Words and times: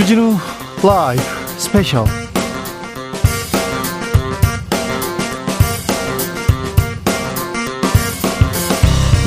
주진우 0.00 0.34
라이브 0.82 1.22
스페셜 1.58 2.06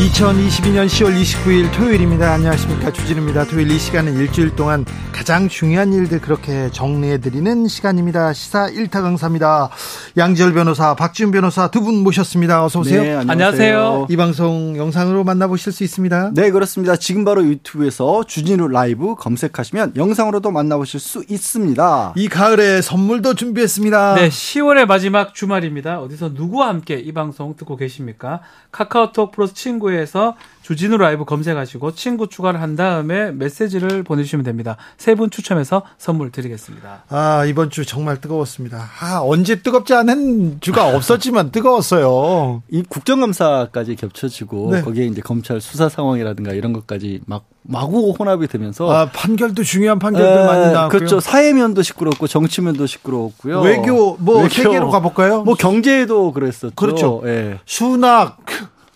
2022년 0.04 0.86
10월 0.88 1.16
29일 1.22 1.72
토요일입니다. 1.72 2.34
안녕하십니까. 2.34 2.92
주진우입니다. 2.92 3.46
토요일 3.46 3.72
이 3.72 3.80
시간은 3.80 4.18
일주일 4.18 4.54
동안 4.54 4.84
가장 5.14 5.48
중요한 5.48 5.94
일들 5.94 6.20
그렇게 6.20 6.70
정리해드리는 6.72 7.68
시간입니다. 7.70 8.34
시사 8.34 8.68
1타 8.70 9.02
강사입니다. 9.02 9.70
양지열 10.18 10.54
변호사, 10.54 10.94
박지훈 10.96 11.32
변호사 11.32 11.70
두 11.72 11.84
분 11.84 11.96
모셨습니다. 12.04 12.66
어서오세요. 12.66 13.02
네, 13.02 13.16
안녕하세요. 13.16 14.08
이 14.10 14.18
방송 14.18 14.76
영상으로 14.76 15.24
만나보실 15.24 15.72
수 15.72 15.86
있습니다. 15.86 16.32
네, 16.34 16.52
그렇습니다. 16.52 16.98
지금 16.98 17.24
바로 17.24 17.44
유튜브에서 17.46 18.26
주진우 18.26 18.68
라이브 18.68 19.16
검색하시면 19.16 19.94
영상으로도 19.96 20.52
만나보실 20.52 21.00
수 21.00 21.24
있습니다. 21.30 22.14
이 22.18 22.28
가을에 22.28 22.82
선물도 22.82 23.36
준비했습니다. 23.36 24.16
네, 24.16 24.28
10월의 24.28 24.86
마지막 24.86 25.34
주말입니다. 25.34 26.02
어디서 26.02 26.32
누구와 26.34 26.68
함께 26.68 26.96
이 26.96 27.14
방송 27.14 27.56
듣고 27.56 27.78
계십니까? 27.78 28.42
카카오톡 28.72 29.32
플러스 29.32 29.54
친구 29.54 29.93
에서 29.96 30.36
주진우 30.62 30.96
라이브 30.98 31.26
검색하시고 31.26 31.92
친구 31.96 32.28
추가를 32.28 32.62
한 32.62 32.76
다음에 32.78 33.32
메시지를 33.32 34.04
보내주시면 34.04 34.46
됩니다. 34.46 34.78
세 34.98 35.14
분 35.16 35.30
추첨해서 35.30 35.84
선물 35.98 36.32
드리겠습니다. 36.32 37.04
아, 37.10 37.46
이번 37.46 37.70
주 37.70 37.86
정말 37.86 38.20
뜨거웠습니다. 38.22 38.90
아, 39.02 39.20
언제 39.22 39.62
뜨겁지 39.62 39.94
않은 39.94 40.58
주가 40.62 40.88
없었지만 40.96 41.52
뜨거웠어요. 41.52 42.64
이 42.72 42.82
국정감사까지 42.88 43.96
겹쳐지고 43.96 44.72
네. 44.72 44.82
거기에 44.82 45.06
이제 45.06 45.22
검찰 45.22 45.60
수사 45.62 45.90
상황이라든가 45.90 46.54
이런 46.54 46.74
것까지 46.74 47.22
막 47.26 47.46
마구 47.62 48.12
혼합이 48.18 48.48
되면서 48.48 48.90
아, 48.92 49.10
판결도 49.12 49.64
중요한 49.64 50.00
판결들 50.00 50.42
에, 50.42 50.46
많이 50.46 50.62
나왔고요. 50.74 50.88
그렇죠. 50.90 51.20
사회면도 51.20 51.82
시끄럽고 51.82 52.28
정치면도 52.28 52.88
시끄러웠고요. 52.88 53.62
외교 53.62 54.16
뭐 54.20 54.38
외교. 54.44 54.50
세계로 54.50 54.90
가볼까요? 54.90 55.44
뭐 55.44 55.56
경제도 55.56 56.32
그랬었죠. 56.32 56.76
그렇죠. 56.76 57.22
예. 57.26 57.60
수낙 57.66 58.38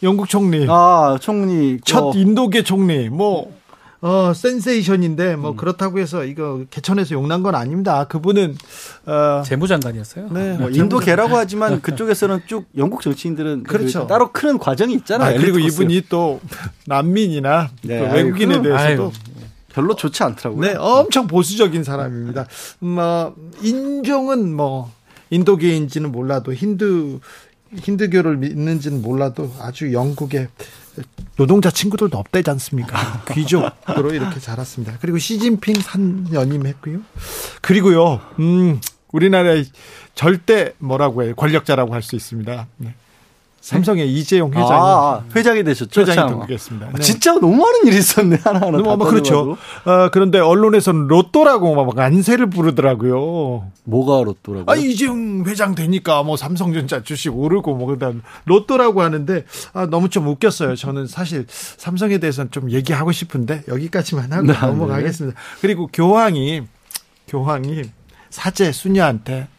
영국 0.04 0.30
총리, 0.30 0.66
아, 0.70 1.18
총리 1.20 1.80
첫 1.84 2.04
어, 2.04 2.12
인도계 2.16 2.64
총리, 2.64 3.10
뭐 3.10 3.52
어, 4.00 4.32
센세이션인데 4.34 5.36
뭐 5.38 5.52
음. 5.52 5.58
그렇다고 5.58 6.00
해서 6.00 6.24
이거 6.24 6.64
개천에서 6.70 7.16
용난 7.16 7.42
건 7.42 7.56
아닙니다. 7.56 8.06
그분은 8.06 8.56
어, 9.08 9.42
재무장관이었어요. 9.44 10.30
네, 10.32 10.58
뭐 10.58 10.70
인도계라고 10.70 11.36
하지만 11.36 11.82
그쪽에서는 11.82 12.42
쭉 12.46 12.66
영국 12.78 13.02
정치인들은 13.02 13.64
그렇죠. 13.64 14.02
그 14.02 14.08
따로 14.08 14.32
크는 14.32 14.60
과정이 14.60 14.94
있잖아요. 14.94 15.36
아, 15.36 15.40
그리고. 15.40 15.58
이분이 15.58 16.04
또 16.10 16.40
난민이나 16.86 17.70
네, 17.82 18.00
그 18.00 18.06
아유, 18.06 18.14
외국인에 18.14 18.60
그럼, 18.60 18.64
대해서도 18.64 19.04
아유, 19.04 19.12
별로 19.74 19.96
좋지 19.96 20.24
않더라고요. 20.24 20.62
네, 20.62 20.76
엄청 20.78 21.26
보수적인 21.28 21.84
사람입니다. 21.84 22.46
뭐 22.80 23.36
인종은 23.62 24.56
뭐 24.56 24.92
인도계인지는 25.30 26.12
몰라도 26.12 26.54
힌두 26.54 27.20
힌두교를 27.76 28.38
믿는지는 28.38 29.02
몰라도 29.02 29.52
아주 29.60 29.92
영국의 29.94 30.48
노동자 31.36 31.70
친구들도 31.70 32.18
없대지 32.18 32.50
않습니까? 32.50 33.24
귀족으로 33.34 34.14
이렇게 34.14 34.40
자랐습니다. 34.40 34.98
그리고 35.00 35.18
시진핑 35.18 35.76
산 35.82 36.28
연임 36.34 36.66
했고요. 36.66 37.00
그리고요, 37.62 38.20
음, 38.40 38.80
우리나라의 39.12 39.66
절대 40.16 40.74
뭐라고 40.80 41.24
해요? 41.24 41.36
권력자라고 41.36 41.94
할 41.94 42.02
수 42.02 42.16
있습니다. 42.16 42.68
네. 42.78 42.96
삼성의 43.68 44.10
이재용 44.14 44.52
회장이 44.52 44.70
아, 44.72 45.24
회장이 45.36 45.62
되셨죠. 45.66 46.00
회장이 46.00 46.16
참. 46.16 46.30
등극했습니다. 46.30 46.88
아, 46.88 46.92
네. 46.94 47.02
진짜 47.02 47.34
너무 47.34 47.58
많은 47.58 47.86
일이 47.88 47.98
있었네 47.98 48.38
하나하나. 48.42 48.72
너무 48.78 48.84
다 48.86 48.92
아마 48.94 49.06
그렇죠. 49.10 49.58
어, 49.84 50.10
그런데 50.14 50.40
언론에서는 50.40 51.08
로또라고 51.08 51.84
막 51.84 52.00
만세를 52.00 52.50
부르더라고요. 52.50 53.70
뭐가 53.84 54.24
로또라고? 54.24 54.72
아, 54.72 54.76
이재용 54.78 55.44
회장 55.46 55.76
되니까 55.76 56.24
뭐 56.24 56.38
삼성전자 56.38 57.04
주식 57.04 57.38
오르고 57.38 57.76
뭐 57.76 57.88
그다음 57.88 58.22
로또라고 58.46 59.02
하는데 59.02 59.44
아, 59.74 59.86
너무 59.86 60.08
좀 60.08 60.28
웃겼어요. 60.28 60.78
저는 60.78 61.08
사실 61.08 61.46
삼성에 61.50 62.20
대해서는 62.20 62.52
좀 62.52 62.72
얘기하고 62.72 63.12
싶은데 63.12 63.64
여기까지만 63.68 64.32
하고 64.32 64.48
네, 64.48 64.54
넘어가겠습니다. 64.58 65.38
그리고 65.60 65.90
교황이 65.92 66.62
교황이 67.28 67.84
사제 68.30 68.72
수녀한테 68.72 69.50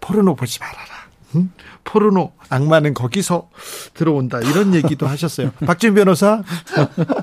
포르노 0.00 0.36
보지 0.36 0.60
말아라. 0.60 0.97
응? 1.34 1.50
포르노 1.84 2.32
악마는 2.48 2.94
거기서 2.94 3.50
들어온다 3.94 4.38
이런 4.40 4.74
얘기도 4.74 5.06
하셨어요. 5.06 5.50
박진 5.66 5.94
변호사, 5.94 6.42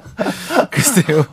글쎄요. 0.71 1.25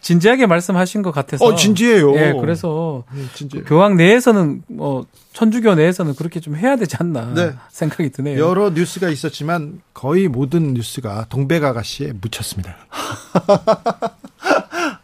진지하게 0.00 0.46
말씀하신 0.46 1.02
것 1.02 1.12
같아서. 1.12 1.44
어 1.44 1.54
진지해요. 1.54 2.14
예, 2.16 2.34
그래서 2.40 3.04
네, 3.14 3.22
진지. 3.34 3.62
교황 3.62 3.96
내에서는 3.96 4.62
뭐 4.68 5.06
천주교 5.32 5.74
내에서는 5.76 6.14
그렇게 6.16 6.40
좀 6.40 6.56
해야 6.56 6.76
되지 6.76 6.96
않나 6.98 7.32
네. 7.34 7.54
생각이 7.70 8.10
드네요. 8.10 8.38
여러 8.38 8.70
뉴스가 8.70 9.08
있었지만 9.08 9.80
거의 9.94 10.28
모든 10.28 10.74
뉴스가 10.74 11.26
동백 11.28 11.64
아가씨에 11.64 12.12
묻혔습니다. 12.20 12.76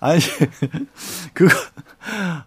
아니 0.01 0.21
그거 1.35 1.49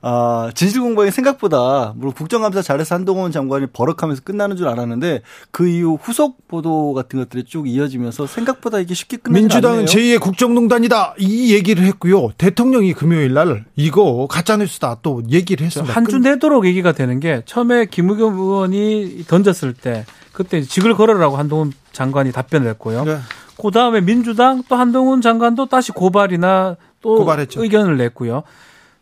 아 0.01 0.49
진실 0.55 0.81
공방이 0.81 1.11
생각보다 1.11 1.93
물론 1.95 2.13
국정감사 2.13 2.61
잘해서 2.61 2.95
한동훈 2.95 3.31
장관이 3.31 3.67
버럭하면서 3.73 4.21
끝나는 4.23 4.55
줄 4.55 4.67
알았는데 4.67 5.21
그 5.51 5.67
이후 5.67 5.97
후속 6.01 6.47
보도 6.47 6.93
같은 6.93 7.19
것들이 7.19 7.43
쭉 7.43 7.67
이어지면서 7.67 8.25
생각보다 8.27 8.79
이게 8.79 8.93
쉽게 8.93 9.17
끝나지 9.17 9.41
민주당은 9.41 9.79
않네요. 9.79 9.85
제2의 9.87 10.19
국정농단이다 10.21 11.15
이 11.19 11.53
얘기를 11.53 11.83
했고요. 11.85 12.31
대통령이 12.37 12.93
금요일 12.93 13.33
날 13.33 13.65
이거 13.75 14.27
가짜뉴스다 14.27 14.97
또 15.01 15.21
얘기를 15.29 15.65
했습니다. 15.65 15.93
한 15.93 16.05
주 16.11 16.17
내도록 16.19 16.65
얘기가 16.65 16.91
되는 16.91 17.19
게 17.21 17.41
처음에 17.45 17.85
김의겸 17.85 18.33
의원이 18.37 19.23
던졌을 19.27 19.73
때 19.73 20.05
그때 20.33 20.61
직을 20.61 20.93
걸으라고 20.95 21.37
한동훈 21.37 21.71
장관이 21.93 22.31
답변을 22.31 22.69
했고요. 22.71 23.03
네. 23.05 23.17
그 23.61 23.69
다음에 23.71 24.01
민주당 24.01 24.63
또 24.67 24.75
한동훈 24.75 25.21
장관도 25.21 25.67
다시 25.67 25.91
고발이나 25.91 26.77
또 27.01 27.15
고발했죠. 27.15 27.63
의견을 27.63 27.97
냈고요. 27.97 28.43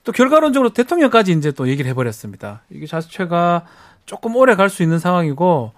또 0.03 0.11
결과론적으로 0.11 0.69
대통령까지 0.71 1.31
이제 1.31 1.51
또 1.51 1.67
얘기를 1.67 1.89
해버렸습니다. 1.91 2.63
이게 2.69 2.85
자체가 2.85 3.65
조금 4.05 4.35
오래 4.35 4.55
갈 4.55 4.69
수 4.69 4.83
있는 4.83 4.99
상황이고 4.99 5.71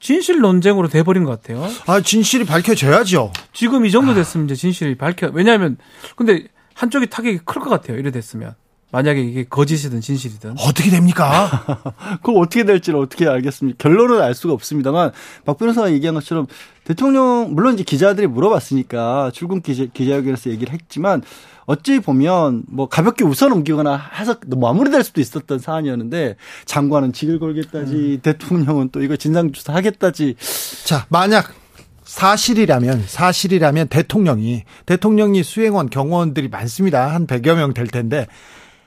진실 0.00 0.40
논쟁으로 0.40 0.88
돼버린 0.88 1.24
것 1.24 1.40
같아요. 1.40 1.66
아 1.86 2.00
진실이 2.00 2.44
밝혀져야죠. 2.44 3.32
지금 3.52 3.84
이 3.86 3.90
정도 3.90 4.14
됐으면 4.14 4.46
이제 4.46 4.54
진실이 4.54 4.96
밝혀. 4.96 5.30
왜냐하면 5.32 5.76
근데 6.16 6.44
한쪽이 6.74 7.06
타격이 7.08 7.38
클 7.44 7.60
것 7.62 7.70
같아요. 7.70 7.98
이래 7.98 8.10
됐으면 8.10 8.54
만약에 8.96 9.20
이게 9.20 9.44
거짓이든 9.44 10.00
진실이든. 10.00 10.54
어떻게 10.58 10.88
됩니까? 10.88 11.82
그걸 12.24 12.42
어떻게 12.42 12.64
될지를 12.64 12.98
어떻게 12.98 13.28
알겠습니까? 13.28 13.76
결론은 13.76 14.22
알 14.22 14.32
수가 14.34 14.54
없습니다만 14.54 15.12
박 15.44 15.58
변호사가 15.58 15.92
얘기한 15.92 16.14
것처럼 16.14 16.46
대통령 16.84 17.50
물론 17.52 17.74
이제 17.74 17.82
기자들이 17.82 18.26
물어봤으니까 18.26 19.32
출근 19.34 19.60
기자, 19.60 19.84
기자회견에서 19.92 20.48
얘기를 20.48 20.72
했지만 20.72 21.20
어찌 21.66 22.00
보면 22.00 22.62
뭐 22.68 22.88
가볍게 22.88 23.22
웃어 23.22 23.50
넘기거나 23.50 24.00
해서 24.18 24.36
마무리될 24.46 25.04
수도 25.04 25.20
있었던 25.20 25.58
사안이었는데 25.58 26.36
장관은 26.64 27.12
직을 27.12 27.38
걸겠다지 27.38 28.20
대통령은 28.22 28.88
또 28.92 29.02
이거 29.02 29.16
진상 29.16 29.52
조사 29.52 29.74
하겠다지 29.74 30.36
자 30.86 31.04
만약 31.10 31.52
사실이라면 32.04 33.04
사실이라면 33.06 33.88
대통령이 33.88 34.62
대통령이 34.86 35.42
수행원 35.42 35.90
경호원들이 35.90 36.48
많습니다. 36.48 37.12
한 37.12 37.26
100여 37.26 37.56
명 37.56 37.74
될 37.74 37.88
텐데 37.88 38.26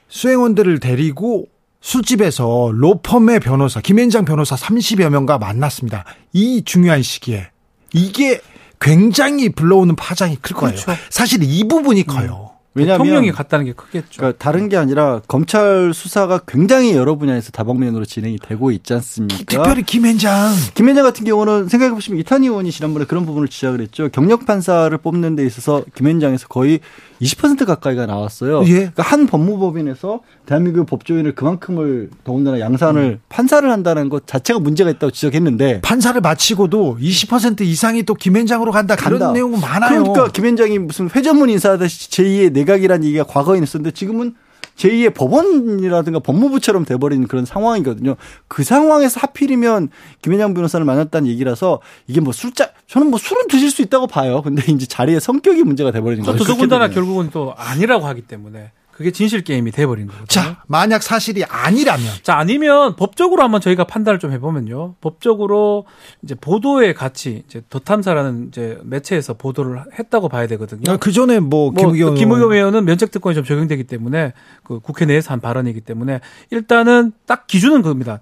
수행원들을 0.09 0.79
데리고 0.79 1.45
술집에서 1.81 2.71
로펌의 2.73 3.39
변호사 3.39 3.79
김현장 3.79 4.25
변호사 4.25 4.55
30여 4.55 5.09
명과 5.09 5.37
만났습니다. 5.37 6.03
이 6.33 6.63
중요한 6.65 7.01
시기에 7.01 7.49
이게 7.93 8.41
굉장히 8.81 9.49
불러오는 9.49 9.95
파장이 9.95 10.37
클 10.41 10.55
거예요. 10.55 10.75
그렇죠. 10.75 11.01
사실 11.09 11.41
이 11.43 11.67
부분이 11.67 12.03
커요. 12.03 12.49
왜냐하면 12.75 13.05
대통령이 13.05 13.31
갔다는 13.31 13.65
게 13.65 13.73
크겠죠. 13.73 14.17
그러니까 14.17 14.37
다른 14.37 14.69
게 14.69 14.77
아니라 14.77 15.21
검찰 15.27 15.91
수사가 15.93 16.41
굉장히 16.47 16.93
여러 16.93 17.15
분야에서 17.15 17.51
다방면으로 17.51 18.05
진행이 18.05 18.37
되고 18.37 18.71
있지 18.71 18.93
않습니까? 18.93 19.43
특별히 19.47 19.83
김현장 19.83 20.53
김현장 20.75 21.03
같은 21.03 21.25
경우는 21.25 21.67
생각해 21.67 21.93
보시면 21.93 22.19
이탄희 22.19 22.47
의원이 22.47 22.71
지난번에 22.71 23.05
그런 23.05 23.25
부분을 23.25 23.47
지적을 23.47 23.81
했죠. 23.81 24.09
경력 24.09 24.45
판사를 24.45 24.95
뽑는 24.97 25.35
데 25.35 25.45
있어서 25.45 25.83
김현장에서 25.95 26.47
거의 26.47 26.79
20% 27.21 27.65
가까이가 27.65 28.05
나왔어요. 28.05 28.63
예. 28.65 28.73
그러니까 28.73 29.03
한 29.03 29.27
법무법인에서 29.27 30.21
대한민국 30.45 30.85
법조인을 30.85 31.35
그만큼을 31.35 32.09
더군다나 32.23 32.59
양산을 32.59 33.19
판사를 33.29 33.69
한다는 33.69 34.09
것 34.09 34.25
자체가 34.25 34.59
문제가 34.59 34.89
있다고 34.89 35.11
지적했는데 35.11 35.81
판사를 35.81 36.19
마치고도 36.21 36.97
20% 37.01 37.61
이상이 37.61 38.03
또 38.03 38.13
김현장으로 38.13 38.71
간다 38.71 38.95
그런 38.95 39.19
간다. 39.19 39.33
내용은 39.33 39.59
많아요. 39.59 40.03
그러니까 40.03 40.31
김현장이 40.31 40.79
무슨 40.79 41.09
회전문 41.09 41.49
인사하듯이 41.49 42.09
제2의 42.09 42.51
내각이라는 42.53 43.05
얘기가 43.05 43.23
과거에 43.25 43.59
있었는데 43.59 43.91
지금은 43.91 44.35
제2의 44.79 45.13
법원이라든가 45.13 46.19
법무부처럼 46.19 46.85
돼버린 46.85 47.27
그런 47.27 47.45
상황이거든요. 47.45 48.15
그 48.47 48.63
상황에서 48.63 49.19
하필이면 49.19 49.89
김현장 50.21 50.53
변호사를 50.53 50.83
만났다는 50.85 51.27
얘기라서 51.29 51.81
이게 52.07 52.21
뭐 52.21 52.31
술자 52.31 52.71
저는 52.87 53.09
뭐 53.09 53.19
술은 53.19 53.47
드실 53.49 53.71
수 53.71 53.81
있다고 53.81 54.07
봐요. 54.07 54.41
근데 54.41 54.63
이제 54.71 54.85
자리의 54.85 55.19
성격이 55.19 55.63
문제가 55.63 55.91
돼버리는 55.91 56.23
그렇게 56.23 56.43
더군다나. 56.43 56.87
결국은 56.89 57.29
또 57.31 57.53
아니라고 57.57 58.07
하기 58.07 58.21
때문에 58.21 58.71
그게 58.99 59.11
진실 59.11 59.45
게임이 59.45 59.71
돼버린 59.71 60.07
거거든요. 60.07 60.25
자, 60.27 60.61
만약 60.67 61.01
사실이 61.03 61.45
아니라면 61.45 62.05
자, 62.21 62.35
아니면 62.37 62.97
법적으로 62.97 63.41
한번 63.41 63.61
저희가 63.61 63.85
판단을 63.85 64.19
좀 64.19 64.33
해보면요. 64.33 64.95
법적으로 64.99 65.85
이제 66.21 66.35
보도의 66.35 66.93
가치, 66.93 67.43
이제 67.47 67.61
더 67.69 67.79
탐사라는 67.79 68.49
이제 68.49 68.77
매체에서 68.83 69.35
보도를 69.35 69.81
했다고 69.97 70.27
봐야 70.27 70.47
되거든요. 70.47 70.97
그 70.97 71.13
전에 71.13 71.39
뭐뭐 71.39 71.71
김의겸 71.71 72.15
김의겸 72.15 72.51
의원은 72.51 72.83
면책 72.83 73.11
특권이 73.11 73.35
좀 73.35 73.45
적용되기 73.45 73.85
때문에 73.85 74.33
그 74.65 74.81
국회 74.81 75.05
내에서 75.05 75.31
한 75.31 75.39
발언이기 75.39 75.79
때문에 75.79 76.19
일단은 76.51 77.13
딱 77.25 77.47
기준은 77.47 77.81
그겁니다. 77.83 78.19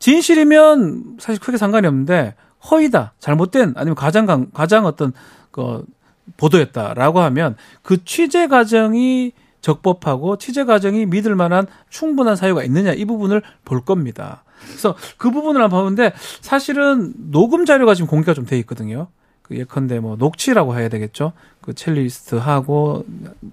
진실이면 0.00 1.18
사실 1.20 1.40
크게 1.40 1.58
상관이 1.58 1.86
없는데 1.86 2.34
허위다, 2.68 3.12
잘못된 3.20 3.74
아니면 3.76 3.94
가장 3.94 4.26
강- 4.26 4.50
가장 4.52 4.84
어떤 4.84 5.12
그 5.52 5.84
보도였다라고 6.38 7.20
하면 7.20 7.54
그 7.82 8.04
취재 8.04 8.48
과정이 8.48 9.30
적법하고 9.68 10.38
취재 10.38 10.64
과정이 10.64 11.04
믿을 11.06 11.34
만한 11.34 11.66
충분한 11.90 12.36
사유가 12.36 12.64
있느냐 12.64 12.92
이 12.92 13.04
부분을 13.04 13.42
볼 13.64 13.84
겁니다. 13.84 14.42
그래서 14.66 14.94
그 15.18 15.30
부분을 15.30 15.62
한번 15.62 15.82
보는데 15.82 16.12
사실은 16.40 17.12
녹음 17.30 17.64
자료가 17.66 17.94
지금 17.94 18.08
공개가 18.08 18.34
좀 18.34 18.46
돼 18.46 18.58
있거든요. 18.60 19.08
그 19.42 19.56
예컨대 19.56 19.98
뭐 20.00 20.16
녹취라고 20.16 20.76
해야 20.78 20.88
되겠죠. 20.88 21.32
그 21.60 21.74
첼리스트 21.74 22.34
하고 22.36 23.04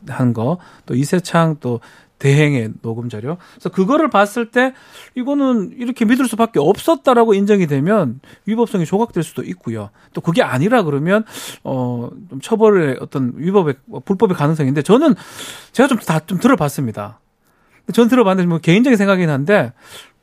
한 0.07 0.33
거 0.33 0.57
또 0.85 0.95
이세창 0.95 1.57
또 1.59 1.79
대행의 2.19 2.73
녹음 2.81 3.09
자료. 3.09 3.37
그래서 3.53 3.69
그거를 3.69 4.09
봤을 4.09 4.51
때 4.51 4.73
이거는 5.15 5.73
이렇게 5.77 6.05
믿을 6.05 6.27
수밖에 6.27 6.59
없었다라고 6.59 7.33
인정이 7.33 7.67
되면 7.67 8.19
위법성이 8.45 8.85
조각될 8.85 9.23
수도 9.23 9.43
있고요. 9.43 9.89
또 10.13 10.21
그게 10.21 10.41
아니라 10.41 10.83
그러면 10.83 11.25
어좀 11.63 12.39
처벌의 12.41 12.97
어떤 13.01 13.33
위법의 13.35 13.75
불법의 14.05 14.35
가능성인데 14.35 14.81
저는 14.81 15.15
제가 15.71 15.87
좀 15.87 15.97
다좀 15.97 16.39
들어봤습니다. 16.39 17.19
전 17.93 18.07
들어봤는데 18.07 18.47
뭐 18.47 18.57
개인적인 18.59 18.97
생각이긴 18.97 19.29
한데 19.29 19.73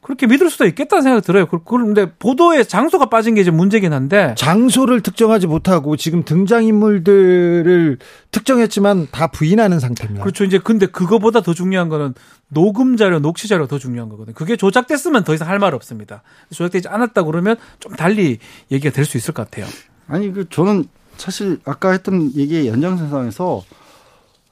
그렇게 0.03 0.27
믿을 0.27 0.51
수도 0.51 0.67
있겠다는 0.67 1.03
생각이 1.03 1.25
들어요. 1.25 1.47
그- 1.47 1.61
그런데 1.65 2.11
보도에 2.19 2.65
장소가 2.65 3.07
빠진 3.07 3.35
게 3.37 3.41
이제 3.41 3.53
문제긴 3.53 3.93
한데 3.93 4.35
장소를 4.37 5.01
특정하지 5.01 5.47
못하고 5.47 5.97
지금 5.97 6.25
등장 6.25 6.65
인물들을 6.65 7.99
특정했지만 8.33 9.09
다 9.13 9.29
부인하는 9.29 9.79
상태입니다. 9.79 10.23
그렇죠. 10.25 10.43
이제 10.45 10.59
근데 10.59 10.87
그거보다 10.87 11.41
더 11.41 11.55
중요한 11.55 11.89
거는 11.89 12.15
녹음 12.49 12.97
자료, 12.97 13.21
녹취 13.21 13.47
자료가 13.49 13.69
더 13.69 13.79
중요한 13.79 14.09
거거든요. 14.09 14.35
그게 14.35 14.57
조작됐으면 14.57 15.23
더 15.25 15.35
이상 15.35 15.49
할 15.49 15.59
말 15.63 15.73
없습니다. 15.75 16.23
조작되지 16.51 16.89
않았다 16.89 17.23
그러면 17.23 17.55
좀 17.79 17.93
달리 17.93 18.39
얘기가 18.73 18.93
될 18.93 19.05
수 19.05 19.17
있을 19.17 19.33
것 19.33 19.49
같아요. 19.49 19.67
아니 20.09 20.33
그 20.33 20.49
저는 20.49 20.87
사실 21.17 21.61
아까 21.65 21.93
했던 21.93 22.33
얘기의 22.35 22.67
연장선상에서 22.67 23.63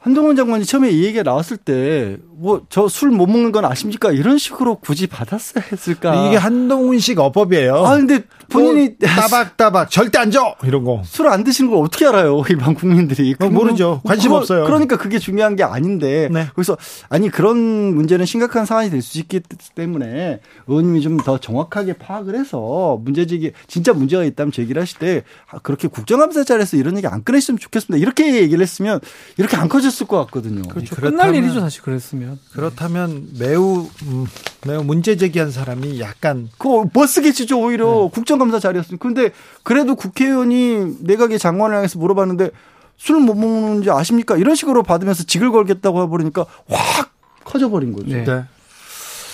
한동훈 0.01 0.35
장관이 0.35 0.65
처음에 0.65 0.91
이 0.91 1.05
얘기가 1.05 1.23
나왔을 1.23 1.57
때 1.59 2.17
뭐 2.43 2.63
저 2.71 2.87
술 2.87 3.13
못 3.13 3.27
먹는 3.27 3.53
건 3.53 3.67
아십니까 3.67 4.11
이런 4.13 4.39
식으로 4.39 4.77
굳이 4.77 5.07
받았어야 5.07 5.63
했을까? 5.71 6.27
이게 6.29 6.37
한동훈식 6.39 7.19
어법이에요. 7.19 7.75
아 7.85 7.97
근데 7.99 8.23
본인이 8.49 8.97
뭐 8.99 9.09
따박따박 9.09 9.91
절대 9.91 10.19
안 10.19 10.31
줘! 10.31 10.55
이런 10.65 10.85
거. 10.85 11.03
술 11.05 11.29
안 11.29 11.45
드시는 11.45 11.71
걸 11.71 11.85
어떻게 11.85 12.07
알아요 12.07 12.43
일반 12.49 12.75
국민들이 12.75 13.35
어, 13.39 13.51
모르죠. 13.51 14.01
관심 14.05 14.31
그거- 14.31 14.39
없어요. 14.39 14.65
그러니까 14.65 14.97
그게 14.97 15.19
중요한 15.19 15.55
게 15.55 15.65
아닌데 15.65 16.31
네. 16.33 16.47
그래서 16.55 16.79
아니 17.11 17.29
그런 17.29 17.59
문제는 17.95 18.25
심각한 18.25 18.65
사안이 18.65 18.89
될 18.91 19.03
수 19.03 19.19
있기 19.19 19.41
때문에 19.75 20.41
의원님이 20.67 21.03
좀 21.03 21.19
더 21.19 21.37
정확하게 21.37 21.93
파악을 21.95 22.35
해서 22.39 22.99
문제제기 23.05 23.53
진짜 23.67 23.93
문제가 23.93 24.25
있다면 24.25 24.51
제기를 24.53 24.81
하실 24.81 24.99
때 24.99 25.23
아, 25.51 25.59
그렇게 25.59 25.89
국정감사 25.89 26.45
자리에서 26.45 26.79
이런 26.79 26.97
얘기 26.97 27.07
안 27.07 27.23
꺼냈으면 27.23 27.59
좋겠습니다 27.59 28.01
이렇게 28.03 28.35
얘기를 28.41 28.63
했으면 28.63 29.01
이렇게 29.37 29.57
안 29.59 29.69
커 29.69 29.81
졌을 29.91 30.07
것 30.07 30.17
같거든요. 30.27 30.63
그렇죠. 30.63 30.95
그렇다면- 30.97 31.11
끝날 31.11 31.35
일이죠, 31.35 31.61
사실 31.61 31.83
그랬으면. 31.83 32.39
그렇다면 32.53 33.29
매우, 33.39 33.89
음, 34.05 34.27
매우 34.67 34.83
문제 34.85 35.17
제기한 35.17 35.51
사람이 35.51 36.01
약간 36.01 36.49
그거 36.59 36.89
머스게치죠 36.93 37.61
오히려 37.61 37.87
네. 38.05 38.11
국정감사 38.13 38.59
자리였으니 38.61 38.99
근데 38.99 39.31
그래도 39.63 39.95
국회의원이 39.95 40.97
내각의 41.01 41.39
장관을 41.39 41.77
향해서 41.77 41.99
물어봤는데 41.99 42.51
술못 42.97 43.37
먹는지 43.37 43.91
아십니까 43.91 44.37
이런 44.37 44.55
식으로 44.55 44.83
받으면서 44.83 45.25
직을 45.25 45.51
걸겠다고 45.51 46.03
해버리니까 46.05 46.45
확 46.69 47.13
커져버린 47.45 47.93
거죠. 47.93 48.09
네. 48.09 48.25
네. 48.25 48.45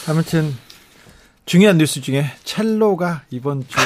아무튼 0.08 0.54
중요한 1.46 1.78
뉴스 1.78 2.00
중에 2.00 2.26
첼로가 2.44 3.22
이번 3.30 3.64
주 3.66 3.76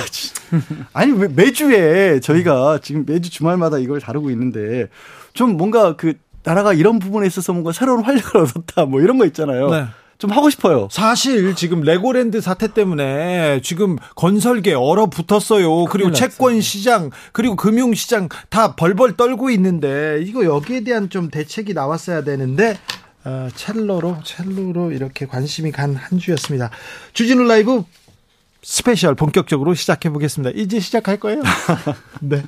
아니 0.93 1.13
왜 1.13 1.29
매주에 1.29 2.21
저희가 2.21 2.81
지금 2.83 3.05
매주 3.07 3.31
주말마다 3.31 3.79
이걸 3.79 4.01
다루고 4.01 4.31
있는데 4.31 4.89
좀 5.33 5.57
뭔가 5.57 5.97
그 5.97 6.15
나라가 6.43 6.73
이런 6.73 6.99
부분에 6.99 7.27
있어서 7.27 7.53
뭔가 7.53 7.73
새로운 7.73 8.03
활력을 8.03 8.41
얻었다 8.43 8.85
뭐 8.87 9.01
이런 9.01 9.19
거 9.19 9.27
있잖아요. 9.27 9.71
네. 9.71 9.85
좀 10.19 10.31
하고 10.33 10.51
싶어요. 10.51 10.87
사실 10.91 11.55
지금 11.55 11.81
레고랜드 11.81 12.43
사태 12.43 12.69
때문에 12.69 13.61
지금 13.63 13.97
건설계 14.17 14.75
얼어붙었어요. 14.75 15.87
그리고 15.87 16.13
채권 16.13 16.61
시장 16.61 17.11
그리고 17.33 17.57
금융 17.57 17.95
시장 17.95 18.29
다 18.51 18.77
벌벌 18.77 19.17
떨고 19.17 19.49
있는데 19.51 20.21
이거 20.23 20.45
여기에 20.45 20.85
대한 20.85 21.09
좀 21.09 21.31
대책이 21.31 21.73
나왔어야 21.73 22.23
되는데 22.23 22.77
어, 23.25 23.49
첼로로 23.55 24.19
첼로로 24.25 24.93
이렇게 24.93 25.27
관심이 25.27 25.73
간 25.73 25.95
한 25.97 26.19
주였습니다. 26.19 26.71
주진우 27.15 27.45
라이브 27.45 27.85
스페셜 28.63 29.15
본격적으로 29.15 29.75
시작해 29.75 30.11
보겠습니다. 30.11 30.53
이제 30.55 30.81
시작할 30.81 31.19
거예요. 31.19 31.43
네. 32.21 32.43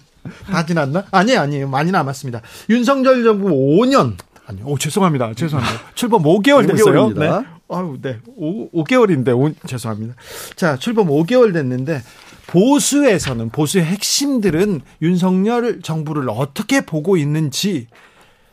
다 0.47 0.65
지났나? 0.65 1.05
아니에요, 1.11 1.41
아니에요. 1.41 1.69
많이 1.69 1.91
남았습니다. 1.91 2.43
윤석열 2.69 3.25
정부 3.25 3.49
5년. 3.49 4.17
아니, 4.47 4.61
오, 4.65 4.77
죄송합니다. 4.77 5.33
죄송합니다. 5.35 5.81
출범 5.95 6.23
5개월 6.23 6.69
됐어요. 6.69 7.11
5개월입니다. 7.11 7.19
네. 7.19 7.47
아유, 7.71 7.99
네. 8.01 8.19
5, 8.37 8.71
5개월인데, 8.85 9.37
오, 9.37 9.53
죄송합니다. 9.67 10.15
자, 10.57 10.77
출범 10.77 11.09
5개월 11.09 11.53
됐는데, 11.53 12.03
보수에서는, 12.49 13.51
보수의 13.51 13.85
핵심들은 13.85 14.83
윤석열 15.01 15.81
정부를 15.81 16.29
어떻게 16.29 16.83
보고 16.83 17.17
있는지, 17.17 17.87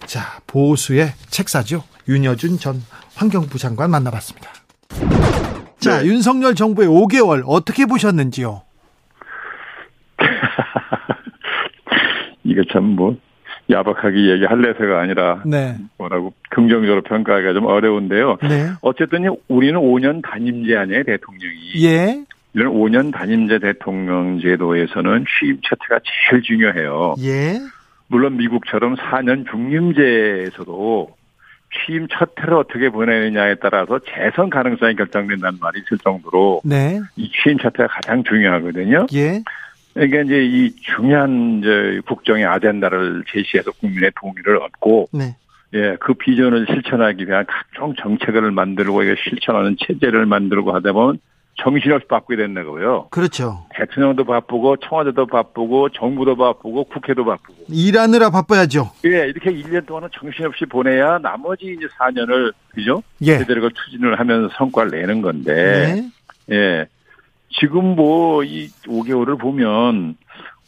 자, 0.06 0.40
보수의 0.48 1.14
책사죠. 1.30 1.84
윤여준 2.08 2.60
전 2.60 2.84
환경부 3.16 3.58
장관 3.60 3.92
만나봤습니다. 3.92 4.50
자, 5.80 6.06
윤석열 6.06 6.56
정부의 6.56 6.88
5개월 6.88 7.44
어떻게 7.46 7.86
보셨는지요? 7.86 8.62
이게 12.44 12.62
참뭐 12.72 13.18
야박하게 13.70 14.32
얘기할래서가 14.32 15.02
아니라 15.02 15.44
네. 15.46 15.78
뭐라고 15.98 16.34
긍정적으로 16.50 17.02
평가하기가 17.04 17.54
좀 17.54 17.66
어려운데요. 17.66 18.38
네. 18.42 18.70
어쨌든 18.82 19.28
우리는 19.48 19.80
5년 19.80 20.22
단임제 20.24 20.76
아니에요 20.76 21.04
대통령이. 21.04 21.84
예. 21.84 22.24
이런 22.54 22.74
5년 22.74 23.14
단임제 23.14 23.60
대통령 23.60 24.40
제도에서는 24.42 25.26
취임 25.40 25.60
첫해가 25.62 26.00
제일 26.30 26.42
중요해요. 26.42 27.16
예. 27.20 27.60
물론 28.08 28.38
미국처럼 28.38 28.96
4년 28.96 29.48
중임제에서도 29.52 31.19
취임 31.72 32.08
첫 32.08 32.32
해를 32.40 32.56
어떻게 32.56 32.90
보내느냐에 32.90 33.56
따라서 33.56 34.00
재선 34.00 34.50
가능성이 34.50 34.96
결정된다는 34.96 35.60
말이 35.60 35.82
있을 35.82 35.98
정도로 36.00 36.62
네. 36.64 37.00
이 37.16 37.32
취임 37.32 37.58
첫 37.60 37.74
해가 37.78 37.88
가장 37.88 38.24
중요하거든요. 38.24 39.06
예. 39.14 39.44
그러니까 39.94 40.22
이제 40.22 40.46
이 40.46 40.76
중요한 40.82 41.60
이제 41.60 42.02
국정의 42.06 42.46
아젠다를 42.46 43.24
제시해서 43.28 43.72
국민의 43.72 44.12
동의를 44.20 44.58
얻고 44.58 45.10
네. 45.14 45.36
예, 45.74 45.96
그 46.00 46.14
비전을 46.14 46.66
실천하기 46.68 47.28
위한 47.28 47.46
각종 47.48 47.94
정책을 47.96 48.52
만들고 48.52 49.04
이거 49.04 49.16
실천하는 49.24 49.76
체제를 49.80 50.26
만들고 50.26 50.74
하다 50.74 50.94
보면 50.94 51.20
정신없이 51.64 52.08
바쁘게 52.08 52.36
된다 52.36 52.64
고요. 52.64 53.08
그렇죠. 53.12 53.66
대통령도 53.76 54.24
바쁘고 54.24 54.78
청와대도 54.78 55.26
바쁘고 55.28 55.90
정부도 55.90 56.36
바쁘고 56.36 56.86
국회도 56.86 57.26
바쁘고. 57.26 57.66
일하느라 57.70 58.30
바빠야죠. 58.30 58.92
예, 59.06 59.28
이렇게 59.28 59.52
1년 59.52 59.86
동안은 59.86 60.10
정신없이 60.14 60.66
보내야 60.66 61.20
나머지 61.20 61.66
이제 61.78 61.88
4년을 62.00 62.54
그죠? 62.70 63.04
예. 63.22 63.38
제대로 63.40 63.62
그 63.62 63.70
추진을 63.74 64.20
하면서 64.20 64.50
성과를 64.58 64.92
내는 64.92 65.22
건데. 65.22 66.12
네. 66.48 66.56
예. 66.56 66.86
지금 67.60 67.96
뭐 67.96 68.44
이 68.44 68.70
5개월을 68.86 69.40
보면 69.40 70.16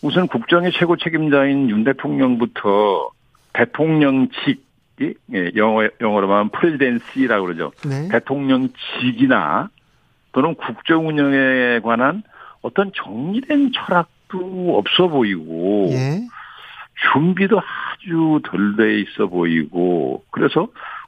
우선 0.01 0.27
국정의 0.27 0.71
최고 0.74 0.98
책임자인 0.98 1.69
윤 1.69 1.83
대통령부터 1.83 3.12
대통령직 3.53 4.65
예, 5.01 5.51
영어 5.55 5.88
영어로 6.00 6.27
말하면 6.27 6.50
프레지덴시라고 6.51 7.45
그러죠. 7.45 7.71
네. 7.88 8.07
대통령직이나 8.10 9.69
또는 10.31 10.55
국정 10.55 11.07
운영에 11.07 11.79
관한 11.79 12.23
어떤 12.61 12.91
정리된 12.93 13.71
철학도 13.73 14.77
없어 14.77 15.07
보이고 15.07 15.89
예. 15.91 16.21
준비도 17.13 17.59
아주 17.59 18.39
덜 18.43 18.75
돼 18.75 19.00
있어 19.00 19.27
보이고 19.27 20.23
그래서 20.31 20.67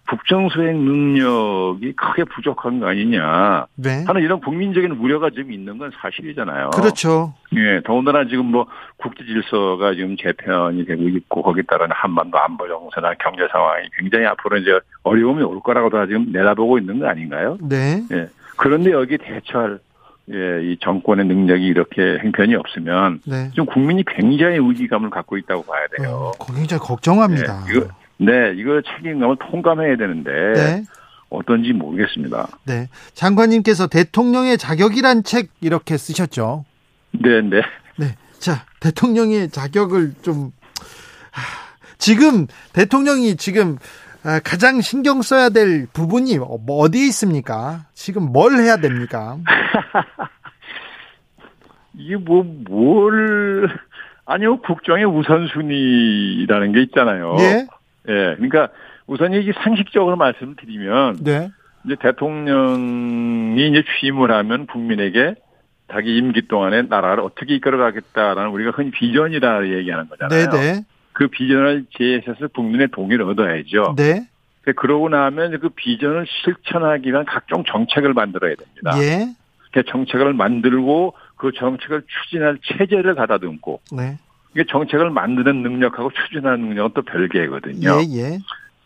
국정 0.09 0.49
수행 0.49 0.83
능력이 0.83 1.93
크게 1.93 2.25
부족한 2.25 2.79
거 2.79 2.87
아니냐 2.87 3.67
네. 3.75 4.03
하는 4.05 4.21
이런 4.21 4.41
국민적인 4.41 4.91
우려가 4.91 5.29
지금 5.29 5.53
있는 5.53 5.77
건 5.77 5.91
사실이잖아요. 6.01 6.71
그렇죠. 6.71 7.33
예, 7.55 7.79
더군다나 7.85 8.25
지금 8.27 8.47
뭐 8.47 8.67
국제 8.97 9.23
질서가 9.23 9.93
지금 9.93 10.17
재편이 10.17 10.85
되고 10.85 11.07
있고 11.07 11.41
거기에 11.41 11.63
따른 11.63 11.87
한반도 11.91 12.37
안보 12.37 12.67
정세나 12.67 13.13
경제 13.19 13.47
상황이 13.49 13.87
굉장히 13.97 14.25
앞으로 14.25 14.57
이제 14.57 14.77
어려움이 15.03 15.41
올 15.43 15.61
거라고 15.61 15.89
다 15.89 16.05
지금 16.05 16.31
내다보고 16.33 16.79
있는 16.79 16.99
거 16.99 17.07
아닌가요? 17.07 17.57
네. 17.61 18.03
예. 18.11 18.27
그런데 18.57 18.91
여기 18.91 19.17
대처할 19.17 19.79
예, 20.31 20.63
이 20.63 20.77
정권의 20.81 21.25
능력이 21.25 21.65
이렇게 21.65 22.17
행편이 22.23 22.55
없으면 22.55 23.21
네. 23.25 23.49
지금 23.49 23.65
국민이 23.65 24.05
굉장히 24.05 24.57
위기감을 24.57 25.09
갖고 25.09 25.37
있다고 25.37 25.63
봐야 25.63 25.85
돼요. 25.97 26.31
어, 26.39 26.45
굉장히 26.53 26.79
걱정합니다. 26.81 27.65
예, 27.67 27.71
이거 27.71 27.87
네, 28.17 28.53
이거 28.55 28.81
책임감을 28.81 29.35
통감해야 29.51 29.97
되는데 29.97 30.31
네. 30.31 30.83
어떤지 31.29 31.73
모르겠습니다. 31.73 32.47
네. 32.65 32.87
장관님께서 33.13 33.87
대통령의 33.87 34.57
자격이란 34.57 35.23
책 35.23 35.49
이렇게 35.59 35.97
쓰셨죠. 35.97 36.63
네, 37.11 37.41
네. 37.41 37.61
네. 37.97 38.15
자, 38.39 38.65
대통령의 38.79 39.49
자격을 39.49 40.13
좀 40.21 40.51
하, 41.31 41.41
지금 41.97 42.47
대통령이 42.71 43.35
지금 43.35 43.73
아, 43.73 43.79
가장 44.43 44.81
신경 44.81 45.21
써야 45.21 45.49
될 45.49 45.87
부분이 45.91 46.37
뭐 46.37 46.77
어디에 46.77 47.07
있습니까? 47.07 47.85
지금 47.93 48.31
뭘 48.31 48.53
해야 48.53 48.77
됩니까? 48.77 49.37
이게 51.95 52.15
뭐 52.15 52.43
뭘 52.43 53.69
아니요 54.25 54.59
국정의 54.61 55.05
우선순위라는 55.05 56.71
게 56.71 56.81
있잖아요. 56.83 57.35
예. 57.39 57.67
예, 58.07 58.35
그러니까 58.35 58.69
우선 59.07 59.33
이게 59.33 59.51
상식적으로 59.63 60.15
말씀을 60.15 60.55
드리면 60.55 61.17
네. 61.23 61.51
이제 61.85 61.95
대통령이 61.99 63.69
이제 63.69 63.83
취임을 63.99 64.31
하면 64.31 64.67
국민에게 64.67 65.35
자기 65.91 66.17
임기 66.17 66.47
동안에 66.47 66.83
나라를 66.83 67.21
어떻게 67.23 67.55
이끌어가겠다라는 67.55 68.51
우리가 68.51 68.71
흔히 68.71 68.91
비전이라 68.91 69.67
얘기하는 69.67 70.07
거잖아요. 70.07 70.49
네, 70.49 70.49
네. 70.49 70.85
그 71.13 71.27
비전을 71.27 71.85
제시해서 71.97 72.47
국민의 72.53 72.89
동의를 72.89 73.25
얻어야죠. 73.29 73.95
네. 73.97 74.27
그러고 74.75 75.09
나면 75.09 75.59
그 75.59 75.69
비전을 75.69 76.25
실천하기 76.43 77.09
위한 77.09 77.25
각종 77.25 77.63
정책을 77.65 78.13
만들어야 78.13 78.55
됩니다. 78.55 78.91
예. 78.97 79.27
그 79.71 79.83
정책을 79.83 80.33
만들고 80.33 81.15
그 81.35 81.51
정책을 81.51 82.03
추진할 82.07 82.57
체제를 82.63 83.15
가다듬고 83.15 83.81
네. 83.91 84.17
이게 84.53 84.63
정책을 84.69 85.09
만드는 85.09 85.63
능력하고 85.63 86.11
추진하는 86.11 86.61
능력은 86.61 86.91
또 86.93 87.01
별개거든요. 87.01 87.89
예, 87.89 88.17
예. 88.17 88.39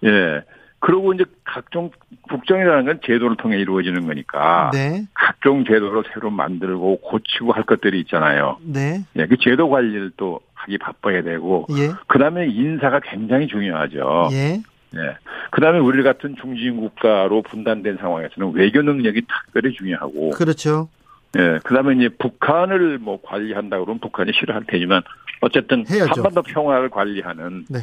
예. 0.03 0.43
그리고 0.79 1.13
이제 1.13 1.25
각종 1.43 1.89
국정이라는 2.29 2.85
건 2.85 2.99
제도를 3.03 3.35
통해 3.37 3.57
이루어지는 3.57 4.05
거니까 4.05 4.69
네. 4.73 5.05
각종 5.13 5.65
제도를 5.65 6.03
새로 6.13 6.29
만들고 6.29 7.01
고치고 7.01 7.51
할 7.51 7.63
것들이 7.63 7.99
있잖아요. 8.01 8.57
네. 8.61 9.03
예, 9.15 9.25
그 9.25 9.37
제도 9.37 9.69
관리를 9.69 10.11
또 10.17 10.39
하기 10.53 10.77
바빠야 10.77 11.23
되고 11.23 11.65
예. 11.77 11.93
그다음에 12.07 12.47
인사가 12.47 12.99
굉장히 12.99 13.47
중요하죠. 13.47 14.29
예. 14.31 14.61
예. 14.95 15.17
그다음에 15.51 15.79
우리 15.79 16.03
같은 16.03 16.35
중진 16.39 16.77
국가로 16.77 17.41
분단된 17.41 17.97
상황에서는 17.97 18.53
외교 18.53 18.81
능력이 18.81 19.21
특별히 19.21 19.73
중요하고 19.73 20.31
그렇죠. 20.31 20.89
예. 21.37 21.59
그다음에 21.63 21.95
이제 21.95 22.09
북한을 22.09 22.99
뭐 22.99 23.19
관리한다 23.23 23.79
그러면 23.79 23.99
북한이 23.99 24.31
싫어할 24.33 24.63
테지만 24.67 25.01
어쨌든 25.41 25.85
해야죠. 25.89 26.21
한반도 26.21 26.43
평화를 26.43 26.89
관리하는 26.89 27.65
네. 27.69 27.79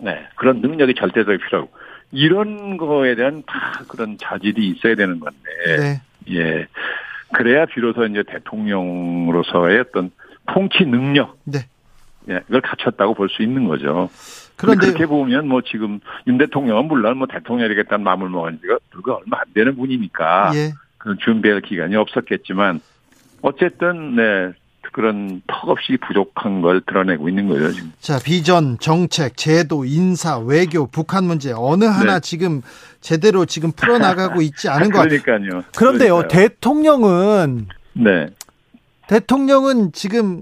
네, 0.00 0.26
그런 0.36 0.60
능력이 0.60 0.94
절대적으로 0.94 1.38
필요하고 1.38 1.70
이런 2.10 2.76
거에 2.76 3.14
대한 3.14 3.42
다 3.46 3.82
그런 3.88 4.16
자질이 4.18 4.68
있어야 4.70 4.94
되는 4.94 5.20
건데 5.20 5.38
네. 5.78 6.02
예. 6.34 6.66
그래야 7.32 7.66
비로소 7.66 8.06
이제 8.06 8.22
대통령으로서의 8.26 9.80
어떤 9.80 10.10
통치 10.46 10.84
능력 10.84 11.38
네. 11.44 11.60
예, 12.30 12.40
이걸 12.48 12.60
갖췄다고 12.60 13.14
볼 13.14 13.28
수 13.28 13.42
있는 13.42 13.66
거죠. 13.66 14.10
그런데 14.56 14.86
그렇게 14.86 15.06
보면 15.06 15.48
뭐 15.48 15.60
지금 15.62 16.00
윤 16.26 16.38
대통령은 16.38 16.86
물론 16.88 17.18
뭐 17.18 17.26
대통령이 17.26 17.68
되겠다는 17.68 18.04
마음을 18.04 18.28
먹은 18.28 18.60
지가 18.60 18.78
불과 18.90 19.14
얼마 19.16 19.38
안 19.40 19.44
되는 19.54 19.76
분이니까 19.76 20.52
예. 20.54 20.72
그 20.98 21.16
준비할 21.18 21.60
기간이 21.60 21.94
없었겠지만 21.96 22.80
어쨌든 23.42 24.16
네 24.16 24.52
그런 24.98 25.42
턱없이 25.46 25.96
부족한 26.08 26.60
걸 26.60 26.80
드러내고 26.84 27.28
있는 27.28 27.46
거예요 27.46 27.70
지금. 27.70 27.92
자, 28.00 28.18
비전, 28.18 28.78
정책, 28.80 29.36
제도, 29.36 29.84
인사, 29.84 30.38
외교, 30.38 30.88
북한 30.88 31.22
문제 31.22 31.52
어느 31.54 31.84
하나 31.84 32.14
네. 32.14 32.20
지금 32.20 32.62
제대로 33.00 33.44
지금 33.44 33.70
풀어 33.70 33.98
나가고 33.98 34.42
있지 34.42 34.66
않은 34.68 34.90
것 34.90 34.98
같아요. 34.98 35.22
그러니까요. 35.22 35.62
그런데요, 35.76 36.14
그러니까요. 36.16 36.28
대통령은 36.28 37.66
네. 37.92 38.26
대통령은 39.06 39.92
지금 39.92 40.40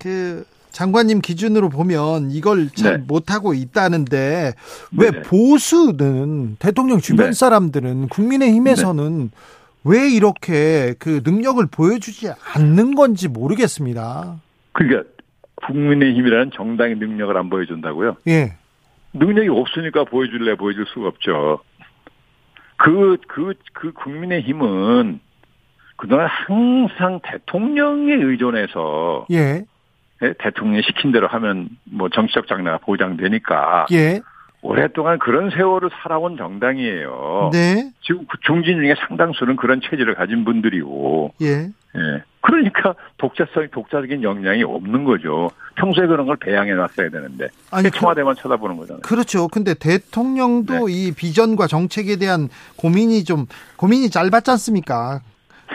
그 0.00 0.44
장관님 0.72 1.20
기준으로 1.20 1.68
보면 1.68 2.32
이걸 2.32 2.70
잘 2.70 2.98
네. 2.98 3.04
못하고 3.06 3.54
있다는데 3.54 4.54
왜 4.96 5.10
네. 5.12 5.22
보수는 5.22 6.56
대통령 6.58 7.00
주변 7.00 7.26
네. 7.26 7.32
사람들은 7.32 8.08
국민의힘에서는 8.08 9.30
왜 9.88 10.08
이렇게 10.10 10.94
그 10.98 11.22
능력을 11.24 11.64
보여주지 11.70 12.28
않는 12.54 12.94
건지 12.94 13.28
모르겠습니다. 13.28 14.40
그러니까 14.72 15.08
국민의힘이라는 15.66 16.50
정당의 16.54 16.96
능력을 16.96 17.36
안 17.36 17.48
보여준다고요? 17.48 18.16
예. 18.28 18.56
능력이 19.14 19.48
없으니까 19.48 20.04
보여줄래 20.04 20.56
보여줄 20.56 20.86
수가 20.92 21.08
없죠. 21.08 21.60
그, 22.76 23.16
그, 23.26 23.54
그 23.72 23.92
국민의힘은 23.92 25.20
그동안 25.96 26.28
항상 26.28 27.20
대통령에 27.24 28.14
의존해서 28.14 29.26
예. 29.32 29.64
예, 30.22 30.34
대통령이 30.38 30.82
시킨 30.82 31.12
대로 31.12 31.26
하면 31.28 31.68
뭐 31.84 32.08
정치적 32.08 32.46
장래가 32.46 32.78
보장되니까 32.78 33.86
예. 33.92 34.20
오랫동안 34.60 35.18
그런 35.18 35.50
세월을 35.50 35.90
살아온 36.02 36.36
정당이에요. 36.36 37.50
네. 37.52 37.90
지금 38.02 38.26
그 38.26 38.38
중진 38.44 38.78
중에 38.78 38.94
상당수는 39.06 39.56
그런 39.56 39.80
체질을 39.80 40.14
가진 40.14 40.44
분들이고, 40.44 41.34
예. 41.42 41.70
예. 41.96 42.22
그러니까 42.40 42.94
독자성, 43.18 43.68
독자적인 43.70 44.22
역량이 44.22 44.62
없는 44.62 45.04
거죠. 45.04 45.50
평소에 45.76 46.06
그런 46.06 46.26
걸 46.26 46.36
배양해 46.36 46.72
놨어야 46.72 47.10
되는데. 47.10 47.48
아니 47.70 47.90
그, 47.90 47.98
청와대만 47.98 48.36
쳐다보는 48.36 48.76
거잖아요. 48.76 49.02
그렇죠. 49.02 49.48
근데 49.48 49.74
대통령도 49.74 50.88
네. 50.88 50.92
이 50.92 51.12
비전과 51.12 51.66
정책에 51.66 52.16
대한 52.16 52.48
고민이 52.76 53.24
좀 53.24 53.46
고민이 53.76 54.10
짧았지 54.10 54.50
않습니까? 54.50 55.20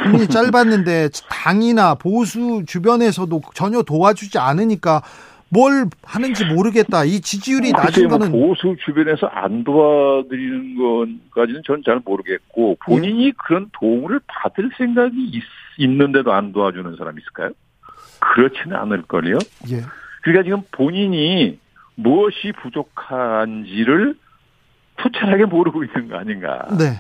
고민이 0.04 0.28
짧았는데 0.30 1.10
당이나 1.30 1.96
보수 1.96 2.64
주변에서도 2.66 3.42
전혀 3.54 3.82
도와주지 3.84 4.40
않으니까 4.40 5.04
뭘 5.54 5.86
하는지 6.04 6.46
모르겠다. 6.46 7.04
이 7.04 7.22
지지율이 7.22 7.72
낮은 7.72 7.86
글쎄요, 7.86 8.08
뭐 8.08 8.18
거는 8.18 8.32
보수 8.32 8.76
주변에서 8.84 9.28
안 9.28 9.64
도와드리는 9.64 10.76
것까지는 11.32 11.62
저는 11.66 11.84
잘 11.86 12.02
모르겠고 12.04 12.78
본인이 12.86 13.32
그런 13.38 13.70
도움을 13.80 14.20
받을 14.28 14.72
생각이 14.78 15.16
있, 15.16 15.44
있는데도 15.78 16.34
안 16.34 16.52
도와주는 16.52 16.96
사람이 16.98 17.22
있을까요? 17.22 17.52
그렇지는 18.20 18.76
않을 18.78 19.04
걸요. 19.04 19.38
예. 19.70 19.82
그러니까 20.24 20.44
지금 20.44 20.62
본인이 20.72 21.60
무엇이 21.96 22.52
부족한지를 22.62 24.16
투철하게 24.98 25.46
모르고 25.46 25.84
있는 25.84 26.08
거 26.08 26.18
아닌가. 26.18 26.68
네. 26.78 27.00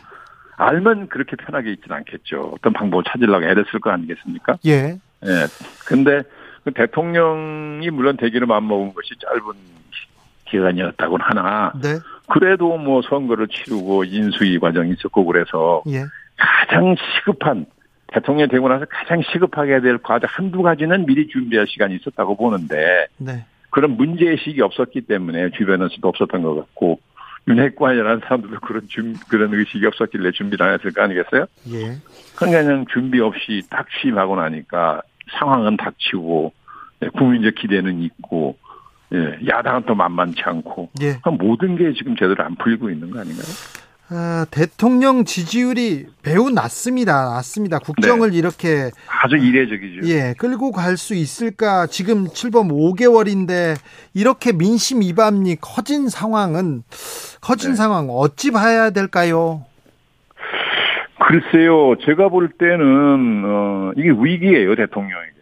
알면 0.57 1.07
그렇게 1.07 1.35
편하게 1.35 1.71
있지는 1.71 1.97
않겠죠. 1.97 2.51
어떤 2.55 2.73
방법을 2.73 3.03
찾으려고 3.07 3.45
애를 3.45 3.65
쓸 3.71 3.79
거 3.79 3.89
아니겠습니까? 3.89 4.57
예. 4.65 4.99
예. 5.25 5.47
근데 5.85 6.21
그 6.21 6.23
대통령이 6.71 7.89
물론 7.89 8.17
대기를 8.17 8.47
마음먹은 8.47 8.93
것이 8.93 9.09
짧은 9.19 9.53
기간이었다고는 10.45 11.25
하나 11.25 11.71
네. 11.81 11.99
그래도 12.27 12.77
뭐 12.77 13.01
선거를 13.01 13.47
치르고 13.47 14.03
인수위 14.05 14.59
과정이 14.59 14.91
있었고 14.91 15.25
그래서 15.25 15.83
예. 15.87 16.03
가장 16.37 16.95
시급한 16.95 17.65
대통령이 18.07 18.49
되고 18.49 18.69
나서 18.69 18.85
가장 18.89 19.21
시급하게 19.31 19.73
해야 19.73 19.81
될 19.81 19.97
과제 19.97 20.27
한두 20.29 20.61
가지는 20.61 21.05
미리 21.05 21.27
준비할 21.27 21.67
시간이 21.67 21.95
있었다고 21.95 22.37
보는데 22.37 23.07
네. 23.17 23.45
그런 23.71 23.97
문제의식이 23.97 24.61
없었기 24.61 25.01
때문에 25.01 25.49
주변에서도 25.51 26.07
없었던 26.07 26.43
것 26.43 26.55
같고 26.55 26.99
윤핵관이라는 27.47 28.21
사람들도 28.21 28.59
그런 28.61 28.87
준, 28.87 29.15
그런 29.27 29.53
의식이 29.53 29.85
없었길래 29.85 30.31
준비를 30.31 30.65
안 30.65 30.73
했을 30.75 30.91
거 30.91 31.01
아니겠어요? 31.01 31.45
예. 31.71 31.97
그러니까 32.35 32.63
그냥 32.63 32.85
준비 32.91 33.19
없이 33.19 33.63
딱 33.69 33.87
취임하고 33.99 34.35
나니까 34.37 35.01
상황은 35.39 35.77
닥치고 35.77 36.53
예, 37.03 37.07
국민적 37.09 37.55
기대는 37.55 38.01
있고 38.03 38.57
예, 39.13 39.37
야당은 39.47 39.83
또 39.85 39.95
만만치 39.95 40.41
않고 40.43 40.89
예. 41.01 41.19
모든 41.37 41.75
게 41.77 41.93
지금 41.97 42.15
제대로 42.15 42.43
안 42.43 42.55
풀리고 42.55 42.89
있는 42.89 43.11
거 43.11 43.19
아닌가요? 43.19 43.45
아, 44.09 44.45
대통령 44.51 45.23
지지율이 45.23 46.05
매우 46.23 46.49
낮습니다. 46.49 47.31
낮습니다. 47.35 47.79
국정을 47.79 48.31
네. 48.31 48.37
이렇게 48.37 48.91
아주 49.23 49.37
이례적이죠. 49.37 50.07
예 50.07 50.33
끌고 50.37 50.71
갈 50.71 50.97
수 50.97 51.15
있을까? 51.15 51.87
지금 51.87 52.27
출범 52.31 52.67
5개월인데 52.67 53.75
이렇게 54.13 54.51
민심 54.51 55.01
이반이 55.01 55.55
커진 55.61 56.09
상황은 56.09 56.83
커진 57.41 57.71
네. 57.71 57.75
상황 57.75 58.09
어찌 58.09 58.51
봐야 58.51 58.89
될까요? 58.91 59.65
글쎄요, 61.19 61.95
제가 62.05 62.29
볼 62.29 62.49
때는 62.49 63.43
어, 63.45 63.91
이게 63.95 64.09
위기예요 64.09 64.75
대통령에게는. 64.75 65.33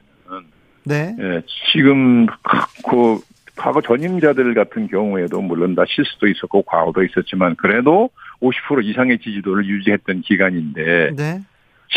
네, 0.84 1.16
예, 1.20 1.42
지금 1.72 2.26
가- 2.26 2.68
그 2.90 3.20
과거 3.56 3.82
전임자들 3.82 4.54
같은 4.56 4.88
경우에도 4.88 5.42
물론 5.42 5.76
다 5.76 5.84
실수도 5.88 6.28
있었고 6.28 6.64
과오도 6.64 7.04
있었지만 7.04 7.56
그래도 7.56 8.10
50% 8.42 8.84
이상의 8.86 9.20
지지도를 9.20 9.66
유지했던 9.66 10.22
기간인데 10.22 11.12
네, 11.16 11.40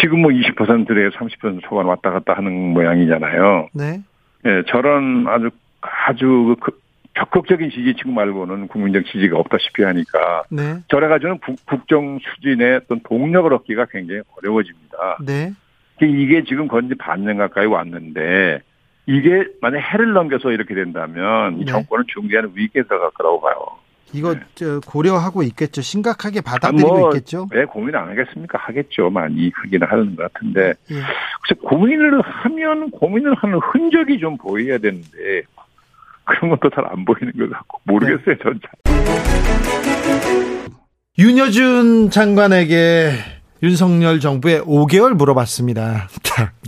지금 0.01 0.21
뭐 0.21 0.31
20%에 0.31 1.09
30% 1.11 1.63
초반 1.63 1.87
왔다 1.87 2.11
갔다 2.11 2.35
하는 2.35 2.53
모양이잖아요. 2.75 3.69
네, 3.73 4.01
예, 4.47 4.63
저런 4.69 5.27
아주 5.29 5.51
아주 5.81 6.57
그 6.61 6.79
적극적인 7.19 7.71
지지층 7.71 8.15
말고는 8.15 8.69
국민적 8.69 9.05
지지가 9.07 9.39
없다시피 9.39 9.83
하니까 9.85 10.43
네, 10.51 10.79
저래 10.89 11.09
가지고는 11.09 11.39
국- 11.39 11.65
국정 11.67 12.19
추진의 12.19 12.77
어떤 12.85 13.01
동력을 13.01 13.53
얻기가 13.53 13.87
굉장히 13.91 14.23
어려워집니다. 14.37 15.19
네. 15.25 15.53
이게 16.03 16.43
지금 16.45 16.67
건지 16.67 16.95
반년 16.99 17.37
가까이 17.39 17.67
왔는데 17.67 18.61
이게 19.07 19.45
만약 19.61 19.79
해를 19.79 20.13
넘겨서 20.13 20.51
이렇게 20.51 20.75
된다면 20.75 21.57
이 21.61 21.65
네. 21.65 21.67
정권은 21.67 22.05
중대한 22.09 22.51
위기에 22.55 22.83
들어갈 22.83 23.11
거라고 23.11 23.41
봐요. 23.41 23.55
이거 24.13 24.35
저 24.55 24.81
고려하고 24.81 25.43
있겠죠. 25.43 25.83
심각하게 25.83 26.41
받아들이고 26.41 26.89
뭐, 26.99 27.11
있겠죠. 27.11 27.49
왜 27.53 27.65
고민 27.65 27.95
안 27.97 28.09
하겠습니까? 28.09 28.59
하겠죠. 28.59 29.11
많이 29.11 29.51
하기는 29.55 29.87
하는 29.87 30.15
것 30.17 30.33
같은데 30.33 30.69
예. 30.91 30.95
글쎄 31.43 31.61
고민을 31.63 32.21
하면 32.23 32.91
고민을 32.91 33.35
하는 33.35 33.59
흔적이 33.59 34.19
좀 34.21 34.37
보여야 34.37 34.79
되는데 34.79 35.43
그런 36.25 36.51
것도 36.51 36.71
잘안 36.75 37.05
보이는 37.05 37.33
것 37.37 37.51
같고 37.51 37.81
모르겠어요. 37.85 38.37
전 38.43 38.61
잘. 38.61 38.71
윤여준 41.19 42.11
장관에게 42.11 43.13
윤석열 43.63 44.21
정부의 44.21 44.61
5개월 44.63 45.15
물어봤습니다. 45.15 46.09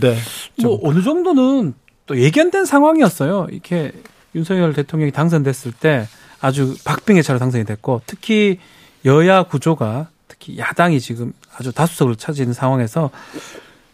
네. 0.01 0.15
좀뭐 0.59 0.79
어느 0.83 1.01
정도는 1.01 1.73
또 2.05 2.17
예견된 2.17 2.65
상황이었어요. 2.65 3.47
이렇게 3.51 3.91
윤석열 4.33 4.73
대통령이 4.73 5.11
당선됐을 5.11 5.73
때 5.73 6.07
아주 6.39 6.75
박빙의 6.85 7.23
차로 7.23 7.39
당선이 7.39 7.65
됐고 7.65 8.01
특히 8.05 8.59
여야 9.05 9.43
구조가 9.43 10.09
특히 10.27 10.57
야당이 10.57 10.99
지금 10.99 11.33
아주 11.57 11.71
다수석을 11.71 12.15
차지하는 12.15 12.53
상황에서 12.53 13.09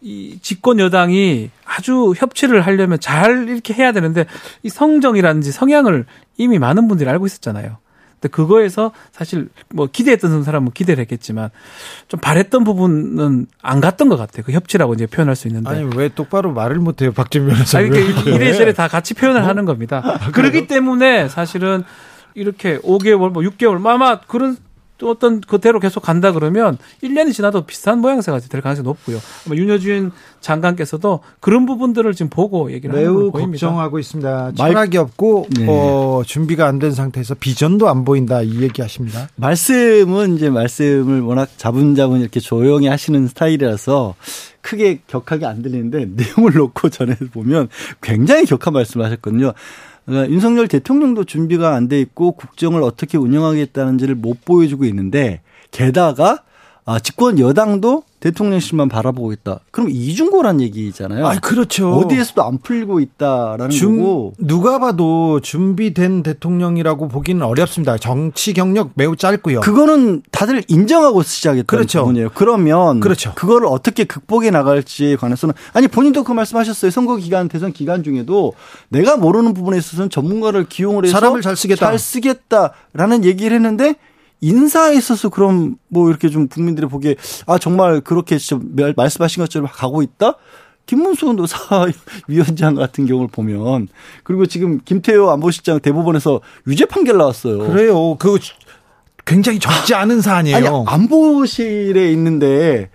이 0.04 0.38
집권 0.42 0.80
여당이 0.80 1.50
아주 1.66 2.14
협치를 2.16 2.62
하려면 2.62 3.00
잘 3.00 3.48
이렇게 3.48 3.74
해야 3.74 3.94
되는데 3.94 4.26
이 4.62 4.70
성정이라든지 4.70 5.52
성향을 5.54 6.06
이미 6.38 6.60
많은 6.60 6.90
분들이 6.90 7.10
알고 7.10 7.26
있었잖아요. 7.26 7.78
근데 8.20 8.28
그거에서 8.28 8.92
사실 9.14 9.48
뭐 9.70 9.88
기대했던 9.90 10.44
사람은 10.44 10.72
기대를 10.72 11.02
했겠지만 11.04 11.50
좀 12.10 12.20
바랬던 12.20 12.66
부분은 12.66 13.48
안 13.62 13.80
갔던 13.80 14.10
것 14.10 14.18
같아요. 14.18 14.44
그 14.46 14.52
협치라고 14.52 14.94
이제 14.94 15.06
표현할 15.06 15.38
수 15.38 15.48
있는데. 15.48 15.70
아니 15.70 15.90
왜 15.96 16.10
똑바로 16.10 16.52
말을 16.52 16.78
못해요, 16.78 17.14
박진 17.14 17.48
변호사? 17.48 17.80
아니, 17.80 17.90
그러니까 17.90 18.30
이래저래 18.30 18.74
다 18.74 18.90
같이 18.90 19.14
표현을 19.14 19.46
하는 19.46 19.64
겁니다. 19.64 20.02
아, 20.04 20.32
그렇기 20.32 20.68
때문에 20.68 21.30
사실은 21.30 21.84
이렇게 22.34 22.78
5개월, 22.80 23.32
뭐 23.32 23.44
6개월, 23.44 23.78
뭐 23.78 23.92
아마 23.92 24.20
그런 24.20 24.58
또 25.04 25.10
어떤 25.10 25.42
그대로 25.42 25.82
계속 25.82 26.00
간다 26.00 26.32
그러면 26.32 26.78
1년이 27.04 27.34
지나도 27.34 27.66
비슷한 27.66 28.00
모양새가 28.00 28.40
될 28.40 28.62
가능성이 28.62 28.86
높고요. 28.86 29.20
아마 29.46 29.56
윤여준 29.58 30.14
장관께서도 30.40 31.20
그런 31.42 31.66
부분들을 31.66 32.14
지금 32.14 32.30
보고 32.30 32.72
얘기를 32.72 32.96
하는 32.96 33.04
매우 33.04 33.16
걸로 33.16 33.32
보입니다. 33.32 33.68
걱정하고 33.68 34.00
있습니다. 34.00 34.52
말- 34.58 34.72
철학이 34.72 34.98
없고 34.98 35.48
네. 35.58 35.66
어, 35.68 36.22
준비가 36.26 36.68
안 36.68 36.80
된 36.80 36.92
상태에서 36.94 37.36
비전도 37.36 37.88
안 37.90 38.06
보인다 38.06 38.42
이 38.42 38.62
얘기하십니다. 38.62 39.28
말씀은 39.36 40.36
이제 40.38 40.50
말씀을 40.50 41.20
워낙 41.22 41.50
자분자분 41.58 42.22
이렇게 42.22 42.40
조용히 42.40 42.88
하시는 42.88 43.28
스타일이라서 43.28 44.16
크게 44.62 45.02
격하게 45.08 45.46
안 45.46 45.62
들리는데 45.62 46.06
내용을 46.16 46.54
놓고 46.54 46.90
전해 46.90 47.16
보면 47.34 47.68
굉장히 48.02 48.46
격한 48.46 48.74
말씀을 48.74 49.06
하셨거든요. 49.06 49.52
그러니까 50.06 50.32
윤석열 50.34 50.68
대통령도 50.68 51.24
준비가 51.24 51.76
안 51.76 51.88
돼 51.88 52.00
있고 52.02 52.32
국정을 52.34 52.82
어떻게 52.84 53.18
운영하겠다는지를 53.18 54.16
못 54.16 54.44
보여주고 54.46 54.86
있는데 54.86 55.42
게다가 55.72 56.44
아, 56.86 57.00
집권 57.00 57.40
여당도 57.40 58.04
대통령실만 58.24 58.88
바라보고 58.88 59.34
있다. 59.34 59.60
그럼 59.72 59.90
이중고란 59.92 60.62
얘기잖아요. 60.62 61.28
아, 61.28 61.36
그렇죠. 61.40 61.92
어디에서도 61.96 62.42
안 62.42 62.58
풀리고 62.58 63.02
있다라는 63.02 63.70
준- 63.70 63.98
거고. 63.98 64.34
누가 64.38 64.80
봐도 64.80 65.42
준비된 65.42 66.24
대통령이라고 66.24 67.10
보기는 67.10 67.42
어렵습니다. 67.46 67.98
정치 67.98 68.54
경력 68.54 68.92
매우 68.96 69.18
짧고요. 69.18 69.60
그거는 69.60 70.22
다들 70.32 70.64
인정하고 70.70 71.22
시작했던 71.22 71.66
그렇죠. 71.66 72.00
부분이에요. 72.00 72.30
그러면 72.34 73.02
그렇죠. 73.02 73.34
그거를 73.36 73.68
어떻게 73.68 74.06
극복해 74.06 74.52
나갈지에 74.52 75.18
관해서는 75.18 75.54
아니 75.74 75.90
본인도 75.90 76.24
그 76.24 76.32
말씀하셨어요. 76.32 76.92
선거 76.92 77.18
기간 77.18 77.50
대선 77.50 77.74
기간 77.74 78.04
중에도 78.04 78.54
내가 78.88 79.18
모르는 79.18 79.54
부분에 79.54 79.78
있어서는 79.80 80.10
전문가를 80.10 80.70
기용을 80.70 81.04
해서 81.04 81.12
사람을 81.12 81.42
잘 81.42 81.58
쓰겠다. 81.58 81.88
잘 81.88 82.00
쓰겠다라는 82.00 83.26
얘기를 83.26 83.54
했는데 83.56 83.96
인사에 84.44 84.96
있어서 84.98 85.30
그럼 85.30 85.78
뭐 85.88 86.10
이렇게 86.10 86.30
좀 86.30 86.48
국민들이 86.50 86.86
보기에 86.88 87.16
아 87.48 87.58
정말 87.58 88.02
그렇게 88.02 88.38
진짜 88.38 88.62
말- 88.76 88.94
말씀하신 88.96 89.42
것처럼 89.42 89.70
가고 89.72 90.02
있다? 90.02 90.36
김문수 90.86 91.32
노사위원장 91.32 92.76
같은 92.76 93.06
경우를 93.06 93.30
보면 93.32 93.88
그리고 94.24 94.46
지금 94.46 94.82
김태호 94.84 95.32
안보실장 95.32 95.80
대법원에서 95.80 96.42
유죄 96.68 96.84
판결 96.86 97.18
나왔어요. 97.18 97.60
그래요. 97.60 98.16
그 98.18 98.38
굉장히 99.26 99.60
적지 99.60 99.96
않은 99.96 100.20
사안이에요. 100.20 100.58
아니 100.58 100.68
안보실에 100.68 102.12
있는데 102.12 102.90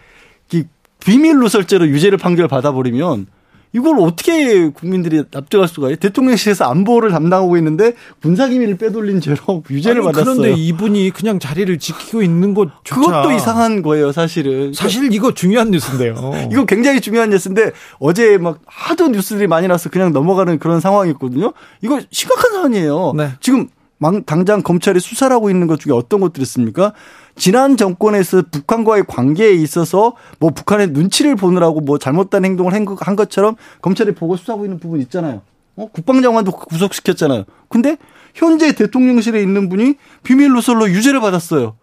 이 0.53 0.65
비밀 1.03 1.39
누설죄로 1.39 1.89
유죄를 1.89 2.19
판결 2.19 2.47
받아버리면 2.49 3.27
이걸 3.73 3.99
어떻게 4.01 4.69
국민들이 4.71 5.23
납득할 5.31 5.69
수가 5.69 5.89
있어요? 5.89 5.97
대통령실에서 5.97 6.65
안보를 6.71 7.11
담당하고 7.11 7.57
있는데 7.59 7.93
군사기밀을 8.23 8.79
빼돌린 8.79 9.21
죄로 9.21 9.63
유죄를 9.71 10.03
아니, 10.03 10.07
받았어요. 10.13 10.37
그런데 10.37 10.55
이분이 10.61 11.11
그냥 11.11 11.39
자리를 11.39 11.79
지키고 11.79 12.23
있는 12.23 12.55
것조차 12.55 12.95
그것도 12.97 13.33
이상한 13.33 13.83
거예요, 13.83 14.13
사실은. 14.13 14.73
사실 14.73 15.13
이거 15.13 15.35
중요한 15.35 15.71
뉴스인데요. 15.71 16.15
이거 16.51 16.65
굉장히 16.65 17.01
중요한 17.01 17.31
뉴스인데 17.31 17.73
어제 17.99 18.39
막 18.39 18.61
하도 18.67 19.09
뉴스들이 19.09 19.47
많이 19.47 19.69
나서 19.69 19.91
그냥 19.91 20.13
넘어가는 20.13 20.59
그런 20.59 20.81
상황이었거든요. 20.81 21.53
이거 21.83 22.01
심각한 22.11 22.53
사안이에요. 22.53 23.13
네. 23.17 23.31
지금 23.41 23.69
망- 23.99 24.23
당장 24.25 24.63
검찰이 24.63 25.01
수사를 25.01 25.35
하고 25.35 25.51
있는 25.51 25.67
것 25.67 25.81
중에 25.81 25.93
어떤 25.93 26.21
것들이 26.21 26.43
있습니까? 26.43 26.93
지난 27.39 27.77
정권에서 27.77 28.43
북한과의 28.51 29.05
관계에 29.07 29.53
있어서 29.53 30.15
뭐 30.39 30.51
북한의 30.51 30.89
눈치를 30.89 31.37
보느라고 31.37 31.81
뭐 31.81 31.99
잘못된 31.99 32.45
행동을 32.45 32.75
한 32.75 33.17
것처럼 33.17 33.57
검찰이 33.81 34.13
보고 34.13 34.37
수사하고 34.37 34.65
있는 34.65 34.79
부분 34.79 35.01
있잖아요. 35.03 35.43
어? 35.77 35.89
국방장관도 35.93 36.51
구속시켰잖아요. 36.53 37.45
근데 37.69 37.97
현재 38.35 38.75
대통령실에 38.75 39.41
있는 39.41 39.69
분이 39.69 39.95
비밀 40.23 40.53
누설로 40.53 40.91
유죄를 40.91 41.21
받았어요. 41.21 41.77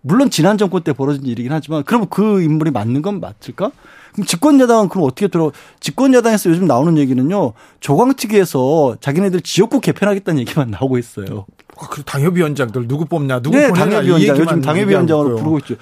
물론 0.00 0.28
지난 0.28 0.58
정권 0.58 0.82
때 0.82 0.92
벌어진 0.92 1.24
일이긴 1.24 1.52
하지만 1.52 1.82
그럼 1.82 2.06
그 2.10 2.42
인물이 2.42 2.70
맞는 2.70 3.00
건 3.00 3.20
맞을까? 3.20 3.70
그럼 4.12 4.26
집권 4.26 4.60
여당은 4.60 4.88
그럼 4.90 5.04
어떻게 5.04 5.28
들어? 5.28 5.50
집권 5.80 6.12
여당에서 6.14 6.50
요즘 6.50 6.66
나오는 6.66 6.96
얘기는요. 6.98 7.52
조광특위에서 7.80 8.98
자기네들 9.00 9.40
지역구 9.40 9.80
개편하겠다는 9.80 10.40
얘기만 10.40 10.70
나오고 10.70 10.98
있어요. 10.98 11.46
아, 11.78 11.88
그 11.88 12.02
당협위원장들 12.02 12.88
누구 12.88 13.04
뽑냐, 13.06 13.40
누구 13.40 13.56
네, 13.56 13.72
당협위원장 13.72 14.36
요즘 14.38 14.60
당협위원장으로 14.60 15.36
부르고 15.36 15.58
있죠. 15.58 15.74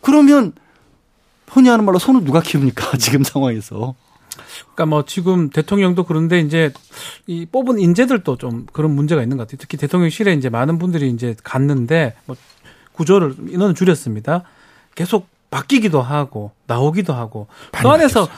그러면 0.00 0.52
흔히 1.48 1.68
하는 1.68 1.84
말로 1.84 1.98
손을 1.98 2.24
누가 2.24 2.40
키웁니까? 2.40 2.96
지금 2.98 3.24
상황에서. 3.24 3.94
그러니까 4.74 4.86
뭐 4.86 5.04
지금 5.04 5.50
대통령도 5.50 6.04
그런데 6.04 6.40
이제 6.40 6.72
이 7.26 7.46
뽑은 7.46 7.78
인재들도 7.78 8.36
좀 8.36 8.66
그런 8.72 8.92
문제가 8.92 9.22
있는 9.22 9.36
것 9.36 9.44
같아요. 9.46 9.58
특히 9.60 9.76
대통령실에 9.76 10.32
이제 10.34 10.48
많은 10.48 10.78
분들이 10.78 11.10
이제 11.10 11.34
갔는데 11.42 12.14
뭐 12.26 12.36
구조를 12.92 13.34
인원을 13.48 13.74
줄였습니다. 13.74 14.44
계속 14.94 15.26
바뀌기도 15.50 16.00
하고 16.00 16.52
나오기도 16.66 17.12
하고 17.12 17.48
그 17.72 17.88
안에서 17.88 18.28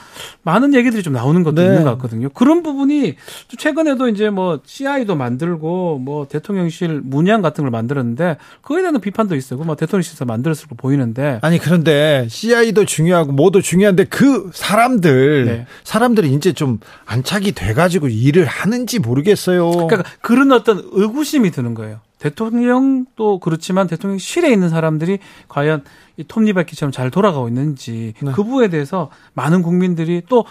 많은 0.41 0.73
얘기들이 0.73 1.03
좀 1.03 1.13
나오는 1.13 1.43
것도 1.43 1.61
네. 1.61 1.67
있는 1.67 1.83
것 1.83 1.91
같거든요. 1.91 2.29
그런 2.29 2.63
부분이 2.63 3.15
좀 3.47 3.57
최근에도 3.57 4.09
이제 4.09 4.31
뭐 4.31 4.59
CI도 4.65 5.15
만들고 5.15 5.99
뭐 5.99 6.27
대통령실 6.27 7.01
문양 7.03 7.43
같은 7.43 7.63
걸 7.63 7.69
만들었는데 7.69 8.37
그거에 8.61 8.81
대한 8.81 8.99
비판도 8.99 9.35
있어요. 9.35 9.59
뭐 9.63 9.75
대통령실에서 9.75 10.25
만들었을 10.25 10.67
거 10.67 10.75
보이는데 10.75 11.39
아니 11.43 11.59
그런데 11.59 12.25
CI도 12.29 12.85
중요하고 12.85 13.31
뭐도 13.31 13.61
중요한데 13.61 14.05
그 14.05 14.49
사람들 14.51 15.45
네. 15.45 15.65
사람들이 15.83 16.33
이제 16.33 16.53
좀 16.53 16.79
안착이 17.05 17.51
돼가지고 17.51 18.07
일을 18.07 18.45
하는지 18.45 18.97
모르겠어요. 18.97 19.69
그러니까 19.69 20.03
그런 20.21 20.51
어떤 20.51 20.81
의구심이 20.91 21.51
드는 21.51 21.75
거예요. 21.75 21.99
대통령도 22.23 23.39
그렇지만 23.39 23.87
대통령실에 23.87 24.51
있는 24.51 24.69
사람들이 24.69 25.19
과연 25.49 25.83
이 26.15 26.23
톱니바퀴처럼 26.23 26.91
잘 26.91 27.11
돌아가고 27.11 27.49
있는지 27.49 28.13
네. 28.21 28.31
그 28.31 28.43
부분에 28.43 28.69
대해서 28.69 29.09
많은 29.33 29.61
국민들이 29.61 30.21
또 30.29 30.45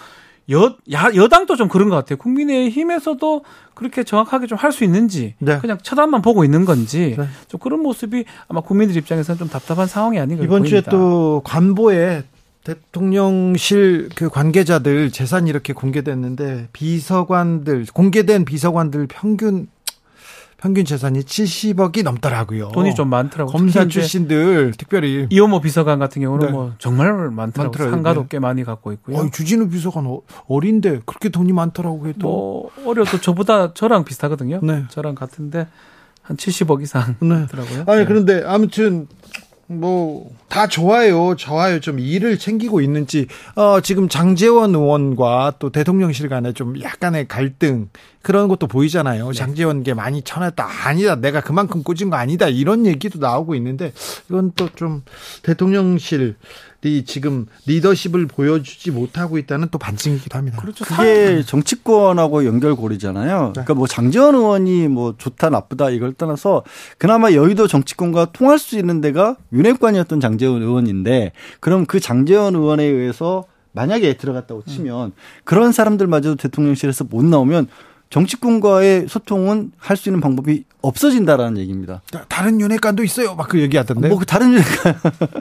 여, 0.51 0.77
야, 0.93 1.09
여당도 1.15 1.57
좀 1.57 1.69
그런 1.69 1.89
것 1.89 1.95
같아요. 1.97 2.19
국민의 2.19 2.69
힘에서도 2.71 3.45
그렇게 3.75 4.03
정확하게 4.03 4.49
좀 4.49 4.59
할 4.59 4.73
수 4.73 4.85
있는지 4.85 5.35
네. 5.39 5.59
그냥 5.59 5.79
쳐다만 5.83 6.21
보고 6.21 6.45
있는 6.45 6.65
건지 6.65 7.15
네. 7.17 7.27
좀 7.49 7.59
그런 7.61 7.81
모습이 7.81 8.25
아마 8.49 8.61
국민들 8.61 8.97
입장에서는 8.97 9.39
좀 9.39 9.49
답답한 9.49 9.87
상황이 9.87 10.19
아닌가 10.19 10.45
이번 10.45 10.65
주에 10.65 10.83
보입니다. 10.83 10.91
또 10.91 11.41
관보에 11.45 12.25
대통령실 12.65 14.11
그 14.15 14.29
관계자들 14.29 15.11
재산이 15.11 15.49
이렇게 15.49 15.73
공개됐는데 15.73 16.69
비서관들 16.73 17.87
공개된 17.93 18.45
비서관들 18.45 19.07
평균 19.09 19.69
평균 20.63 20.85
재산이 20.85 21.23
70억이 21.23 22.05
넘더라고요. 22.05 22.69
돈이 22.69 22.95
좀 22.95 23.11
많더라고요. 23.11 23.51
검사 23.53 23.89
출신들 23.89 24.75
특별히 24.79 25.27
이호모 25.29 25.61
비서관 25.61 25.99
같은 25.99 26.23
경우는 26.23 26.47
네. 26.47 26.53
뭐 26.53 26.73
정말 26.79 27.09
많더라고요. 27.13 27.35
많더라고요. 27.35 27.91
상가도 27.91 28.21
네. 28.23 28.27
꽤 28.31 28.39
많이 28.39 28.63
갖고 28.63 28.93
있고요. 28.93 29.17
어, 29.17 29.29
주진우 29.29 29.71
비서관 29.71 30.07
어, 30.07 30.21
어린데 30.47 31.01
그렇게 31.05 31.31
돈이 31.31 31.53
많더라고요. 31.53 32.11
해도. 32.11 32.21
뭐 32.21 32.71
어려도 32.87 33.21
저보다 33.21 33.75
저랑 33.75 34.05
비슷하거든요. 34.05 34.61
네. 34.63 34.85
저랑 34.89 35.17
같은데 35.17 35.67
한 36.23 36.37
70억 36.37 36.81
이상 36.83 37.17
네. 37.19 37.49
더라고요. 37.49 37.85
아니 37.89 38.07
그런데 38.07 38.45
아무튼 38.47 39.09
뭐 39.81 40.31
다 40.53 40.67
좋아요, 40.67 41.35
좋아요. 41.35 41.81
좀 41.81 41.99
일을 41.99 42.39
챙기고 42.39 42.83
있는지. 42.83 43.27
어 43.55 43.81
지금 43.81 44.11
장재원 44.11 44.75
의원과 44.75 45.55
또 45.59 45.71
대통령실 45.71 46.29
간에 46.29 46.53
좀 46.53 46.79
약간의 46.83 47.27
갈등. 47.27 47.89
그런 48.21 48.49
것도 48.49 48.67
보이잖아요. 48.67 49.33
장재원께 49.33 49.95
많이 49.95 50.21
쳐냈다. 50.21 50.69
아니다, 50.85 51.15
내가 51.17 51.41
그만큼 51.41 51.83
꽂은 51.83 52.11
거 52.11 52.17
아니다. 52.17 52.49
이런 52.49 52.85
얘기도 52.85 53.19
나오고 53.19 53.55
있는데 53.55 53.95
이건 54.29 54.53
또 54.55 54.69
좀 54.77 55.03
대통령실 55.43 56.37
이 56.85 57.05
지금 57.05 57.47
리더십을 57.67 58.27
보여주지 58.27 58.91
못하고 58.91 59.39
있다는 59.39 59.69
또 59.71 59.79
반증이기도 59.79 60.37
합니다. 60.37 60.61
그렇죠. 60.61 60.85
그게 60.85 61.43
정치권하고 61.43 62.45
연결고리잖아요. 62.45 63.53
그러니까 63.53 63.75
뭐 63.75 63.87
장재원 63.87 64.35
의원이 64.35 64.89
뭐 64.89 65.15
좋다 65.17 65.51
나쁘다 65.51 65.91
이걸 65.91 66.13
떠나서 66.13 66.65
그나마 66.99 67.33
여의도 67.33 67.69
정치권과 67.69 68.33
통할 68.33 68.59
수 68.59 68.77
있는 68.77 69.01
데가 69.01 69.37
윤핵관이었던 69.53 70.19
장재원 70.19 70.63
의원인데 70.63 71.33
그럼 71.61 71.87
그 71.87 72.01
장재원 72.01 72.57
의원에 72.57 72.83
의해서 72.83 73.45
만약에 73.73 74.17
들어갔다고 74.17 74.65
치면 74.65 75.13
그런 75.45 75.73
사람들마저도 75.73 76.37
대통령실에서 76.37 77.05
못 77.05 77.25
나오면 77.25 77.69
정치권과의 78.13 79.07
소통은 79.09 79.73
할 79.79 79.97
수 79.97 80.09
있는 80.11 80.21
방법이 80.21 80.65
없어진다라는 80.83 81.59
얘기입니다. 81.59 82.03
다- 82.11 82.25
다른 82.29 82.61
윤회관도 82.61 83.03
있어요. 83.05 83.35
막 83.35 83.49
그 83.49 83.59
얘기하던데. 83.61 84.09
뭐그 84.09 84.27
다른 84.27 84.53
윤핵관 84.53 84.95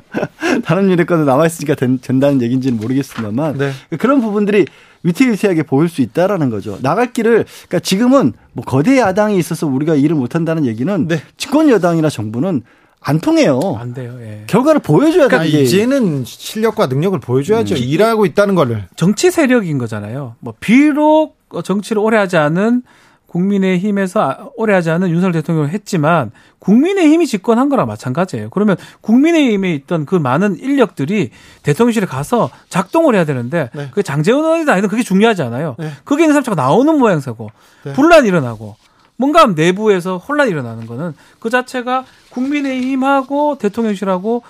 다른 0.63 0.89
윤핵관도 0.89 1.25
나와 1.25 1.45
있으니까 1.47 1.75
된, 1.75 1.99
다는 1.99 2.41
얘기인지는 2.41 2.79
모르겠습니다만 2.79 3.57
네. 3.57 3.71
그런 3.97 4.21
부분들이 4.21 4.65
위태위태하게 5.03 5.63
보일 5.63 5.89
수 5.89 6.01
있다라는 6.01 6.49
거죠. 6.49 6.77
나갈 6.81 7.11
길을 7.11 7.45
그러니까 7.67 7.79
지금은 7.79 8.33
뭐 8.53 8.63
거대 8.63 8.97
야당이 8.99 9.37
있어서 9.37 9.67
우리가 9.67 9.95
일을 9.95 10.15
못 10.15 10.35
한다는 10.35 10.65
얘기는 10.65 11.07
네. 11.07 11.21
집권 11.37 11.69
여당이나 11.69 12.09
정부는 12.09 12.61
안 13.01 13.19
통해요. 13.19 13.59
안 13.79 13.93
돼요. 13.95 14.15
예. 14.21 14.43
결과를 14.47 14.79
보여줘야 14.79 15.27
그러니까 15.27 15.39
되는 15.39 15.51
게 15.51 15.63
이제는 15.63 16.23
실력과 16.25 16.85
능력을 16.87 17.19
보여줘야죠. 17.19 17.75
일하고 17.75 18.25
있다는 18.27 18.53
거를. 18.55 18.85
정치 18.95 19.31
세력인 19.31 19.77
거잖아요. 19.79 20.35
뭐 20.39 20.53
비록 20.59 21.31
어, 21.33 21.40
정치를 21.63 22.01
오래 22.01 22.17
하지 22.17 22.37
않은 22.37 22.83
국민의힘에서 23.27 24.21
아- 24.21 24.49
오래 24.57 24.73
하지 24.73 24.89
않은 24.89 25.09
윤석열 25.09 25.31
대통령을 25.33 25.69
했지만 25.69 26.31
국민의힘이 26.59 27.25
집권한 27.27 27.69
거랑 27.69 27.87
마찬가지예요. 27.87 28.49
그러면 28.49 28.75
국민의힘에 29.01 29.73
있던 29.75 30.05
그 30.05 30.15
많은 30.15 30.59
인력들이 30.59 31.31
대통령실에 31.63 32.05
가서 32.05 32.49
작동을 32.69 33.15
해야 33.15 33.23
되는데 33.23 33.69
네. 33.73 33.89
그 33.91 34.03
장재원 34.03 34.43
의원이든 34.43 34.73
아니든 34.73 34.89
그게 34.89 35.01
중요하지 35.01 35.43
않아요. 35.43 35.75
네. 35.79 35.91
거기에 36.05 36.25
있는 36.25 36.33
사람 36.33 36.43
자꾸 36.43 36.55
나오는 36.55 36.97
모양새고 36.99 37.49
네. 37.85 37.93
분란이 37.93 38.27
일어나고 38.27 38.75
뭔가 39.15 39.45
내부에서 39.45 40.17
혼란이 40.17 40.51
일어나는 40.51 40.85
거는 40.87 41.13
그 41.39 41.49
자체가 41.49 42.03
국민의힘하고 42.31 43.57
대통령실하고 43.59 44.43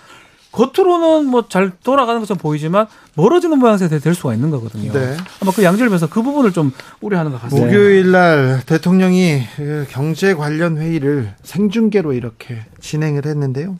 겉으로는 0.51 1.29
뭐 1.29 1.47
잘 1.49 1.71
돌아가는 1.83 2.19
것처럼 2.19 2.39
보이지만 2.39 2.87
멀어지는 3.15 3.57
모양새 3.59 3.87
될 3.87 4.13
수가 4.15 4.33
있는 4.33 4.51
거거든요. 4.51 4.91
네. 4.91 5.17
아마 5.41 5.51
그 5.51 5.63
양질면서 5.63 6.09
그 6.09 6.21
부분을 6.21 6.51
좀 6.51 6.71
우려하는 7.01 7.31
것 7.31 7.41
같습니다. 7.41 7.67
목요일 7.67 8.11
날 8.11 8.61
대통령이 8.65 9.43
그 9.55 9.85
경제 9.89 10.33
관련 10.33 10.77
회의를 10.77 11.33
생중계로 11.43 12.13
이렇게 12.13 12.59
진행을 12.79 13.25
했는데요. 13.25 13.75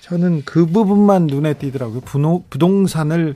저는 0.00 0.42
그 0.44 0.66
부분만 0.66 1.26
눈에 1.26 1.54
띄더라고요. 1.54 2.00
분호, 2.02 2.44
부동산을 2.48 3.34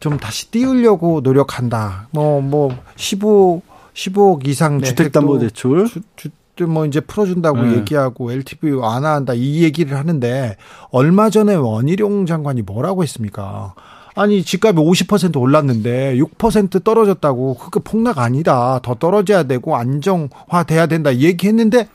좀 0.00 0.16
다시 0.16 0.50
띄우려고 0.50 1.20
노력한다. 1.22 2.08
뭐, 2.12 2.40
뭐, 2.40 2.74
15, 2.96 3.62
15억 3.94 4.48
이상 4.48 4.78
네. 4.78 4.86
주택담보대출 4.88 5.86
주, 5.88 6.00
주, 6.16 6.28
뭐 6.68 6.86
이제 6.86 7.00
풀어준다고 7.00 7.62
네. 7.62 7.78
얘기하고 7.78 8.30
LTV 8.30 8.72
완화한다 8.72 9.32
이 9.34 9.62
얘기를 9.62 9.96
하는데 9.96 10.56
얼마 10.90 11.30
전에 11.30 11.54
원희룡 11.54 12.26
장관이 12.26 12.62
뭐라고 12.62 13.02
했습니까? 13.02 13.74
아니 14.14 14.42
집값이 14.42 14.76
50% 14.76 15.40
올랐는데 15.40 16.16
6% 16.16 16.84
떨어졌다고 16.84 17.54
그게 17.54 17.80
폭락 17.82 18.18
아니다 18.18 18.80
더 18.82 18.94
떨어져야 18.94 19.44
되고 19.44 19.76
안정화돼야 19.76 20.86
된다 20.86 21.16
얘기했는데 21.16 21.88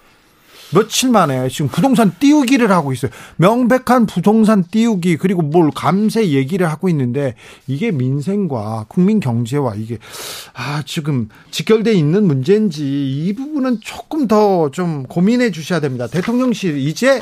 며칠 0.74 1.10
만에 1.12 1.48
지금 1.50 1.68
부동산 1.70 2.14
띄우기를 2.20 2.72
하고 2.72 2.92
있어요. 2.94 3.12
명백한 3.38 4.06
부동산 4.06 4.64
띄우기 4.70 5.18
그리고 5.18 5.42
뭘 5.42 5.72
감세 5.74 6.28
얘기를 6.30 6.70
하고 6.70 6.90
있는데 6.90 7.36
이게 7.68 7.92
민생과 7.92 8.86
국민 8.90 9.20
경제와 9.20 9.76
이게 9.76 9.98
아 10.54 10.84
지금 10.86 11.30
직결돼 11.52 11.94
있는 11.94 12.26
문제인지 12.28 12.84
이 12.84 13.34
부분은 13.34 13.80
조금 13.82 14.28
더 14.28 14.70
좀 14.72 15.04
고민해 15.04 15.52
주셔야 15.52 15.80
됩니다. 15.80 16.08
대통령실 16.08 16.78
이제 16.78 17.22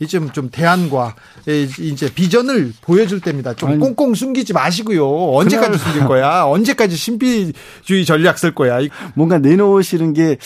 이제 0.00 0.18
좀 0.32 0.48
대안과 0.50 1.14
이제 1.46 2.12
비전을 2.12 2.72
보여줄 2.80 3.20
때입니다. 3.20 3.54
좀 3.54 3.68
아니, 3.70 3.78
꽁꽁 3.78 4.14
숨기지 4.14 4.52
마시고요. 4.54 5.06
언제까지 5.34 5.78
숨길 5.78 6.06
거야? 6.06 6.44
언제까지 6.46 6.96
신비주의 6.96 8.04
전략 8.06 8.38
쓸 8.38 8.54
거야? 8.54 8.80
이- 8.80 8.88
뭔가 9.14 9.38
내놓으시는 9.38 10.14
게 10.14 10.38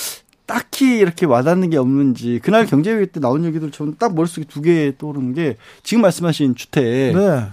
딱히 0.47 0.99
이렇게 0.99 1.25
와닿는 1.27 1.71
게 1.71 1.77
없는지 1.79 2.41
그날 2.43 2.67
경제회의 2.67 3.07
때 3.09 3.21
나온 3.21 3.45
얘기들 3.45 3.71
저는 3.71 3.97
딱 3.99 4.15
머릿속에 4.15 4.45
두 4.47 4.61
개 4.61 4.93
떠오르는 4.99 5.33
게 5.35 5.57
지금 5.83 6.03
말씀하신 6.03 6.55
주택 6.55 6.83
네. 7.17 7.45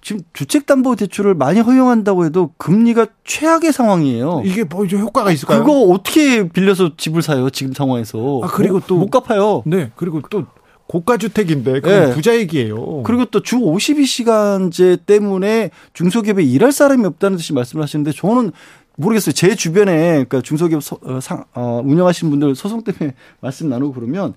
지금 0.00 0.22
주택담보대출을 0.32 1.34
많이 1.34 1.60
허용한다고 1.60 2.24
해도 2.24 2.50
금리가 2.56 3.06
최악의 3.24 3.72
상황이에요. 3.72 4.42
이게 4.44 4.64
뭐 4.64 4.84
이제 4.84 4.96
효과가 4.98 5.30
있을까요? 5.30 5.60
그거 5.62 5.80
어떻게 5.82 6.48
빌려서 6.48 6.96
집을 6.96 7.22
사요 7.22 7.50
지금 7.50 7.72
상황에서? 7.72 8.40
아, 8.42 8.48
그리고 8.48 8.74
못- 8.78 8.86
또- 8.88 8.96
못 8.98 9.10
갚아요. 9.10 9.62
네. 9.64 9.92
그리고 9.94 10.20
또 10.28 10.44
고가 10.88 11.16
주택인데 11.18 11.80
그건 11.80 12.08
네. 12.08 12.14
부자 12.14 12.34
얘기예요. 12.36 13.02
그리고 13.04 13.26
또 13.26 13.40
주 13.40 13.58
52시간제 13.58 15.06
때문에 15.06 15.70
중소기업에 15.94 16.42
일할 16.42 16.72
사람이 16.72 17.04
없다는 17.06 17.36
듯이 17.36 17.52
말씀을 17.52 17.82
하시는데 17.82 18.12
저는 18.12 18.52
모르겠어요. 18.96 19.32
제 19.32 19.54
주변에 19.54 20.10
그러니까 20.10 20.40
중소기업 20.42 20.82
소- 20.82 20.98
어, 21.02 21.20
상, 21.20 21.44
어, 21.54 21.80
운영하시는 21.84 22.30
분들 22.30 22.54
소송 22.54 22.82
때문에 22.84 23.14
말씀 23.40 23.68
나누고 23.68 23.94
그러면 23.94 24.34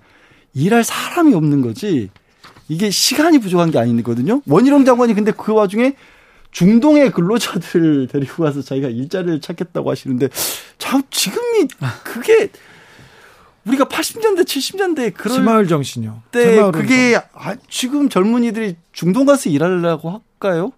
일할 0.54 0.82
사람이 0.84 1.34
없는 1.34 1.60
거지 1.60 2.10
이게 2.68 2.90
시간이 2.90 3.38
부족한 3.38 3.70
게 3.70 3.78
아니거든요. 3.78 4.42
원희룡 4.46 4.84
장관이 4.84 5.14
근데 5.14 5.30
그 5.30 5.52
와중에 5.52 5.94
중동의 6.50 7.12
근로자들 7.12 8.08
데리고 8.12 8.44
가서 8.44 8.62
자기가 8.62 8.88
일자리를 8.88 9.40
찾겠다고 9.40 9.90
하시는데 9.90 10.28
참 10.78 11.02
지금이 11.10 11.68
그게 12.02 12.48
우리가 13.66 13.84
80년대 13.86 14.44
70년대 14.44 15.12
그럴 15.14 15.38
새마을 15.38 15.66
정신이요. 15.68 16.22
때 16.30 16.44
새마을은 16.54 16.72
그게 16.72 17.20
아, 17.34 17.56
지금 17.68 18.08
젊은이들이 18.08 18.76
중동 18.92 19.26
가서 19.26 19.50
일하려고 19.50 20.22
할까요? 20.40 20.72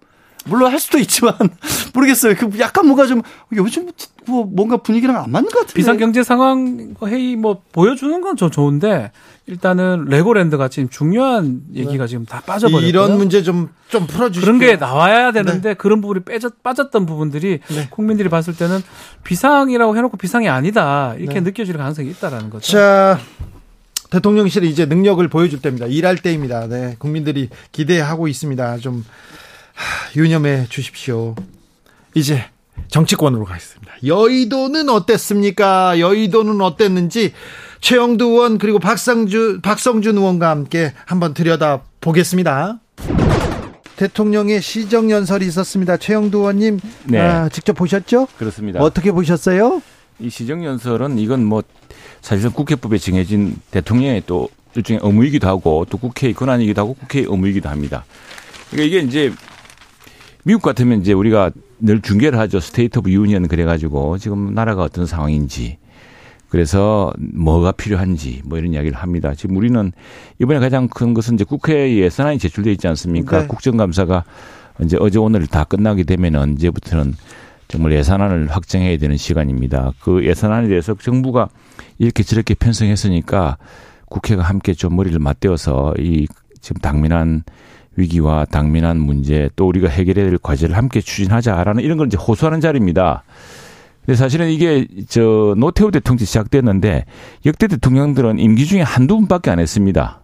물론 0.49 0.71
할 0.71 0.79
수도 0.79 0.97
있지만 0.97 1.33
모르겠어요. 1.93 2.35
그 2.35 2.49
약간 2.59 2.85
뭔가 2.85 3.05
좀 3.05 3.21
요즘 3.53 3.89
뭐 4.27 4.45
뭔가 4.45 4.77
분위기랑 4.77 5.15
안 5.17 5.31
맞는 5.31 5.49
것 5.49 5.59
같은데. 5.59 5.73
비상경제 5.73 6.23
상황 6.23 6.95
회의 7.05 7.35
뭐 7.35 7.61
보여주는 7.71 8.19
건저 8.21 8.49
좋은데 8.49 9.11
일단은 9.47 10.05
레고랜드 10.05 10.57
같이 10.57 10.87
중요한 10.89 11.61
얘기가 11.73 12.07
지금 12.07 12.25
다 12.25 12.41
빠져버렸고요. 12.45 12.87
이런 12.87 13.17
문제 13.17 13.41
좀 13.43 13.69
좀 13.89 14.05
풀어주시고 14.05 14.45
그런 14.45 14.59
게 14.59 14.75
나와야 14.77 15.31
되는데 15.31 15.73
그런 15.73 15.99
부분이 15.99 16.23
빼졌, 16.23 16.61
빠졌던 16.63 17.05
부분들이 17.05 17.59
네. 17.67 17.87
국민들이 17.89 18.29
봤을 18.29 18.55
때는 18.55 18.81
비상이라고 19.23 19.97
해놓고 19.97 20.17
비상이 20.17 20.47
아니다 20.47 21.15
이렇게 21.17 21.35
네. 21.35 21.41
느껴질 21.41 21.75
가능성이 21.77 22.09
있다라는 22.11 22.49
거죠. 22.51 22.71
자 22.71 23.19
대통령실이 24.11 24.69
이제 24.69 24.85
능력을 24.85 25.27
보여줄 25.27 25.61
때입니다. 25.61 25.87
일할 25.87 26.17
때입니다. 26.17 26.67
네, 26.67 26.95
국민들이 26.97 27.49
기대하고 27.71 28.27
있습니다. 28.27 28.77
좀 28.77 29.03
하, 29.79 30.19
유념해 30.19 30.65
주십시오. 30.69 31.35
이제 32.13 32.43
정치권으로 32.89 33.45
가겠습니다. 33.45 33.93
여의도는 34.05 34.89
어땠습니까? 34.89 35.99
여의도는 35.99 36.59
어땠는지 36.59 37.33
최영두 37.79 38.25
의원 38.25 38.57
그리고 38.57 38.79
박상주 38.79 39.59
박성준 39.61 40.17
의원과 40.17 40.49
함께 40.49 40.93
한번 41.05 41.33
들여다 41.33 41.81
보겠습니다. 42.01 42.79
대통령의 43.95 44.61
시정 44.61 45.11
연설이 45.11 45.45
있었습니다. 45.47 45.95
최영두 45.97 46.39
의원님 46.39 46.79
네. 47.05 47.19
아, 47.19 47.49
직접 47.49 47.73
보셨죠? 47.73 48.27
그렇습니다. 48.37 48.81
어떻게 48.81 49.11
보셨어요? 49.11 49.81
이 50.19 50.29
시정 50.29 50.65
연설은 50.65 51.19
이건 51.19 51.45
뭐 51.45 51.63
사실상 52.21 52.51
국회법에 52.51 52.97
정해진 52.97 53.55
대통령의 53.71 54.23
또 54.25 54.49
일종의 54.75 54.99
의무이기도 55.03 55.47
하고 55.47 55.85
또 55.89 55.97
국회의 55.97 56.33
권한이기도 56.33 56.81
하고 56.81 56.93
국회의 56.95 57.25
의무이기도 57.29 57.69
합니다. 57.69 58.05
그러니까 58.71 58.87
이게 58.87 59.07
이제 59.07 59.33
미국 60.49 60.63
같으면 60.63 61.01
이제 61.01 61.13
우리가 61.13 61.51
늘 61.77 62.01
중계를 62.01 62.39
하죠. 62.39 62.59
State 62.59 62.97
of 62.97 63.11
Union 63.11 63.47
그래가지고 63.47 64.17
지금 64.17 64.55
나라가 64.55 64.81
어떤 64.81 65.05
상황인지 65.05 65.77
그래서 66.49 67.13
뭐가 67.19 67.71
필요한지 67.71 68.41
뭐 68.45 68.57
이런 68.57 68.73
이야기를 68.73 68.97
합니다. 68.97 69.35
지금 69.35 69.57
우리는 69.57 69.91
이번에 70.39 70.59
가장 70.59 70.87
큰 70.87 71.13
것은 71.13 71.35
이제 71.35 71.43
국회 71.43 71.95
예산안이 71.97 72.39
제출돼 72.39 72.71
있지 72.71 72.87
않습니까? 72.87 73.41
네. 73.41 73.47
국정감사가 73.47 74.23
이제 74.83 74.97
어제 74.99 75.19
오늘 75.19 75.45
다 75.45 75.65
끝나게 75.65 76.01
되면은 76.01 76.55
이제부터는 76.55 77.13
정말 77.67 77.91
예산안을 77.91 78.47
확정해야 78.47 78.97
되는 78.97 79.17
시간입니다. 79.17 79.93
그 80.01 80.25
예산안에 80.25 80.67
대해서 80.67 80.95
정부가 80.95 81.49
이렇게 81.99 82.23
저렇게 82.23 82.55
편성했으니까 82.55 83.59
국회가 84.07 84.41
함께 84.41 84.73
좀 84.73 84.95
머리를 84.95 85.19
맞대어서 85.19 85.93
이 85.99 86.25
지금 86.59 86.81
당면한 86.81 87.43
위기와 87.95 88.45
당면한 88.45 88.99
문제 88.99 89.49
또 89.55 89.67
우리가 89.67 89.89
해결해야 89.89 90.29
될 90.29 90.37
과제를 90.37 90.77
함께 90.77 91.01
추진하자라는 91.01 91.83
이런 91.83 91.97
걸 91.97 92.07
이제 92.07 92.17
호소하는 92.17 92.61
자리입니다. 92.61 93.23
근데 94.05 94.17
사실은 94.17 94.49
이게 94.49 94.87
저 95.07 95.53
노태우 95.57 95.91
대통령 95.91 96.19
때 96.19 96.25
시작됐는데 96.25 97.05
역대 97.45 97.67
대통령들은 97.67 98.39
임기 98.39 98.65
중에 98.65 98.81
한두 98.81 99.17
분밖에 99.17 99.51
안 99.51 99.59
했습니다. 99.59 100.21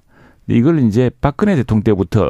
이걸 0.47 0.79
이제 0.79 1.11
박근혜 1.21 1.55
대통령 1.55 1.83
때부터 1.83 2.29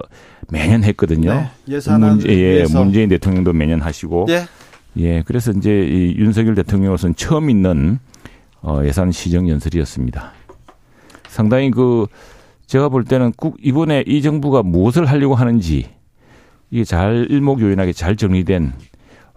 매년 0.50 0.84
했거든요. 0.84 1.34
네, 1.34 1.50
예산안 1.68 2.12
문제, 2.12 2.30
예, 2.30 2.36
위해서. 2.36 2.84
문재인 2.84 3.10
대통령도 3.10 3.54
매년 3.54 3.82
하시고 3.82 4.28
예. 4.30 4.46
예, 4.98 5.24
그래서 5.24 5.52
이제 5.52 5.86
이 5.86 6.16
윤석열 6.18 6.56
대통령으로서는 6.56 7.16
처음 7.16 7.50
있는 7.50 8.00
어, 8.62 8.82
예산 8.84 9.12
시정 9.12 9.50
연설이었습니다. 9.50 10.32
상당히 11.28 11.70
그 11.72 12.08
제가 12.68 12.90
볼 12.90 13.06
때는 13.06 13.34
국 13.38 13.58
이번에 13.62 14.04
이 14.08 14.22
정부가 14.22 14.64
무엇을 14.64 15.06
하려고 15.06 15.36
하는지 15.36 15.90
이게 16.72 16.84
잘 16.84 17.28
일목요연하게 17.30 17.94
잘 17.94 18.16
정리된 18.16 18.74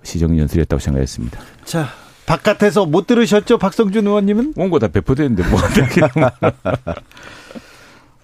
시정 0.02 0.38
연설이었다고 0.38 0.80
생각했습니다. 0.80 1.40
자, 1.64 1.88
바깥에서 2.26 2.86
못 2.86 3.06
들으셨죠? 3.06 3.58
박성준 3.58 4.06
의원님은? 4.06 4.54
원고 4.56 4.78
다 4.78 4.88
배포됐는데 4.88 5.48
뭐 5.48 5.58
어떻게 5.58 6.00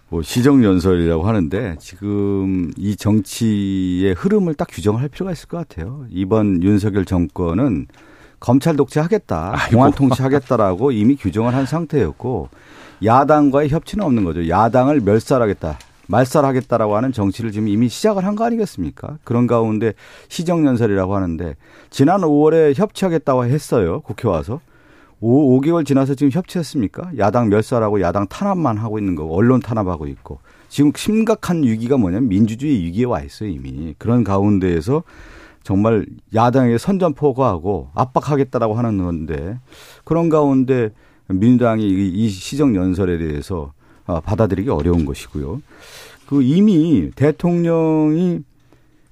뭐 0.08 0.22
시정연설이라고 0.22 1.26
하는데 1.26 1.76
지금 1.80 2.70
이 2.76 2.94
정치의 2.96 4.14
흐름을 4.14 4.54
딱 4.54 4.68
규정할 4.70 5.08
필요가 5.08 5.32
있을 5.32 5.48
것 5.48 5.56
같아요. 5.56 6.06
이번 6.10 6.62
윤석열 6.62 7.04
정권은 7.04 7.86
검찰 8.38 8.76
독재하겠다. 8.76 9.68
공안 9.70 9.90
통치하겠다라고 9.92 10.92
이미 10.92 11.16
규정을 11.16 11.54
한 11.54 11.66
상태였고 11.66 12.50
야당과의 13.02 13.68
협치는 13.70 14.04
없는 14.04 14.24
거죠. 14.24 14.48
야당을 14.48 15.00
멸살하겠다. 15.00 15.78
말살하겠다라고 16.06 16.96
하는 16.96 17.12
정치를 17.12 17.50
지금 17.50 17.68
이미 17.68 17.88
시작을 17.88 18.26
한 18.26 18.34
거 18.36 18.44
아니겠습니까? 18.44 19.16
그런 19.24 19.46
가운데 19.46 19.94
시정연설이라고 20.28 21.14
하는데 21.16 21.56
지난 21.88 22.20
5월에 22.20 22.74
협치하겠다고 22.76 23.46
했어요. 23.46 24.00
국회 24.02 24.28
와서. 24.28 24.60
5, 25.20 25.58
5개월 25.60 25.86
지나서 25.86 26.14
지금 26.14 26.30
협치했습니까? 26.30 27.12
야당 27.18 27.48
멸살하고 27.48 28.02
야당 28.02 28.26
탄압만 28.26 28.76
하고 28.76 28.98
있는 28.98 29.14
거고 29.14 29.34
언론 29.34 29.60
탄압하고 29.60 30.06
있고 30.08 30.40
지금 30.68 30.92
심각한 30.94 31.62
위기가 31.62 31.96
뭐냐면 31.96 32.28
민주주의 32.28 32.74
위기에 32.84 33.04
와 33.04 33.22
있어요 33.22 33.48
이미 33.48 33.94
그런 33.96 34.22
가운데에서 34.24 35.02
정말 35.62 36.04
야당에게 36.34 36.76
선전포고하고 36.76 37.88
압박하겠다라고 37.94 38.74
하는 38.74 38.98
건데 39.02 39.58
그런 40.04 40.28
가운데 40.28 40.90
민주당이 41.28 41.84
이- 41.86 42.08
이 42.14 42.28
시정 42.28 42.74
연설에 42.74 43.18
대해서 43.18 43.72
아, 44.06 44.20
받아들이기 44.20 44.68
어려운 44.68 45.04
것이고요. 45.06 45.62
그 46.26 46.42
이미 46.42 47.10
대통령이 47.16 48.40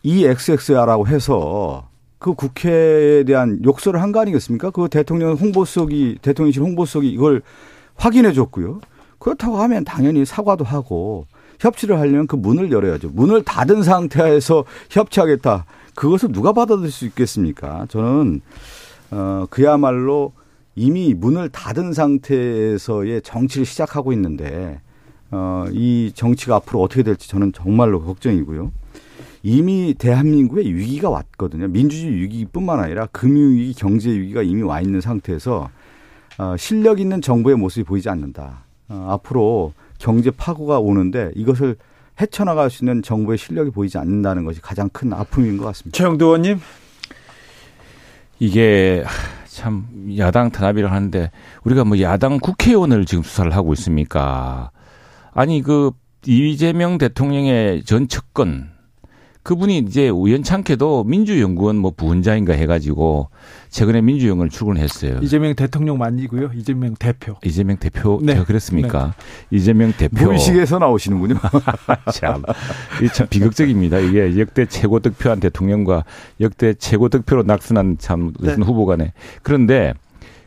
EXX라고 0.02 1.06
해서 1.06 1.88
그 2.18 2.34
국회에 2.34 3.24
대한 3.24 3.60
욕설을 3.64 4.00
한 4.02 4.12
거 4.12 4.20
아니겠습니까? 4.20 4.70
그 4.70 4.88
대통령 4.88 5.32
홍보석이 5.34 6.18
대통령실 6.22 6.62
홍보석이 6.62 7.08
이걸 7.10 7.42
확인해 7.96 8.32
줬고요. 8.32 8.80
그렇다고 9.18 9.58
하면 9.58 9.84
당연히 9.84 10.24
사과도 10.24 10.64
하고 10.64 11.26
협치를 11.60 11.98
하려면 11.98 12.26
그 12.26 12.36
문을 12.36 12.72
열어야죠. 12.72 13.10
문을 13.10 13.42
닫은 13.44 13.82
상태에서 13.82 14.64
협치하겠다. 14.90 15.64
그것을 15.94 16.32
누가 16.32 16.52
받아들일 16.52 16.90
수 16.90 17.06
있겠습니까? 17.06 17.86
저는 17.88 18.40
어 19.12 19.46
그야말로 19.50 20.32
이미 20.74 21.14
문을 21.14 21.50
닫은 21.50 21.92
상태에서의 21.92 23.22
정치를 23.22 23.66
시작하고 23.66 24.12
있는데 24.12 24.80
어 25.30 25.52
이 25.72 26.12
정치가 26.14 26.56
앞으로 26.56 26.82
어떻게 26.82 27.02
될지 27.02 27.28
저는 27.28 27.52
정말로 27.52 28.02
걱정이고요. 28.02 28.72
이미 29.42 29.94
대한민국의 29.98 30.72
위기가 30.74 31.10
왔거든요. 31.10 31.68
민주주의 31.68 32.12
위기뿐만 32.14 32.78
아니라 32.78 33.06
금융위기, 33.06 33.74
경제위기가 33.74 34.42
이미 34.42 34.62
와 34.62 34.80
있는 34.80 35.00
상태에서 35.00 35.68
어, 36.38 36.56
실력 36.56 37.00
있는 37.00 37.20
정부의 37.20 37.56
모습이 37.56 37.84
보이지 37.84 38.08
않는다. 38.08 38.64
어, 38.88 39.06
앞으로 39.10 39.72
경제 39.98 40.30
파고가 40.30 40.78
오는데 40.78 41.32
이것을 41.34 41.76
헤쳐나갈 42.20 42.70
수 42.70 42.84
있는 42.84 43.02
정부의 43.02 43.38
실력이 43.38 43.70
보이지 43.70 43.98
않는다는 43.98 44.44
것이 44.44 44.60
가장 44.60 44.88
큰 44.90 45.12
아픔인 45.12 45.56
것 45.56 45.64
같습니다. 45.66 45.96
최영두 45.96 46.24
의원님? 46.26 46.58
이게 48.38 49.04
참 49.52 49.86
야당 50.16 50.50
탄압이라 50.50 50.90
하는데 50.90 51.30
우리가 51.64 51.84
뭐 51.84 52.00
야당 52.00 52.38
국회의원을 52.38 53.04
지금 53.04 53.22
수사를 53.22 53.54
하고 53.54 53.74
있습니까? 53.74 54.70
아니 55.34 55.60
그 55.60 55.92
이재명 56.26 56.96
대통령의 56.96 57.84
전 57.84 58.08
측근 58.08 58.70
그분이 59.42 59.78
이제 59.78 60.08
우연찮게도 60.08 61.04
민주연구원 61.04 61.76
뭐 61.76 61.92
부원장인가 61.96 62.52
해가지고 62.52 63.28
최근에 63.70 64.00
민주연구원을 64.00 64.50
출근했어요. 64.50 65.18
이재명 65.20 65.54
대통령 65.54 65.98
만이고요. 65.98 66.50
이재명 66.54 66.94
대표. 66.94 67.36
이재명 67.44 67.76
대표 67.78 68.20
네. 68.22 68.34
제가 68.34 68.44
그랬습니까? 68.44 69.14
이재명 69.50 69.92
대표 69.92 70.26
무의식에서 70.26 70.78
나오시는군요. 70.78 71.34
참, 72.12 72.42
참 73.12 73.26
비극적입니다. 73.28 73.98
이게 73.98 74.38
역대 74.38 74.66
최고 74.66 75.00
득표한 75.00 75.40
대통령과 75.40 76.04
역대 76.40 76.74
최고 76.74 77.08
득표로 77.08 77.42
낙선한 77.42 77.96
참 77.98 78.32
무슨 78.38 78.60
네. 78.60 78.64
후보 78.64 78.86
간에. 78.86 79.12
그런데 79.42 79.92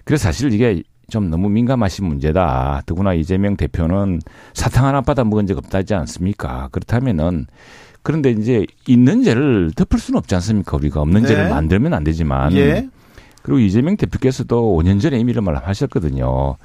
그래서 0.05 0.23
사실 0.23 0.53
이게 0.53 0.83
좀 1.09 1.29
너무 1.29 1.49
민감하신 1.49 2.05
문제다. 2.05 2.83
더구나 2.85 3.13
이재명 3.13 3.57
대표는 3.57 4.21
사탕 4.53 4.85
하나 4.85 5.01
받아 5.01 5.23
먹은 5.23 5.47
적 5.47 5.57
없다지 5.57 5.93
않습니까? 5.95 6.69
그렇다면은 6.71 7.47
그런데 8.05 8.29
이제 8.29 8.67
있는 8.87 9.23
죄를 9.23 9.71
덮을 9.75 9.97
수는 9.97 10.19
없지 10.19 10.35
않습니까? 10.35 10.77
우리가 10.77 11.01
없는 11.01 11.23
네. 11.23 11.27
죄를 11.27 11.49
만들면 11.49 11.91
안 11.95 12.03
되지만. 12.03 12.53
예. 12.53 12.87
그리고 13.41 13.57
이재명 13.57 13.97
대표께서도 13.97 14.77
5년 14.77 15.01
전에 15.01 15.17
이미 15.17 15.31
이런 15.31 15.43
말을 15.43 15.67
하셨거든요. 15.67 16.55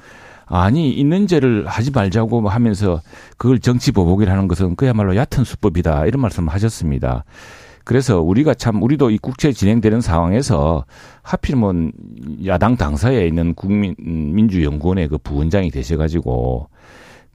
아니 0.45 0.91
있는 0.91 1.25
죄를 1.25 1.65
하지 1.65 1.89
말자고 1.89 2.47
하면서 2.47 3.01
그걸 3.37 3.57
정치 3.57 3.91
보복이라는 3.91 4.37
하는 4.37 4.47
것은 4.47 4.75
그야말로 4.75 5.15
얕은 5.15 5.43
수법이다 5.43 6.05
이런 6.05 6.21
말씀을 6.21 6.53
하셨습니다. 6.53 7.23
그래서 7.85 8.21
우리가 8.21 8.53
참 8.53 8.83
우리도 8.83 9.09
이 9.09 9.17
국채 9.17 9.51
진행되는 9.51 9.99
상황에서 9.99 10.85
하필이면 11.23 11.91
야당 12.45 12.77
당사에 12.77 13.25
있는 13.25 13.55
국민 13.55 13.95
음, 13.99 14.35
민주연구원의 14.35 15.07
그 15.07 15.17
부원장이 15.17 15.71
되셔 15.71 15.97
가지고 15.97 16.67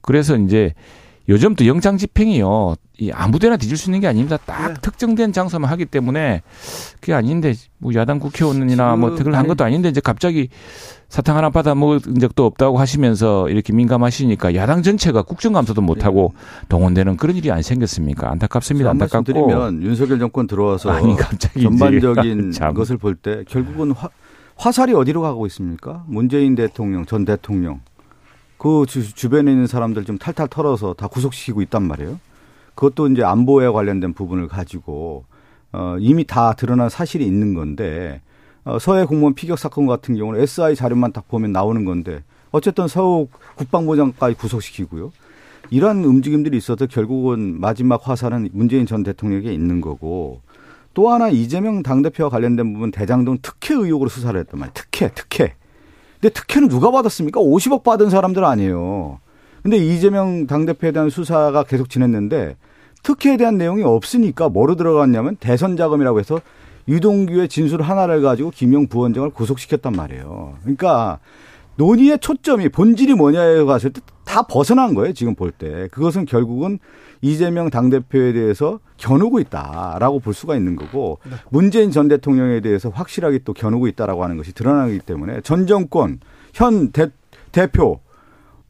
그래서 0.01 0.37
이제 0.37 0.73
요즘 1.29 1.55
또 1.55 1.65
영장 1.67 1.97
집행이요. 1.97 2.75
이 2.99 3.11
아무데나 3.11 3.57
뒤질 3.57 3.77
수 3.77 3.89
있는 3.89 3.99
게 3.99 4.07
아닙니다. 4.07 4.37
딱 4.45 4.69
네. 4.69 4.73
특정된 4.81 5.33
장소만 5.33 5.69
하기 5.71 5.85
때문에 5.85 6.41
그게 6.99 7.13
아닌데 7.13 7.53
뭐 7.77 7.93
야당 7.93 8.17
국회의원이나 8.19 8.95
뭐 8.95 9.13
특을 9.15 9.35
한 9.35 9.45
것도 9.47 9.63
아닌데 9.63 9.89
이제 9.89 9.99
갑자기 10.01 10.49
사탕 11.09 11.37
하나 11.37 11.49
받아 11.49 11.75
먹은 11.75 12.19
적도 12.19 12.45
없다고 12.45 12.77
하시면서 12.79 13.49
이렇게 13.49 13.71
민감하시니까 13.73 14.55
야당 14.55 14.81
전체가 14.81 15.21
국정감사도 15.23 15.81
못 15.81 16.05
하고 16.05 16.33
동원되는 16.69 17.17
그런 17.17 17.35
일이 17.35 17.51
안 17.51 17.61
생겼습니까? 17.61 18.31
안타깝습니다. 18.31 18.89
안타깝고 18.91 19.23
드리면 19.23 19.83
윤석열 19.83 20.19
정권 20.19 20.47
들어와서 20.47 20.89
아니 20.91 21.15
갑자기 21.15 21.61
전반적인 21.61 22.51
참. 22.53 22.73
것을 22.73 22.97
볼 22.97 23.15
때 23.15 23.43
결국은 23.47 23.91
화, 23.91 24.09
화살이 24.55 24.93
어디로 24.93 25.21
가고 25.21 25.45
있습니까? 25.47 26.03
문재인 26.07 26.55
대통령, 26.55 27.05
전 27.05 27.25
대통령. 27.25 27.81
그 28.57 28.85
주, 28.87 29.13
주변에 29.13 29.51
있는 29.51 29.67
사람들 29.67 30.05
좀 30.05 30.17
탈탈 30.17 30.47
털어서 30.47 30.93
다 30.93 31.07
구속시키고 31.07 31.61
있단 31.63 31.83
말이에요. 31.83 32.19
그것도 32.75 33.07
이제 33.07 33.23
안보에 33.23 33.67
관련된 33.69 34.13
부분을 34.13 34.47
가지고 34.47 35.25
어, 35.71 35.97
이미 35.99 36.25
다 36.25 36.53
드러난 36.53 36.89
사실이 36.89 37.25
있는 37.25 37.53
건데 37.53 38.21
어, 38.63 38.79
서해 38.79 39.05
공무원 39.05 39.33
피격 39.33 39.57
사건 39.57 39.85
같은 39.85 40.15
경우는 40.15 40.41
SI 40.41 40.75
자료만 40.75 41.11
딱 41.13 41.27
보면 41.27 41.51
나오는 41.51 41.85
건데 41.85 42.23
어쨌든 42.51 42.87
서욱 42.87 43.31
국방부 43.55 43.95
장까지 43.95 44.35
구속시키고요. 44.35 45.11
이런 45.69 46.03
움직임들이 46.03 46.55
있어서 46.57 46.85
결국은 46.85 47.59
마지막 47.59 48.07
화살은 48.07 48.49
문재인 48.53 48.85
전 48.85 49.03
대통령에게 49.03 49.53
있는 49.53 49.81
거고 49.81 50.41
또 50.93 51.09
하나 51.09 51.29
이재명 51.29 51.83
당대표와 51.83 52.29
관련된 52.29 52.73
부분 52.73 52.91
대장동 52.91 53.39
특혜 53.41 53.75
의혹으로 53.75 54.09
수사를 54.09 54.39
했단 54.39 54.59
말이에요. 54.59 54.73
특혜, 54.73 55.09
특혜. 55.13 55.53
근데 56.19 56.33
특혜는 56.33 56.67
누가 56.67 56.91
받았습니까? 56.91 57.39
50억 57.39 57.83
받은 57.83 58.09
사람들 58.09 58.43
아니에요. 58.43 59.19
근데 59.61 59.77
이재명 59.77 60.47
당대표에 60.47 60.91
대한 60.91 61.09
수사가 61.09 61.63
계속 61.63 61.89
진행했는데 61.89 62.55
특혜에 63.03 63.37
대한 63.37 63.57
내용이 63.57 63.83
없으니까 63.83 64.49
뭐로 64.49 64.75
들어갔냐면 64.75 65.35
대선 65.39 65.77
자금이라고 65.77 66.19
해서 66.19 66.41
유동규의 66.87 67.49
진술 67.49 67.81
하나를 67.81 68.21
가지고 68.21 68.49
김용 68.49 68.87
부원장을 68.87 69.29
구속시켰단 69.31 69.93
말이에요. 69.93 70.55
그러니까 70.61 71.19
논의의 71.77 72.19
초점이 72.19 72.69
본질이 72.69 73.13
뭐냐에 73.15 73.63
갔을 73.63 73.91
때 73.91 74.01
다 74.27 74.43
벗어난 74.43 74.93
거예요. 74.93 75.13
지금 75.13 75.33
볼 75.33 75.51
때. 75.51 75.87
그것은 75.89 76.25
결국은 76.25 76.77
이재명 77.21 77.71
당대표에 77.71 78.33
대해서 78.33 78.79
겨누고 78.97 79.39
있다라고 79.39 80.19
볼 80.19 80.33
수가 80.35 80.55
있는 80.55 80.75
거고 80.75 81.17
네. 81.23 81.31
문재인 81.49 81.89
전 81.89 82.07
대통령에 82.07 82.59
대해서 82.59 82.89
확실하게 82.89 83.39
또 83.39 83.53
겨누고 83.53 83.87
있다라고 83.87 84.23
하는 84.23 84.37
것이 84.37 84.53
드러나기 84.53 84.99
때문에 84.99 85.41
전 85.41 85.65
정권 85.65 86.19
현 86.53 86.91
대, 86.91 87.07
대표 87.51 88.01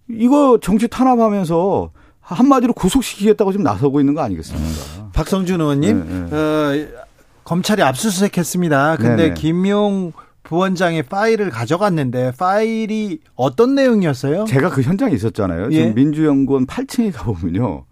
이거 0.09 0.57
정치 0.61 0.87
탄압하면서 0.87 1.91
한마디로 2.21 2.73
구속시키겠다고 2.73 3.51
지금 3.51 3.63
나서고 3.63 3.99
있는 3.99 4.13
거 4.13 4.21
아니겠습니까? 4.21 4.67
음. 5.01 5.09
박성준 5.13 5.59
의원님, 5.59 6.29
네, 6.29 6.29
네. 6.29 6.35
어, 6.35 7.03
검찰이 7.43 7.81
압수수색했습니다. 7.81 8.97
근데 8.97 9.15
네네. 9.23 9.33
김용 9.33 10.11
부원장의 10.47 11.03
파일을 11.03 11.49
가져갔는데 11.49 12.31
파일이 12.39 13.19
어떤 13.35 13.75
내용이었어요? 13.75 14.45
제가 14.45 14.69
그 14.69 14.81
현장에 14.81 15.13
있었잖아요. 15.13 15.69
지금 15.71 15.85
예? 15.87 15.91
민주연구원 15.91 16.65
8층에 16.65 17.11
가보면요. 17.13 17.83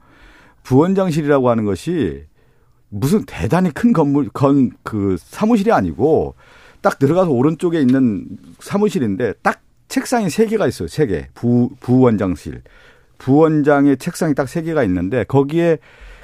부원장실이라고 0.64 1.50
하는 1.50 1.66
것이 1.66 2.24
무슨 2.88 3.26
대단히 3.26 3.72
큰 3.72 3.92
건물, 3.92 4.30
건, 4.30 4.72
그 4.84 5.18
사무실이 5.20 5.74
아니고 5.74 6.36
딱 6.80 6.98
들어가서 6.98 7.30
오른쪽에 7.30 7.82
있는 7.82 8.26
사무실인데 8.62 9.34
딱 9.44 9.60
책상이 9.90 10.30
세 10.30 10.46
개가 10.46 10.66
있어요. 10.66 10.88
세 10.88 11.08
개. 11.08 11.28
부, 11.34 11.72
부원장실. 11.82 12.62
부원장의 13.18 13.98
책상이 13.98 14.34
딱 14.34 14.48
세 14.48 14.62
개가 14.62 14.84
있는데 14.86 15.26
거기에 15.26 15.80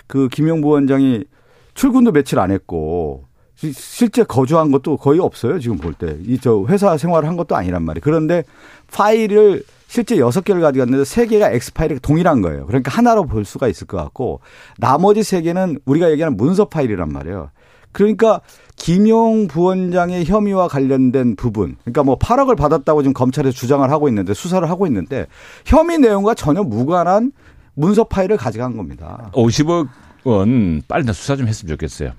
그 0.07 0.29
김용 0.29 0.61
부원장이 0.61 1.25
출근도 1.73 2.13
며칠 2.13 2.39
안 2.39 2.51
했고 2.51 3.25
실제 3.73 4.23
거주한 4.23 4.71
것도 4.71 4.97
거의 4.97 5.19
없어요. 5.19 5.59
지금 5.59 5.77
볼 5.77 5.93
때. 5.93 6.17
이 6.25 6.37
저 6.41 6.65
회사 6.67 6.97
생활을 6.97 7.29
한 7.29 7.37
것도 7.37 7.55
아니란 7.55 7.83
말이에요. 7.83 8.01
그런데 8.03 8.43
파일을 8.91 9.63
실제 9.87 10.17
여섯 10.17 10.43
개를 10.43 10.61
가져갔는데 10.61 11.05
세 11.05 11.25
개가 11.27 11.51
엑스파일이 11.51 11.99
동일한 11.99 12.41
거예요. 12.41 12.65
그러니까 12.65 12.91
하나로 12.91 13.25
볼 13.25 13.45
수가 13.45 13.67
있을 13.67 13.87
것 13.87 13.97
같고 13.97 14.39
나머지 14.77 15.21
세 15.21 15.41
개는 15.41 15.79
우리가 15.85 16.09
얘기하는 16.11 16.37
문서 16.37 16.65
파일이란 16.65 17.09
말이에요. 17.11 17.51
그러니까 17.91 18.39
김용 18.77 19.47
부원장의 19.47 20.23
혐의와 20.25 20.69
관련된 20.69 21.35
부분, 21.35 21.75
그러니까 21.81 22.03
뭐 22.03 22.17
8억을 22.17 22.55
받았다고 22.55 23.01
지금 23.03 23.13
검찰에서 23.13 23.53
주장을 23.53 23.87
하고 23.91 24.07
있는데 24.07 24.33
수사를 24.33 24.67
하고 24.69 24.87
있는데 24.87 25.27
혐의 25.65 25.99
내용과 25.99 26.33
전혀 26.35 26.63
무관한 26.63 27.33
문서 27.73 28.05
파일을 28.05 28.37
가져간 28.37 28.77
겁니다. 28.77 29.29
50억 29.33 29.89
원 30.23 30.81
빨리 30.87 31.05
수사 31.13 31.35
좀 31.35 31.47
했으면 31.47 31.75
좋겠어요. 31.75 32.13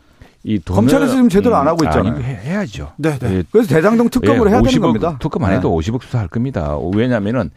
이 0.45 0.59
돈을 0.59 0.77
검찰에서 0.77 1.13
지금 1.13 1.29
제대로 1.29 1.57
안 1.57 1.69
하고 1.69 1.85
있잖아요. 1.85 2.15
아니, 2.15 2.25
해야죠. 2.25 2.93
네, 2.97 3.19
네. 3.19 3.35
예. 3.37 3.45
그래서 3.51 3.69
대장동 3.69 4.09
특검으로 4.09 4.51
예, 4.51 4.55
해야 4.55 4.63
되는 4.63 4.81
겁니다. 4.81 5.17
특검 5.21 5.45
안 5.45 5.53
해도 5.53 5.81
네. 5.81 5.91
50억 5.91 6.03
수사할 6.03 6.29
겁니다. 6.29 6.77
왜냐하면은 6.95 7.51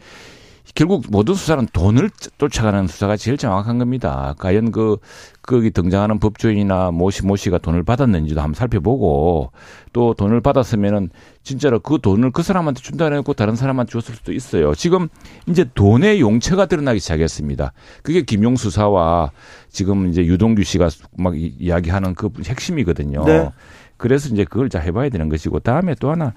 결국 0.74 1.04
모든 1.10 1.34
수사는 1.34 1.66
돈을 1.72 2.10
쫓아가는 2.38 2.86
수사가 2.86 3.16
제일 3.16 3.36
정확한 3.36 3.78
겁니다. 3.78 4.34
과연 4.38 4.72
그 4.72 4.98
거기 5.42 5.70
등장하는 5.70 6.18
법조인이나 6.18 6.90
모시 6.90 7.24
모시가 7.24 7.58
돈을 7.58 7.84
받았는지도 7.84 8.40
한번 8.40 8.54
살펴보고 8.54 9.52
또 9.92 10.14
돈을 10.14 10.40
받았으면은 10.40 11.10
진짜로 11.42 11.78
그 11.78 11.98
돈을 12.02 12.32
그 12.32 12.42
사람한테 12.42 12.82
준다 12.82 13.04
해놓고 13.06 13.34
다른 13.34 13.54
사람한테 13.54 13.92
줬을 13.92 14.16
수도 14.16 14.32
있어요. 14.32 14.74
지금 14.74 15.08
이제 15.48 15.64
돈의 15.74 16.20
용체가 16.20 16.66
드러나기 16.66 16.98
시작했습니다. 16.98 17.72
그게 18.02 18.22
김용 18.22 18.56
수 18.56 18.70
사와 18.70 19.30
지금 19.70 20.08
이제 20.08 20.26
유동규 20.26 20.64
씨가 20.64 20.88
막 21.16 21.34
이야기하는 21.36 22.14
그 22.14 22.30
핵심이거든요. 22.44 23.24
네. 23.24 23.50
그래서 23.96 24.28
이제 24.28 24.44
그걸 24.44 24.68
잘 24.68 24.82
해봐야 24.82 25.08
되는 25.08 25.28
것이고 25.28 25.60
다음에 25.60 25.94
또 25.98 26.10
하나 26.10 26.34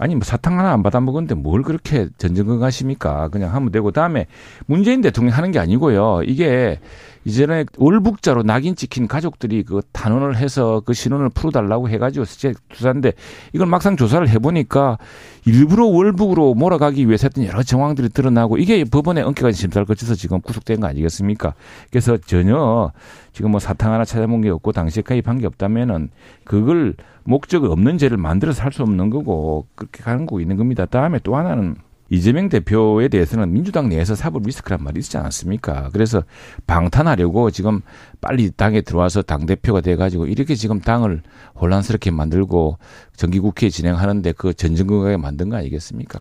아니 0.00 0.14
뭐 0.14 0.24
사탕 0.24 0.58
하나 0.58 0.72
안 0.72 0.82
받아 0.82 0.98
먹었는데 0.98 1.34
뭘 1.34 1.62
그렇게 1.62 2.08
전전긍긍하십니까? 2.16 3.28
그냥 3.28 3.54
하면 3.54 3.70
되고 3.70 3.90
다음에 3.90 4.26
문재인 4.64 5.02
대통령 5.02 5.36
하는 5.36 5.50
게 5.50 5.58
아니고요. 5.58 6.22
이게 6.24 6.80
이전에 7.24 7.66
월북자로 7.76 8.42
낙인 8.42 8.74
찍힌 8.74 9.06
가족들이 9.06 9.62
그 9.62 9.82
단원을 9.92 10.36
해서 10.36 10.80
그 10.84 10.94
신원을 10.94 11.28
풀어달라고 11.30 11.88
해가지고 11.90 12.24
실제 12.24 12.54
수사인데 12.72 13.12
이걸 13.52 13.66
막상 13.66 13.96
조사를 13.96 14.26
해보니까 14.28 14.98
일부러 15.44 15.86
월북으로 15.86 16.54
몰아가기 16.54 17.06
위해서 17.06 17.26
했던 17.26 17.44
여러 17.44 17.62
정황들이 17.62 18.08
드러나고 18.08 18.56
이게 18.56 18.84
법원의 18.84 19.24
엄격한 19.24 19.52
심사를 19.52 19.84
거쳐서 19.84 20.14
지금 20.14 20.40
구속된 20.40 20.80
거 20.80 20.86
아니겠습니까? 20.86 21.54
그래서 21.90 22.16
전혀 22.16 22.90
지금 23.32 23.50
뭐 23.50 23.60
사탕 23.60 23.92
하나 23.92 24.04
찾아본 24.04 24.40
게 24.40 24.48
없고 24.50 24.72
당시에 24.72 25.02
가입한 25.02 25.38
게 25.38 25.46
없다면은 25.46 26.10
그걸 26.44 26.94
목적 27.24 27.64
없는 27.64 27.98
죄를 27.98 28.16
만들어서 28.16 28.62
할 28.62 28.70
수 28.72 28.82
없는 28.82 29.10
거고 29.10 29.66
그렇게 29.74 30.02
가는 30.02 30.26
거 30.26 30.40
있는 30.40 30.56
겁니다. 30.56 30.86
다음에 30.86 31.18
또 31.22 31.36
하나는 31.36 31.74
이재명 32.10 32.48
대표에 32.48 33.08
대해서는 33.08 33.52
민주당 33.52 33.88
내에서 33.88 34.14
사법 34.16 34.42
리스크란 34.44 34.82
말이 34.82 34.98
있지 34.98 35.16
않았습니까? 35.16 35.90
그래서 35.92 36.22
방탄하려고 36.66 37.50
지금 37.50 37.80
빨리 38.20 38.50
당에 38.50 38.80
들어와서 38.80 39.22
당 39.22 39.46
대표가 39.46 39.80
돼가지고 39.80 40.26
이렇게 40.26 40.56
지금 40.56 40.80
당을 40.80 41.22
혼란스럽게 41.60 42.10
만들고 42.10 42.78
정기국회 43.16 43.70
진행하는데 43.70 44.32
그 44.32 44.52
전전긍긍하게 44.52 45.16
만든 45.16 45.48
거 45.48 45.56
아니겠습니까? 45.56 46.18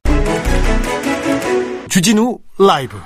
주진우 1.90 2.38
라이브. 2.60 2.98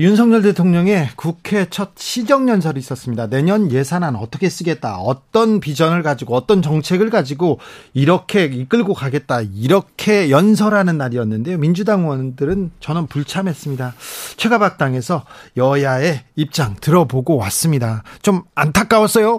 윤석열 0.00 0.40
대통령의 0.40 1.10
국회 1.14 1.68
첫 1.68 1.90
시정연설이 1.94 2.80
있었습니다. 2.80 3.26
내년 3.26 3.70
예산안 3.70 4.16
어떻게 4.16 4.48
쓰겠다. 4.48 4.96
어떤 4.96 5.60
비전을 5.60 6.02
가지고 6.02 6.34
어떤 6.34 6.62
정책을 6.62 7.10
가지고 7.10 7.58
이렇게 7.92 8.44
이끌고 8.44 8.94
가겠다. 8.94 9.42
이렇게 9.42 10.30
연설하는 10.30 10.96
날이었는데요. 10.96 11.58
민주당 11.58 12.04
의원들은 12.04 12.70
저는 12.80 13.08
불참했습니다. 13.08 13.92
최가박당에서 14.38 15.26
여야의 15.58 16.22
입장 16.34 16.76
들어보고 16.80 17.36
왔습니다. 17.36 18.02
좀 18.22 18.40
안타까웠어요. 18.54 19.38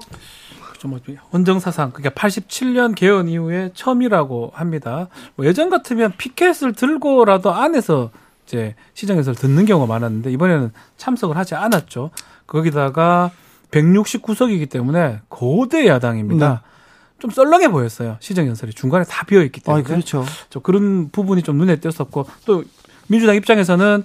좀 0.77 0.99
헌정사상 1.33 1.89
그러니까 1.89 2.11
87년 2.11 2.93
개헌 2.93 3.29
이후에 3.29 3.71
처음이라고 3.73 4.51
합니다. 4.53 5.07
뭐 5.35 5.47
예전 5.47 5.71
같으면 5.71 6.13
피켓을 6.19 6.73
들고라도 6.73 7.51
안에서 7.51 8.11
이제 8.51 8.75
시장에서 8.93 9.31
듣는 9.31 9.65
경우가 9.65 9.91
많았는데 9.91 10.29
이번에는 10.33 10.71
참석을 10.97 11.37
하지 11.37 11.55
않았죠. 11.55 12.11
거기다가 12.47 13.31
169석이기 13.71 14.69
때문에 14.69 15.21
고대 15.29 15.87
야당입니다. 15.87 16.49
네. 16.49 16.59
좀 17.19 17.31
썰렁해 17.31 17.69
보였어요. 17.69 18.17
시정 18.19 18.47
연설이 18.47 18.73
중간에 18.73 19.05
다 19.05 19.23
비어 19.25 19.41
있기 19.43 19.61
때문에. 19.61 19.81
아, 19.81 19.85
그렇죠. 19.85 20.25
저 20.49 20.59
그런 20.59 21.09
부분이 21.11 21.43
좀 21.43 21.57
눈에 21.57 21.77
띄었었고 21.77 22.25
또 22.45 22.63
민주당 23.07 23.35
입장에서는 23.37 24.03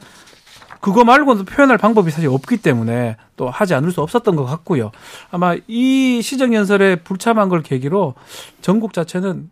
그거 0.81 1.05
말고는 1.05 1.47
표현할 1.47 1.79
방법이 1.79 2.13
사실 2.13 2.29
없기 2.29 2.59
때문에 2.59 3.17
또 3.37 3.51
하지 3.51 3.75
않을 3.75 3.91
수 3.91 4.01
없었던 4.03 4.37
것 4.37 4.45
같고요. 4.45 4.93
아마 5.33 5.57
이 5.67 6.21
시정 6.23 6.55
연설에 6.55 6.97
불참한 6.97 7.49
걸 7.49 7.63
계기로 7.63 8.15
전국 8.61 8.93
자체는 8.93 9.51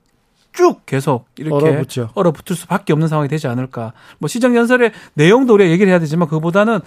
쭉 0.55 0.87
계속 0.87 1.27
이렇게 1.37 1.67
얼어붙죠. 1.67 2.11
얼어붙을 2.15 2.57
수밖에 2.57 2.93
없는 2.93 3.09
상황이 3.09 3.29
되지 3.29 3.49
않을까. 3.49 3.93
뭐 4.19 4.29
시정 4.29 4.57
연설의 4.57 4.93
내용도 5.15 5.55
우리가 5.55 5.71
얘기를 5.71 5.91
해야 5.91 5.99
되지만 5.99 6.29
그보다는 6.29 6.81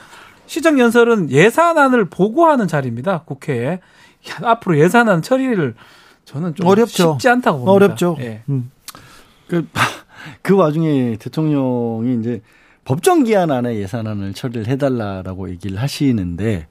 시정 0.47 0.79
연설은 0.79 1.29
예산안을 1.29 2.05
보고하는 2.05 2.67
자리입니다. 2.67 3.23
국회에 3.25 3.79
앞으로 4.41 4.79
예산안 4.79 5.21
처리를 5.21 5.75
저는 6.23 6.55
좀 6.55 6.65
어렵죠. 6.65 7.13
쉽지 7.13 7.29
않다고 7.29 7.59
봅니다. 7.59 7.73
어렵죠. 7.73 8.17
예. 8.21 8.41
음. 8.49 8.71
그, 9.47 9.67
그 10.41 10.55
와중에 10.55 11.17
대통령이 11.19 12.19
이제 12.19 12.41
법정 12.85 13.23
기한 13.23 13.51
안에 13.51 13.75
예산안을 13.75 14.33
처리를 14.33 14.67
해달라라고 14.67 15.49
얘기를 15.49 15.77
하시는데 15.81 16.67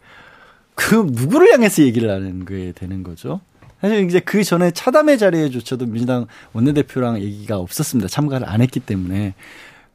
그 0.75 0.95
누구를 1.11 1.53
향해서 1.53 1.83
얘기를 1.83 2.11
하는 2.11 2.47
게 2.47 2.73
되는 2.75 3.03
거죠? 3.03 3.41
사실 3.81 4.05
이제 4.05 4.21
그 4.21 4.43
전에 4.43 4.71
차담회 4.71 5.17
자리에조차도 5.17 5.87
민주당 5.87 6.27
원내대표랑 6.53 7.21
얘기가 7.21 7.59
없었습니다. 7.59 8.09
참가를 8.09 8.49
안 8.49 8.61
했기 8.63 8.81
때문에. 8.81 9.35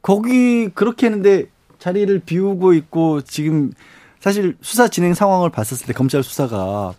거기 0.01 0.69
그렇게 0.69 1.07
했는데 1.07 1.45
자리를 1.79 2.19
비우고 2.19 2.73
있고 2.73 3.21
지금 3.21 3.71
사실 4.19 4.55
수사 4.61 4.87
진행 4.87 5.13
상황을 5.13 5.49
봤었을 5.49 5.87
때 5.87 5.93
검찰 5.93 6.23
수사가 6.23 6.93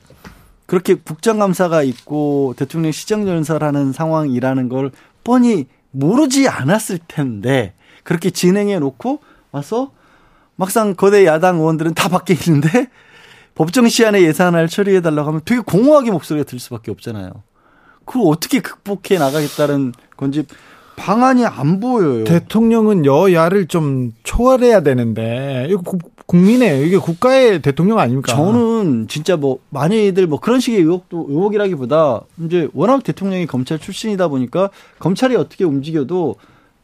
그렇게 0.66 0.94
국정감사가 0.94 1.82
있고 1.82 2.54
대통령 2.56 2.92
시정연설하는 2.92 3.92
상황이라는 3.92 4.68
걸 4.68 4.90
뻔히 5.22 5.66
모르지 5.90 6.48
않았을 6.48 6.98
텐데 7.06 7.74
그렇게 8.02 8.30
진행해 8.30 8.78
놓고 8.78 9.20
와서 9.52 9.92
막상 10.56 10.94
거대 10.94 11.26
야당 11.26 11.58
의원들은 11.58 11.94
다 11.94 12.08
밖에 12.08 12.34
있는데 12.34 12.88
법정 13.54 13.88
시한에 13.88 14.22
예산을 14.22 14.68
처리해달라고 14.68 15.28
하면 15.28 15.40
되게 15.44 15.60
공허하게 15.60 16.10
목소리가 16.10 16.44
들 16.44 16.58
수밖에 16.58 16.90
없잖아요. 16.90 17.30
그걸 18.04 18.22
어떻게 18.26 18.60
극복해 18.60 19.18
나가겠다는 19.18 19.92
건지 20.16 20.44
방안이 20.96 21.44
안 21.46 21.80
보여요. 21.80 22.24
대통령은 22.24 23.06
여야를 23.06 23.66
좀 23.66 24.12
초월해야 24.24 24.82
되는데 24.82 25.66
이거 25.70 25.82
국민의 26.26 26.86
이게 26.86 26.96
국가의 26.96 27.60
대통령 27.60 27.98
아닙니까? 27.98 28.34
저는 28.34 29.08
진짜 29.08 29.36
뭐 29.36 29.58
많이들 29.70 30.26
뭐 30.26 30.40
그런 30.40 30.60
식의 30.60 30.80
의혹도 30.80 31.26
의혹이라기보다 31.28 32.22
이제 32.44 32.68
워낙 32.72 33.02
대통령이 33.02 33.46
검찰 33.46 33.78
출신이다 33.78 34.28
보니까 34.28 34.70
검찰이 34.98 35.36
어떻게 35.36 35.64
움직여도 35.64 36.36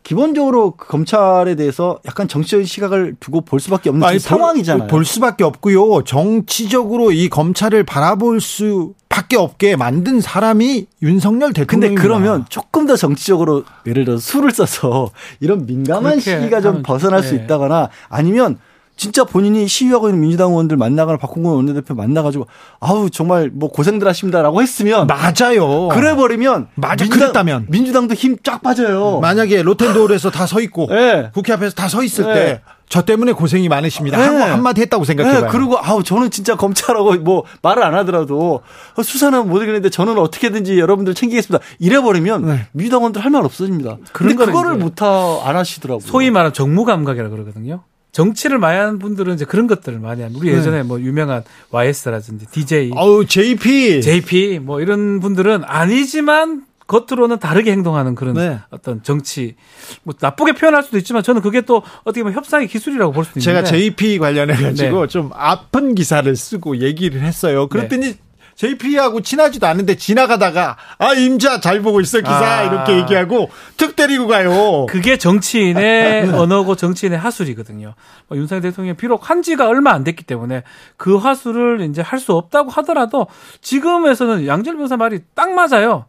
기본적으로 0.09 0.71
그 0.71 0.87
검찰에 0.87 1.55
대해서 1.55 1.99
약간 2.07 2.29
정치적인 2.29 2.65
시각을 2.65 3.17
두고 3.21 3.43
볼 3.43 3.61
수밖에 3.61 3.91
없는 3.91 4.09
아니, 4.09 4.19
상황이잖아요. 4.19 4.89
볼 4.89 5.05
수밖에 5.05 5.45
없고요. 5.45 6.03
정치적으로 6.05 7.13
이 7.13 7.29
검찰을 7.29 7.85
바라볼 7.85 8.41
수밖에 8.41 9.37
없게 9.37 9.77
만든 9.77 10.23
사람이 10.23 10.87
윤석열 11.03 11.53
대통령. 11.53 11.91
근데 11.91 12.03
그러면 12.03 12.47
조금 12.49 12.87
더 12.87 12.97
정치적으로 12.97 13.65
예를 13.87 14.07
들어 14.07 14.17
수를 14.17 14.51
써서 14.51 15.11
이런 15.41 15.67
민감한 15.67 16.21
시기가 16.21 16.63
좀 16.63 16.83
벗어날 16.83 17.21
네. 17.21 17.29
수 17.29 17.35
있다거나 17.35 17.91
아니면 18.09 18.59
진짜 18.99 19.25
본인이 19.25 19.67
시위하고 19.67 20.09
있는 20.09 20.21
민주당 20.21 20.51
의원들 20.51 20.77
만나거나 20.77 21.17
박홍근 21.17 21.51
원내대표 21.53 21.95
만나가지고 21.95 22.47
아우 22.81 23.09
정말 23.09 23.51
뭐 23.55 23.71
고생들 23.71 24.07
하십니다라고 24.07 24.61
했으면 24.61 25.07
맞아요. 25.07 25.89
그래 25.89 26.15
버리면 26.15 26.69
맞아 26.75 27.05
민주당, 27.05 27.19
그랬다면 27.21 27.67
민주당도 27.71 28.15
힘 28.15 28.37
쫙 28.43 28.61
빠져요. 28.63 29.21
만약에 29.21 29.63
로텐도어에서 29.63 30.31
다 30.31 30.45
서 30.47 30.61
있고 30.61 30.87
네. 30.93 31.31
국회 31.33 31.53
앞에서 31.55 31.75
다 31.75 31.89
서 31.89 32.03
있을 32.03 32.27
네. 32.27 32.35
때. 32.35 32.61
저 32.91 33.03
때문에 33.03 33.33
고생이 33.33 33.69
많으십니다. 33.69 34.17
네. 34.17 34.25
한, 34.25 34.51
한마디 34.51 34.81
했다고 34.81 35.05
생각해봐요. 35.05 35.43
네. 35.43 35.49
그리고 35.51 35.77
아우 35.79 36.03
저는 36.03 36.31
진짜 36.31 36.57
검찰하고 36.57 37.17
뭐 37.17 37.45
말을 37.61 37.83
안 37.83 37.95
하더라도 37.97 38.63
수사는 39.03 39.47
못 39.47 39.63
이기는데 39.63 39.91
저는 39.91 40.19
어떻게든지 40.19 40.79
여러분들 40.79 41.13
챙기겠습니다. 41.15 41.63
이래버리면 41.81 42.47
네. 42.47 42.67
민주당원들 42.73 43.23
할 43.23 43.31
말 43.31 43.45
없어집니다. 43.45 43.99
그런데 44.15 44.43
그거를 44.47 44.77
못안 44.77 45.55
하시더라고요. 45.55 46.01
소위 46.07 46.31
말하는 46.31 46.55
정무 46.55 46.87
감각이라 46.87 47.29
그러거든요. 47.29 47.83
정치를 48.19 48.59
많이 48.59 48.77
하는 48.77 48.99
분들은 48.99 49.35
이제 49.35 49.45
그런 49.45 49.69
것들을 49.69 50.01
많이 50.01 50.23
합니다. 50.23 50.41
우리 50.41 50.51
네. 50.51 50.59
예전에 50.59 50.79
네. 50.79 50.83
뭐 50.83 51.01
유명한 51.01 51.45
YS라든지 51.71 52.47
DJ, 52.51 52.91
어우 52.97 53.27
JP, 53.27 54.03
JP 54.03 54.59
뭐 54.59 54.81
이런 54.81 55.21
분들은 55.21 55.63
아니지만 55.65 56.65
겉으로는 56.89 57.39
다르게 57.39 57.71
행동하는 57.71 58.17
그런 58.17 58.35
네. 58.35 58.59
어떤 58.71 59.05
정치 59.05 59.55
뭐 60.03 60.15
나쁘게 60.21 60.55
표현할 60.55 60.83
수도 60.83 60.99
있지만 60.99 61.23
저는 61.23 61.43
그게 61.43 61.61
또 61.61 61.85
어떻게 62.01 62.25
보면 62.25 62.35
협상의 62.35 62.67
기술이라고 62.67 63.13
볼 63.13 63.25
수도 63.25 63.39
있는데 63.39 63.69
제가 63.69 63.79
JP 63.79 64.19
관련해 64.19 64.55
가지고 64.55 65.03
네. 65.03 65.07
좀 65.07 65.31
아픈 65.35 65.95
기사를 65.95 66.35
쓰고 66.35 66.79
얘기를 66.79 67.21
했어요. 67.21 67.69
그랬더니 67.69 68.07
네. 68.07 68.19
JP하고 68.59 69.21
친하지도 69.21 69.69
않은데 69.69 69.95
지나가다가 69.95 70.77
아 70.99 71.15
임자 71.15 71.61
잘 71.61 71.81
보고 71.81 72.01
있어 72.01 72.19
기사 72.19 72.59
아. 72.59 72.63
이렇게 72.65 72.97
얘기하고 72.97 73.51
툭 73.77 73.95
때리고 73.95 74.27
가요. 74.27 74.87
그게 74.87 75.17
정치인의 75.17 76.29
언어고 76.35 76.75
정치인의 76.75 77.19
하술이거든요. 77.21 77.95
뭐 78.27 78.37
윤석열 78.37 78.63
대통령이 78.63 78.97
비록 78.97 79.31
한지가 79.31 79.69
얼마 79.69 79.93
안 79.93 80.03
됐기 80.03 80.25
때문에 80.25 80.65
그 80.97 81.17
하술을 81.17 81.83
이제 81.89 82.03
할 82.03 82.19
수 82.19 82.33
없다고 82.33 82.71
하더라도 82.71 83.29
지금에서는 83.61 84.49
양절 84.49 84.75
변호사 84.75 84.97
말이 84.97 85.21
딱 85.37 85.53
맞아요. 85.53 86.07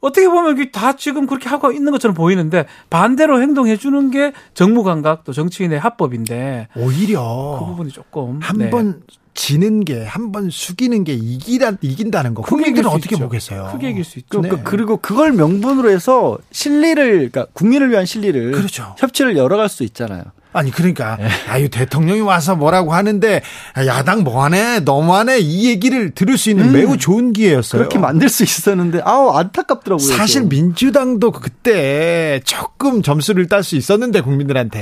어떻게 0.00 0.28
보면 0.28 0.56
이게 0.56 0.70
다 0.70 0.96
지금 0.96 1.26
그렇게 1.26 1.48
하고 1.48 1.72
있는 1.72 1.92
것처럼 1.92 2.14
보이는데 2.14 2.66
반대로 2.88 3.40
행동해 3.42 3.76
주는 3.76 4.10
게 4.10 4.32
정무 4.54 4.82
감각 4.82 5.24
또 5.24 5.32
정치인의 5.32 5.78
합법인데 5.78 6.68
오히려 6.76 7.56
그 7.60 7.66
부분이 7.66 7.90
조금 7.90 8.38
한번 8.40 9.00
네. 9.06 9.16
지는 9.34 9.84
게 9.84 10.04
한 10.04 10.32
번 10.32 10.50
숙이는 10.50 11.04
게 11.04 11.14
이기다 11.14 11.72
이긴다는 11.80 12.34
거. 12.34 12.42
국민들은 12.42 12.88
어떻게 12.90 13.14
있죠. 13.14 13.24
보겠어요? 13.24 13.70
크게 13.72 13.90
이길 13.90 14.04
수 14.04 14.18
있죠. 14.18 14.28
그러니까 14.40 14.56
네. 14.56 14.62
그리고 14.64 14.96
그걸 14.96 15.32
명분으로 15.32 15.90
해서 15.90 16.38
실리를 16.50 17.30
그러니까 17.30 17.46
국민을 17.52 17.90
위한 17.90 18.04
실리를 18.06 18.52
그렇죠. 18.52 18.94
협치를 18.98 19.36
열어갈 19.36 19.68
수 19.68 19.82
있잖아요. 19.84 20.24
아니 20.52 20.70
그러니까 20.70 21.16
네. 21.16 21.28
아유 21.48 21.68
대통령이 21.68 22.20
와서 22.20 22.56
뭐라고 22.56 22.92
하는데 22.92 23.40
야당 23.86 24.24
뭐하네 24.24 24.80
너무하네 24.80 25.38
이 25.38 25.68
얘기를 25.68 26.10
들을 26.10 26.36
수 26.36 26.50
있는 26.50 26.66
음. 26.66 26.72
매우 26.72 26.96
좋은 26.96 27.32
기회였어요. 27.32 27.78
그렇게 27.78 27.98
만들 27.98 28.28
수 28.28 28.42
있었는데 28.42 29.00
아우 29.04 29.30
안타깝더라고요. 29.30 30.06
사실 30.06 30.42
또. 30.42 30.48
민주당도 30.48 31.30
그때 31.32 32.40
조금 32.44 33.02
점수를 33.02 33.46
딸 33.48 33.62
수 33.62 33.76
있었는데 33.76 34.22
국민들한테 34.22 34.80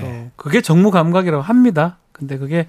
그렇죠. 0.00 0.30
그게 0.36 0.60
정무 0.60 0.90
감각이라고 0.90 1.42
합니다. 1.42 1.98
근데 2.12 2.38
그게 2.38 2.66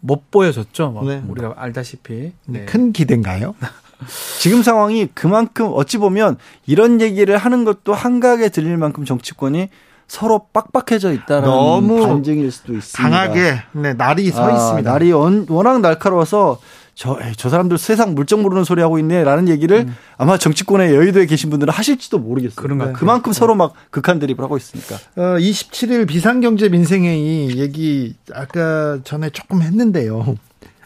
못 0.00 0.30
보여줬죠. 0.30 0.90
뭐 0.90 1.04
네. 1.04 1.22
우리가 1.26 1.54
알다시피 1.56 2.32
네. 2.46 2.64
큰 2.66 2.92
기대인가요? 2.92 3.54
지금 4.38 4.62
상황이 4.62 5.08
그만큼 5.12 5.72
어찌 5.74 5.98
보면 5.98 6.36
이런 6.66 7.00
얘기를 7.00 7.36
하는 7.36 7.64
것도 7.64 7.94
한각에 7.94 8.48
들릴 8.48 8.76
만큼 8.76 9.04
정치권이 9.04 9.68
서로 10.08 10.46
빡빡해져 10.52 11.12
있다는 11.12 11.48
너무 11.48 12.06
반증일 12.06 12.50
수도 12.50 12.72
있습니다. 12.74 13.02
강하게 13.10 13.62
네, 13.72 13.92
날이 13.94 14.30
서 14.30 14.44
아, 14.46 14.50
있습니다. 14.52 14.90
날이 14.90 15.12
워낙 15.12 15.80
날카로워서 15.80 16.58
저, 16.94 17.16
저 17.36 17.48
사람들 17.48 17.78
세상 17.78 18.14
물정 18.16 18.42
모르는 18.42 18.64
소리 18.64 18.82
하고 18.82 18.98
있네 18.98 19.22
라는 19.22 19.48
얘기를 19.48 19.80
음. 19.86 19.94
아마 20.16 20.36
정치권의 20.36 20.94
여의도에 20.96 21.26
계신 21.26 21.48
분들은 21.50 21.72
하실지도 21.72 22.18
모르겠어요. 22.18 22.56
그런가. 22.56 22.86
네. 22.86 22.92
그만큼 22.94 23.32
네. 23.32 23.38
서로 23.38 23.54
막 23.54 23.74
극한 23.90 24.18
대립을 24.18 24.42
하고 24.42 24.56
있으니까. 24.56 24.96
어, 25.16 25.36
27일 25.38 26.08
비상경제 26.08 26.70
민생회의 26.70 27.56
얘기 27.58 28.16
아까 28.34 28.98
전에 29.04 29.30
조금 29.30 29.62
했는데요. 29.62 30.36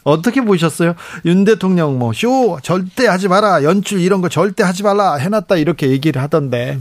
어떻게 0.04 0.40
보셨어요? 0.44 0.94
윤 1.24 1.44
대통령 1.44 1.96
뭐 1.98 2.12
쇼 2.12 2.58
절대 2.62 3.06
하지 3.06 3.28
마라 3.28 3.62
연출 3.62 4.00
이런 4.00 4.20
거 4.20 4.28
절대 4.28 4.64
하지 4.64 4.82
말라 4.82 5.14
해놨다 5.14 5.56
이렇게 5.56 5.90
얘기를 5.90 6.20
하던데 6.20 6.80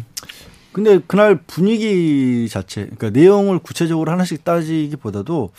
근데 0.72 1.00
그날 1.06 1.42
분위기 1.48 2.48
자체 2.50 2.84
그러니까 2.86 3.10
내용을 3.10 3.60
구체적으로 3.60 4.12
하나씩 4.12 4.44
따지기보다도 4.44 5.52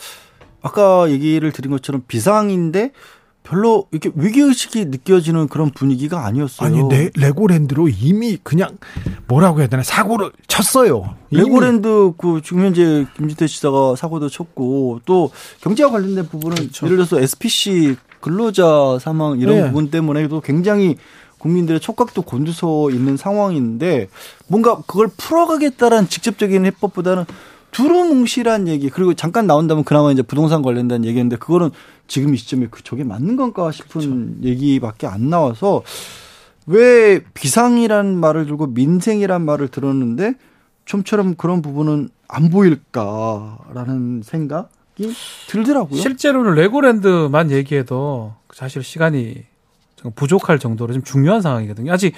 아까 0.61 1.09
얘기를 1.09 1.51
드린 1.51 1.71
것처럼 1.71 2.03
비상인데 2.07 2.91
별로 3.43 3.87
이렇게 3.91 4.09
위기의식이 4.15 4.85
느껴지는 4.85 5.49
그런 5.49 5.69
분위기가 5.69 6.25
아니었어요. 6.25 6.67
아니, 6.67 6.87
네, 6.87 7.09
레고랜드로 7.15 7.89
이미 7.89 8.37
그냥 8.41 8.77
뭐라고 9.27 9.59
해야 9.59 9.67
되나 9.67 9.83
사고를 9.83 10.31
쳤어요. 10.47 11.15
레고랜드 11.29 12.13
그 12.17 12.41
지금 12.43 12.63
현재 12.63 13.05
김진태 13.17 13.47
지사가 13.47 13.97
사고도 13.97 14.29
쳤고 14.29 15.01
또 15.05 15.31
경제와 15.61 15.91
관련된 15.91 16.27
부분은 16.29 16.55
그렇죠. 16.55 16.85
예를 16.85 16.97
들어서 16.97 17.19
SPC 17.19 17.97
근로자 18.21 18.97
사망 19.01 19.39
이런 19.39 19.55
네. 19.57 19.67
부분 19.67 19.91
때문에도 19.91 20.39
굉장히 20.39 20.95
국민들의 21.43 21.81
촉각도 21.81 22.21
곤두서 22.21 22.89
있는 22.91 23.17
상황인데 23.17 24.07
뭔가 24.47 24.81
그걸 24.87 25.09
풀어가겠다라는 25.17 26.07
직접적인 26.07 26.65
해법보다는 26.65 27.25
두루뭉실한 27.71 28.69
얘기 28.69 28.89
그리고 28.89 29.13
잠깐 29.13 29.45
나온다면 29.45 29.83
그나마 29.83 30.11
이제 30.11 30.21
부동산 30.21 30.61
관련된 30.61 31.03
얘기인데 31.03 31.35
그거는 31.35 31.71
지금 32.07 32.33
이 32.33 32.37
시점에 32.37 32.67
그 32.71 32.81
저게 32.83 33.03
맞는 33.03 33.35
건가 33.35 33.71
싶은 33.71 34.01
그렇죠. 34.01 34.47
얘기밖에 34.47 35.05
안 35.05 35.29
나와서 35.29 35.83
왜 36.65 37.21
비상이란 37.33 38.17
말을 38.17 38.45
들고 38.45 38.67
민생이란 38.67 39.43
말을 39.43 39.67
들었는데 39.67 40.35
좀처럼 40.85 41.35
그런 41.35 41.61
부분은 41.61 42.09
안 42.29 42.49
보일까라는 42.49 44.21
생각이 44.23 45.13
들더라고요. 45.49 45.99
실제로는 45.99 46.55
레고랜드만 46.55 47.51
얘기해도 47.51 48.33
사실 48.53 48.81
시간이 48.81 49.43
부족할 50.11 50.59
정도로 50.59 50.93
좀 50.93 51.03
중요한 51.03 51.41
상황이거든요. 51.41 51.91
아직 51.91 52.13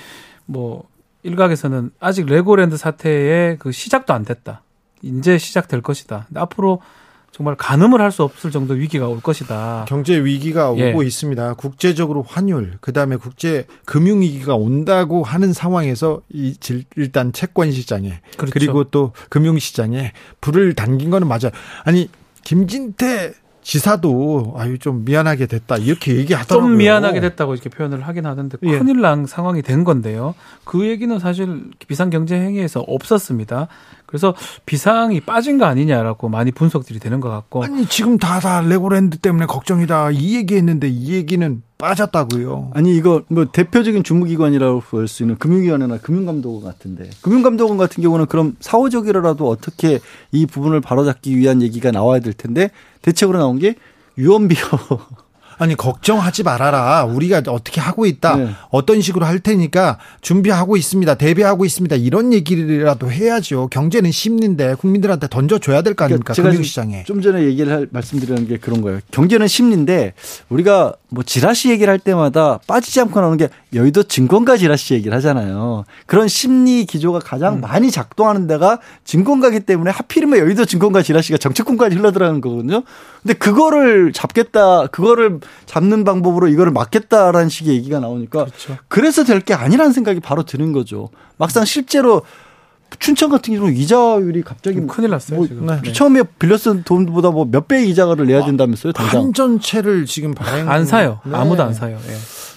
뭐 0.45 0.83
일각에서는 1.23 1.91
아직 1.99 2.25
레고랜드 2.27 2.77
사태의 2.77 3.57
그 3.57 3.71
시작도 3.71 4.13
안 4.13 4.23
됐다. 4.25 4.61
이제 5.01 5.37
시작될 5.37 5.81
것이다. 5.81 6.27
앞으로 6.35 6.81
정말 7.31 7.55
가늠을 7.57 7.99
할 7.99 8.11
수 8.11 8.23
없을 8.23 8.49
정도 8.49 8.75
위기가 8.75 9.09
올 9.09 9.19
것이다. 9.19 9.85
경제 9.89 10.17
위기가 10.23 10.73
예. 10.77 10.91
오고 10.91 11.03
있습니다. 11.03 11.55
국제적으로 11.55 12.23
환율, 12.23 12.77
그다음에 12.79 13.17
국제 13.17 13.65
금융 13.83 14.21
위기가 14.21 14.55
온다고 14.55 15.21
하는 15.21 15.51
상황에서 15.51 16.21
이 16.29 16.55
일단 16.95 17.33
채권 17.33 17.71
시장에 17.71 18.21
그렇죠. 18.37 18.53
그리고 18.53 18.85
또 18.85 19.11
금융 19.29 19.59
시장에 19.59 20.13
불을 20.39 20.75
당긴 20.75 21.09
거는 21.09 21.27
맞아요. 21.27 21.51
아니 21.83 22.09
김진태 22.45 23.33
지사도 23.65 24.53
아유 24.57 24.77
좀 24.77 25.03
미안하게 25.05 25.47
됐다 25.47 25.77
이렇게 25.77 26.15
얘기하더라고요. 26.17 26.69
좀 26.69 26.77
미안하게 26.77 27.19
됐다고 27.19 27.55
이렇게 27.55 27.67
표현을 27.69 28.01
하긴 28.07 28.27
하는데 28.27 28.57
예. 28.61 28.77
큰일 28.77 29.01
난 29.01 29.25
상황이 29.25 29.63
된 29.63 29.83
건데요. 29.83 30.35
그 30.63 30.87
얘기는 30.87 31.17
사실 31.17 31.71
비상경제 31.87 32.35
행위에서 32.35 32.81
없었습니다. 32.81 33.67
그래서 34.05 34.35
비상이 34.67 35.19
빠진 35.21 35.57
거 35.57 35.65
아니냐라고 35.65 36.29
많이 36.29 36.51
분석들이 36.51 36.99
되는 36.99 37.19
것 37.19 37.29
같고 37.29 37.63
아니 37.63 37.87
지금 37.87 38.19
다 38.19 38.35
다 38.39 38.61
레고랜드 38.61 39.17
때문에 39.17 39.47
걱정이다 39.47 40.11
이 40.11 40.35
얘기했는데 40.35 40.87
이 40.87 41.13
얘기는 41.13 41.63
빠졌다고요. 41.79 42.71
아니 42.75 42.95
이거 42.95 43.23
뭐 43.29 43.45
대표적인 43.51 44.03
주무기관이라고 44.03 44.81
볼 44.81 45.07
수 45.07 45.23
있는 45.23 45.37
금융위원회나 45.37 45.97
금융감독원 45.97 46.63
같은데 46.63 47.09
금융감독원 47.21 47.77
같은 47.77 48.03
경우는 48.03 48.27
그럼 48.27 48.55
사후적이라도 48.59 49.49
어떻게 49.49 49.99
이 50.31 50.45
부분을 50.45 50.81
바로잡기 50.81 51.35
위한 51.35 51.61
얘기가 51.63 51.89
나와야 51.91 52.19
될 52.19 52.33
텐데 52.33 52.69
대책으로 53.05 53.37
나온 53.37 53.59
게 53.59 53.75
유언비어 54.17 54.57
아니 55.57 55.73
걱정하지 55.75 56.43
말아라. 56.43 57.05
우리가 57.05 57.41
어떻게 57.47 57.79
하고 57.79 58.05
있다. 58.05 58.35
네. 58.35 58.49
어떤 58.71 58.99
식으로 58.99 59.25
할 59.25 59.39
테니까 59.39 59.99
준비하고 60.19 60.75
있습니다. 60.75 61.15
대비하고 61.15 61.63
있습니다. 61.63 61.95
이런 61.95 62.33
얘기라도 62.33 63.09
해야죠. 63.09 63.69
경제는 63.71 64.11
심리인데 64.11 64.75
국민들한테 64.75 65.29
던져줘야 65.29 65.81
될 65.81 65.93
거 65.93 66.03
아닙니까? 66.03 66.33
제가 66.33 66.49
금융시장에. 66.49 67.05
좀 67.05 67.21
전에 67.21 67.43
얘기를 67.45 67.71
할, 67.71 67.87
말씀드리는 67.89 68.49
게 68.49 68.57
그런 68.57 68.81
거예요. 68.81 68.99
경제는 69.11 69.47
심리인데 69.47 70.13
우리가 70.49 70.93
뭐 71.15 71.23
지라시 71.23 71.69
얘기를 71.71 71.89
할 71.89 71.97
때마다 71.97 72.59
빠지지 72.67 72.99
않고 72.99 73.21
나오는 73.21 73.37
게 73.37 73.47
여의도 73.73 74.03
증권가 74.03 74.57
지라시 74.57 74.93
얘기를 74.95 75.15
하잖아요. 75.17 75.85
그런 76.05 76.27
심리 76.27 76.85
기조가 76.85 77.19
가장 77.19 77.61
많이 77.61 77.89
작동하는 77.89 78.47
데가 78.47 78.79
증권가기 79.05 79.61
때문에 79.61 79.91
하필이면 79.91 80.39
여의도 80.39 80.65
증권가 80.65 81.01
지라시가 81.01 81.37
정치권까지 81.37 81.95
흘러들어가는 81.95 82.41
거거든요. 82.41 82.83
근데 83.23 83.33
그거를 83.33 84.11
잡겠다, 84.11 84.87
그거를 84.87 85.39
잡는 85.65 86.03
방법으로 86.03 86.49
이거를 86.49 86.73
막겠다라는 86.73 87.47
식의 87.49 87.75
얘기가 87.75 87.99
나오니까 88.01 88.45
그래서 88.89 89.23
될 89.23 89.39
게 89.45 89.53
아니라는 89.53 89.93
생각이 89.93 90.19
바로 90.19 90.43
드는 90.43 90.73
거죠. 90.73 91.09
막상 91.37 91.65
실제로 91.65 92.23
춘천 92.99 93.29
같은 93.29 93.53
경우는 93.55 93.75
이자율이 93.77 94.41
갑자기 94.43 94.79
큰일 94.87 95.09
났어요, 95.11 95.37
뭐 95.37 95.47
지금. 95.47 95.65
네. 95.65 95.91
처음에 95.93 96.23
빌렸던 96.39 96.83
돈보다 96.83 97.31
뭐 97.31 97.45
몇 97.45 97.67
배의 97.67 97.89
이자를 97.89 98.25
내야 98.27 98.43
된다면서요, 98.45 98.93
당장. 98.93 99.21
한전채를 99.23 100.05
지금 100.05 100.33
발행 100.33 100.69
안 100.69 100.85
사요. 100.85 101.19
네. 101.25 101.35
아무도 101.35 101.63
안 101.63 101.73
사요. 101.73 101.97
예. 102.07 102.15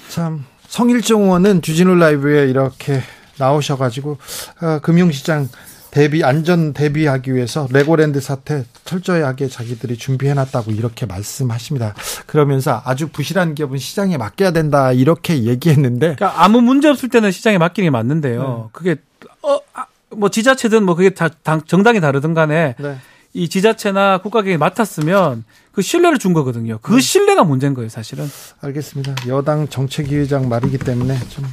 참 0.09 0.45
성일정 0.68 1.22
의원은 1.22 1.62
주진우 1.62 1.95
라이브에 1.95 2.47
이렇게 2.49 3.01
나오셔가지고 3.39 4.18
아, 4.61 4.80
금융시장 4.82 5.49
대비 5.91 6.22
안전 6.22 6.74
대비하기 6.74 7.34
위해서 7.34 7.66
레고랜드 7.70 8.20
사태 8.20 8.64
철저하게 8.84 9.49
자기들이 9.49 9.97
준비해놨다고 9.97 10.70
이렇게 10.72 11.07
말씀하십니다. 11.07 11.95
그러면서 12.26 12.82
아주 12.84 13.09
부실한 13.09 13.55
기업은 13.55 13.78
시장에 13.78 14.18
맡겨야 14.18 14.51
된다 14.51 14.93
이렇게 14.93 15.45
얘기했는데 15.45 16.16
그러니까 16.16 16.45
아무 16.45 16.61
문제 16.61 16.89
없을 16.89 17.09
때는 17.09 17.30
시장에 17.30 17.57
맡기는 17.57 17.86
게 17.86 17.91
맞는데요. 17.91 18.64
네. 18.64 18.68
그게 18.72 18.97
어, 19.43 19.59
아, 19.72 19.86
뭐 20.11 20.29
지자체든 20.31 20.85
뭐 20.85 20.95
그게 20.95 21.11
다 21.11 21.29
당- 21.43 21.63
정당이 21.63 22.01
다르든 22.01 22.35
간에 22.35 22.75
네. 22.79 22.97
이 23.35 23.49
지자체나 23.49 24.19
국가기관이 24.19 24.57
맡았으면 24.59 25.45
그 25.73 25.83
신뢰를 25.83 26.19
준 26.19 26.33
거거든요. 26.33 26.79
그 26.83 26.99
신뢰가 27.01 27.45
문제인 27.45 27.75
거예요, 27.75 27.89
사실은. 27.89 28.29
알겠습니다. 28.63 29.15
여당 29.29 29.69
정책위의장 29.69 30.49
말이기 30.49 30.79
때문에 30.79 31.19
좀 31.29 31.45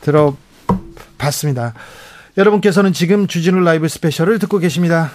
들어봤습니다. 0.00 1.74
여러분께서는 2.36 2.92
지금 2.92 3.26
주진우 3.26 3.60
라이브 3.60 3.86
스페셜을 3.88 4.38
듣고 4.38 4.58
계십니다. 4.58 5.10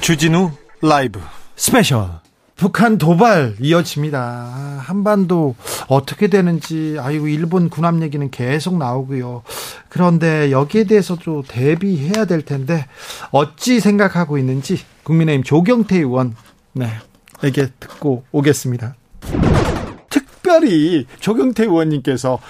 주진우 0.00 0.50
라이브 0.82 1.20
스페셜. 1.56 2.20
북한 2.58 2.98
도발 2.98 3.54
이어집니다. 3.60 4.82
한반도 4.84 5.54
어떻게 5.86 6.26
되는지 6.26 6.96
아이고 6.98 7.28
일본 7.28 7.70
군함 7.70 8.02
얘기는 8.02 8.28
계속 8.32 8.76
나오고요. 8.76 9.44
그런데 9.88 10.50
여기에 10.50 10.84
대해서도 10.84 11.44
대비해야 11.46 12.24
될 12.24 12.42
텐데 12.42 12.86
어찌 13.30 13.78
생각하고 13.78 14.38
있는지 14.38 14.80
국민의힘 15.04 15.44
조경태 15.44 15.98
의원 15.98 16.34
네, 16.72 16.88
에게 17.44 17.68
듣고 17.78 18.24
오겠습니다. 18.32 18.96
특별히 20.10 21.06
조경태 21.20 21.62
의원님께서 21.62 22.40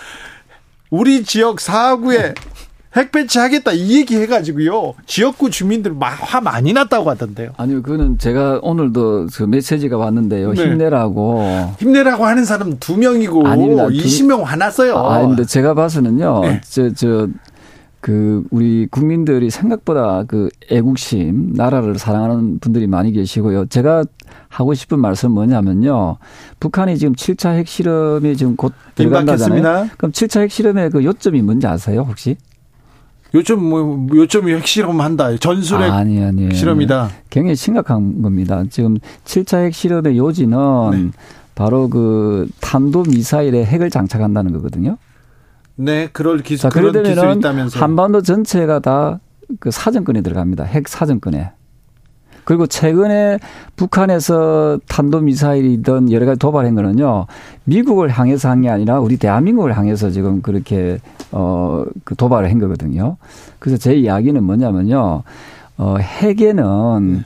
우리 0.89 1.23
지역 1.23 1.57
4구에 1.57 2.35
핵 2.97 3.13
배치 3.13 3.39
하겠다 3.39 3.73
이 3.73 3.97
얘기 3.99 4.17
해가지고요 4.17 4.95
지역구 5.07 5.51
주민들 5.51 5.93
마- 5.93 6.09
화 6.09 6.41
많이 6.41 6.73
났다고 6.73 7.11
하던데요. 7.11 7.51
아니요, 7.57 7.83
그거는 7.83 8.19
제가 8.19 8.61
오늘도 8.63 9.29
그 9.35 9.43
메시지가 9.45 9.97
왔는데요. 9.99 10.53
네. 10.53 10.63
힘내라고. 10.65 11.43
힘내라고 11.79 12.25
하는 12.25 12.45
사람 12.45 12.79
두 12.79 12.97
명이고 12.97 13.47
아닙니다. 13.47 13.87
두- 13.89 13.93
20명 13.93 14.43
화났어요. 14.43 14.97
아, 14.97 15.21
근데 15.27 15.45
제가 15.45 15.75
봐서는요, 15.75 16.41
네. 16.43 16.61
저, 16.65 16.93
저, 16.95 17.29
그, 18.01 18.45
우리 18.51 18.87
국민들이 18.91 19.51
생각보다 19.51 20.25
그 20.27 20.49
애국심, 20.71 21.53
나라를 21.55 21.99
사랑하는 21.99 22.59
분들이 22.61 22.87
많이 22.87 23.13
계시고요. 23.13 23.67
제가 23.67 24.05
하고 24.49 24.73
싶은 24.75 24.99
말씀 25.01 25.31
은 25.31 25.35
뭐냐면요. 25.35 26.17
북한이 26.61 26.97
지금 26.97 27.15
7차 27.15 27.55
핵실험이 27.57 28.37
지금 28.37 28.57
곧 28.57 28.73
들어간다잖아요. 28.95 29.59
임박했습니다. 29.59 29.97
그럼 29.99 30.13
7차 30.13 30.41
핵실험의 30.43 30.91
그 30.91 31.05
요점이 31.05 31.43
뭔지 31.43 31.67
아세요, 31.67 32.05
혹시? 32.09 32.37
요점 33.35 33.63
뭐 33.65 34.07
요점이 34.15 34.53
핵실험 34.55 35.01
한다. 35.01 35.35
전술핵 35.37 35.91
아니, 35.93 36.23
아니. 36.23 36.55
실험이다. 36.55 37.11
굉장히 37.31 37.57
심각한 37.57 38.23
겁니다. 38.23 38.65
지금 38.71 38.97
7차 39.25 39.65
핵실험의 39.67 40.17
요지는 40.17 40.91
네. 40.93 41.11
바로 41.55 41.89
그 41.91 42.49
탄도 42.61 43.05
미사일에 43.05 43.65
핵을 43.65 43.91
장착한다는 43.91 44.53
거거든요. 44.53 44.97
네, 45.77 46.09
그럴 46.13 46.43
기술 46.43 46.63
자, 46.63 46.69
그런 46.71 47.03
기술이 47.03 47.27
은 47.33 47.39
있다면서. 47.39 47.79
한반도 47.81 48.23
전체가 48.23 48.79
다 48.81 49.21
그 49.61 49.71
사정권에 49.71 50.21
들어갑니다. 50.23 50.65
핵 50.65 50.89
사정권에. 50.89 51.53
그리고 52.49 52.67
최근에 52.67 53.39
북한에서 53.77 54.79
탄도 54.89 55.21
미사일이든 55.21 56.11
여러 56.13 56.25
가지 56.25 56.39
도발한 56.39 56.75
거는요. 56.75 57.27
미국을 57.65 58.09
향해서 58.09 58.49
한 58.49 58.63
게 58.63 58.71
아니라 58.71 59.01
우리 59.01 59.19
대한민국을 59.19 59.77
향해서 59.77 60.09
지금 60.09 60.41
그렇게 60.41 60.99
어 61.31 61.85
그 62.05 62.15
도발을 62.17 62.51
한 62.51 62.59
거거든요. 62.59 63.19
그래서 63.59 63.77
제 63.77 63.93
이야기는 63.95 64.43
뭐냐면요. 64.43 65.25
어 65.77 65.97
핵에는 65.99 67.23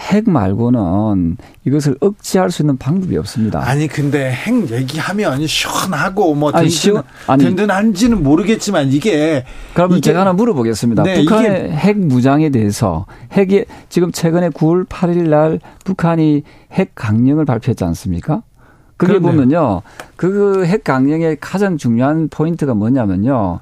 핵 0.00 0.28
말고는 0.28 1.36
이것을 1.66 1.96
억제할 2.00 2.50
수 2.50 2.62
있는 2.62 2.78
방법이 2.78 3.16
없습니다. 3.18 3.60
아니 3.68 3.86
근데 3.86 4.30
핵 4.32 4.70
얘기하면 4.70 5.46
시원하고 5.46 6.34
뭐 6.34 6.50
아니, 6.52 6.68
든든, 6.70 7.02
아니. 7.26 7.44
든든한지는 7.44 8.22
모르겠지만 8.22 8.88
이게 8.92 9.44
그러면 9.74 9.98
이게- 9.98 10.06
제가 10.10 10.20
하나 10.20 10.32
물어보겠습니다. 10.32 11.02
네, 11.02 11.20
북한의 11.24 11.70
핵 11.72 11.98
무장에 11.98 12.48
대해서 12.50 13.04
핵이 13.32 13.64
지금 13.90 14.10
최근에 14.10 14.48
9월 14.50 14.86
8일 14.88 15.28
날 15.28 15.60
북한이 15.84 16.42
핵 16.72 16.92
강령을 16.94 17.44
발표했지 17.44 17.84
않습니까? 17.84 18.42
그게 18.96 19.14
그렇네요. 19.18 19.32
보면요. 19.32 19.82
그 20.16 20.64
핵 20.66 20.84
강령의 20.84 21.38
가장 21.40 21.76
중요한 21.76 22.28
포인트가 22.28 22.74
뭐냐면요. 22.74 23.60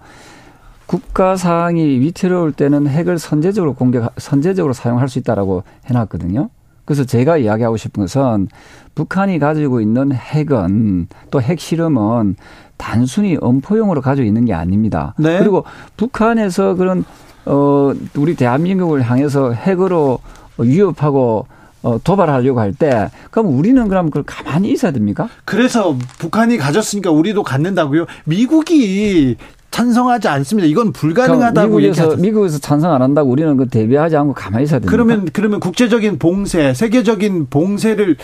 국가 0.88 1.36
사항이 1.36 2.00
위태로울 2.00 2.52
때는 2.52 2.88
핵을 2.88 3.18
선제적으로 3.18 3.74
공격, 3.74 4.10
선제적으로 4.16 4.72
사용할 4.72 5.10
수 5.10 5.18
있다라고 5.18 5.62
해놨거든요. 5.84 6.48
그래서 6.86 7.04
제가 7.04 7.36
이야기하고 7.36 7.76
싶은 7.76 8.04
것은 8.04 8.48
북한이 8.94 9.38
가지고 9.38 9.82
있는 9.82 10.12
핵은 10.12 11.08
또 11.30 11.42
핵실험은 11.42 12.36
단순히 12.78 13.36
엄포용으로 13.38 14.00
가지고 14.00 14.26
있는 14.26 14.46
게 14.46 14.54
아닙니다. 14.54 15.14
네. 15.18 15.38
그리고 15.38 15.64
북한에서 15.98 16.74
그런 16.76 17.04
어 17.44 17.92
우리 18.16 18.34
대한민국을 18.34 19.02
향해서 19.02 19.52
핵으로 19.52 20.20
위협하고 20.56 21.46
어 21.82 21.98
도발하려고 22.02 22.60
할 22.60 22.72
때 22.72 23.10
그럼 23.30 23.48
우리는 23.58 23.86
그럼 23.88 24.06
그걸 24.06 24.22
가만히 24.22 24.70
있어야 24.70 24.90
됩니까? 24.92 25.28
그래서 25.44 25.96
북한이 26.18 26.56
가졌으니까 26.56 27.10
우리도 27.10 27.42
갖는다고요. 27.42 28.06
미국이 28.24 29.36
찬성하지 29.70 30.28
않습니다. 30.28 30.66
이건 30.66 30.92
불가능하다고 30.92 31.52
그러니까 31.52 31.66
미국에서 31.66 32.02
얘기하죠. 32.02 32.22
미국에서 32.22 32.58
찬성 32.58 32.92
안 32.92 33.02
한다고 33.02 33.30
우리는 33.30 33.56
그 33.56 33.68
대비하지 33.68 34.16
않고 34.16 34.34
가만히 34.34 34.64
있어야 34.64 34.80
됩니까? 34.80 34.90
그러면 34.90 35.28
그러면 35.32 35.60
국제적인 35.60 36.18
봉쇄, 36.18 36.74
세계적인 36.74 37.46
봉쇄를 37.50 38.16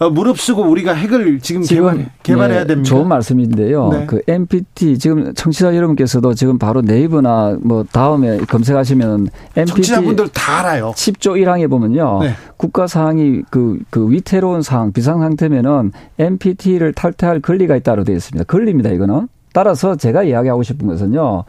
어, 0.00 0.08
무릅쓰고 0.08 0.62
우리가 0.62 0.94
핵을 0.94 1.40
지금, 1.40 1.62
개발, 1.62 2.06
개발 2.22 2.50
해야 2.50 2.60
네, 2.60 2.68
됩니다. 2.68 2.88
좋은 2.88 3.06
말씀인데요. 3.06 3.90
네. 3.90 4.06
그 4.06 4.22
NPT 4.26 4.98
지금 4.98 5.34
청취자 5.34 5.76
여러분께서도 5.76 6.32
지금 6.32 6.58
바로 6.58 6.80
네이버나 6.80 7.58
뭐 7.60 7.84
다음에 7.84 8.38
검색하시면 8.38 9.28
NPT 9.56 9.74
청취자분들 9.74 10.28
다 10.28 10.60
알아요. 10.60 10.92
10조 10.96 11.36
1항에 11.42 11.68
보면요. 11.68 12.20
네. 12.22 12.34
국가 12.56 12.86
사항이 12.86 13.42
그, 13.50 13.78
그 13.90 14.10
위태로운 14.10 14.62
상황, 14.62 14.90
비상 14.92 15.20
상태면은 15.20 15.92
NPT를 16.18 16.94
탈퇴할 16.94 17.40
권리가 17.40 17.76
있다고 17.76 18.04
되어 18.04 18.16
있습니다. 18.16 18.44
권리입니다, 18.44 18.88
이거는. 18.90 19.28
따라서 19.52 19.96
제가 19.96 20.22
이야기하고 20.22 20.62
싶은 20.62 20.86
것은요. 20.86 21.44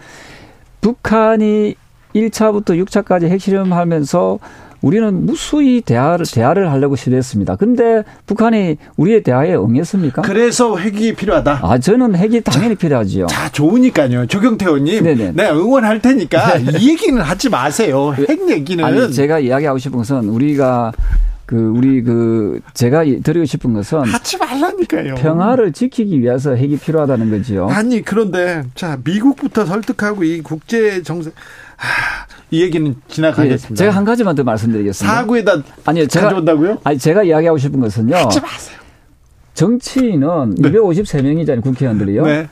북한이 0.81 1.75
1차부터 2.15 2.83
6차까지 2.85 3.27
핵실험하면서 3.29 4.39
우리는 4.81 5.25
무수히 5.27 5.81
대화를 5.81 6.25
대화를 6.25 6.71
하려고 6.71 6.95
시도했습니다. 6.95 7.55
근데 7.57 8.03
북한이 8.25 8.77
우리의 8.97 9.21
대화에 9.21 9.55
응했습니까? 9.55 10.23
그래서 10.23 10.75
핵이 10.75 11.13
필요하다. 11.13 11.59
아 11.61 11.77
저는 11.77 12.15
핵이 12.15 12.41
당연히 12.41 12.73
필요하지요. 12.75 13.27
자, 13.27 13.47
좋으니까요. 13.49 14.25
조경태 14.25 14.65
의원님. 14.65 15.03
네네. 15.03 15.33
네, 15.35 15.49
응원할 15.51 16.01
테니까 16.01 16.57
이 16.79 16.89
얘기는 16.89 17.21
하지 17.21 17.49
마세요. 17.49 18.13
핵 18.13 18.49
얘기는. 18.49 18.83
아니 18.83 19.13
제가 19.13 19.39
이야기하고 19.39 19.77
싶은 19.77 19.99
것은 19.99 20.29
우리가 20.29 20.91
그 21.51 21.57
우리 21.57 22.01
그 22.01 22.61
제가 22.73 23.03
드리고 23.03 23.43
싶은 23.43 23.73
것은 23.73 23.99
하지 24.03 24.37
말라니까요. 24.37 25.15
평화를 25.15 25.73
지키기 25.73 26.21
위해서 26.21 26.55
핵이 26.55 26.77
필요하다는 26.77 27.29
거지요. 27.29 27.67
아니 27.67 28.01
그런데 28.01 28.63
자 28.73 28.97
미국부터 29.03 29.65
설득하고 29.65 30.23
이 30.23 30.39
국제 30.39 31.03
정세 31.03 31.29
하, 31.75 32.25
이 32.51 32.61
얘기는 32.61 32.95
지나가겠습니다. 33.09 33.73
예, 33.73 33.75
제가 33.75 33.91
한 33.91 34.05
가지만 34.05 34.33
더 34.33 34.45
말씀드리겠습니다. 34.45 35.13
사구에다 35.13 35.61
아니요, 35.83 36.07
제가 36.07 36.27
가져온다고요? 36.27 36.77
아니 36.85 36.97
제가 36.97 37.23
이야기하고 37.23 37.57
싶은 37.57 37.81
것은요. 37.81 38.15
하지 38.15 38.39
마세요. 38.39 38.77
정치인은 39.53 40.55
네. 40.55 40.71
253명이잖아요, 40.71 41.61
국회의원들이요. 41.63 42.23
네. 42.23 42.47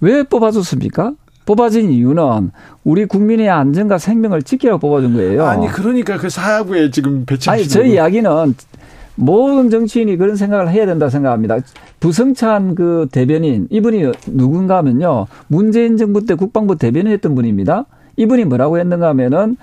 왜 0.00 0.24
뽑아줬습니까? 0.24 1.14
뽑아진 1.44 1.90
이유는 1.90 2.50
우리 2.84 3.06
국민의 3.06 3.50
안전과 3.50 3.98
생명을 3.98 4.42
지키라고 4.42 4.78
뽑아준 4.80 5.14
거예요. 5.14 5.46
아니 5.46 5.66
그러니까 5.68 6.16
그 6.16 6.30
사구에 6.30 6.90
지금 6.90 7.24
배치하시는 7.24 7.64
아니, 7.64 7.68
저희 7.68 7.94
이야기는 7.94 8.54
모든 9.14 9.70
정치인이 9.70 10.16
그런 10.16 10.36
생각을 10.36 10.70
해야 10.70 10.86
된다 10.86 11.10
생각합니다. 11.10 11.58
부성찬 12.00 12.74
그 12.74 13.08
대변인 13.12 13.68
이분이 13.70 14.12
누군가 14.28 14.78
하면요. 14.78 15.26
문재인 15.48 15.96
정부 15.96 16.24
때 16.24 16.34
국방부 16.34 16.76
대변인 16.76 17.12
했던 17.12 17.34
분입니다. 17.34 17.84
이분이 18.16 18.44
뭐라고 18.44 18.78
했는가 18.78 19.08
하면은 19.08 19.56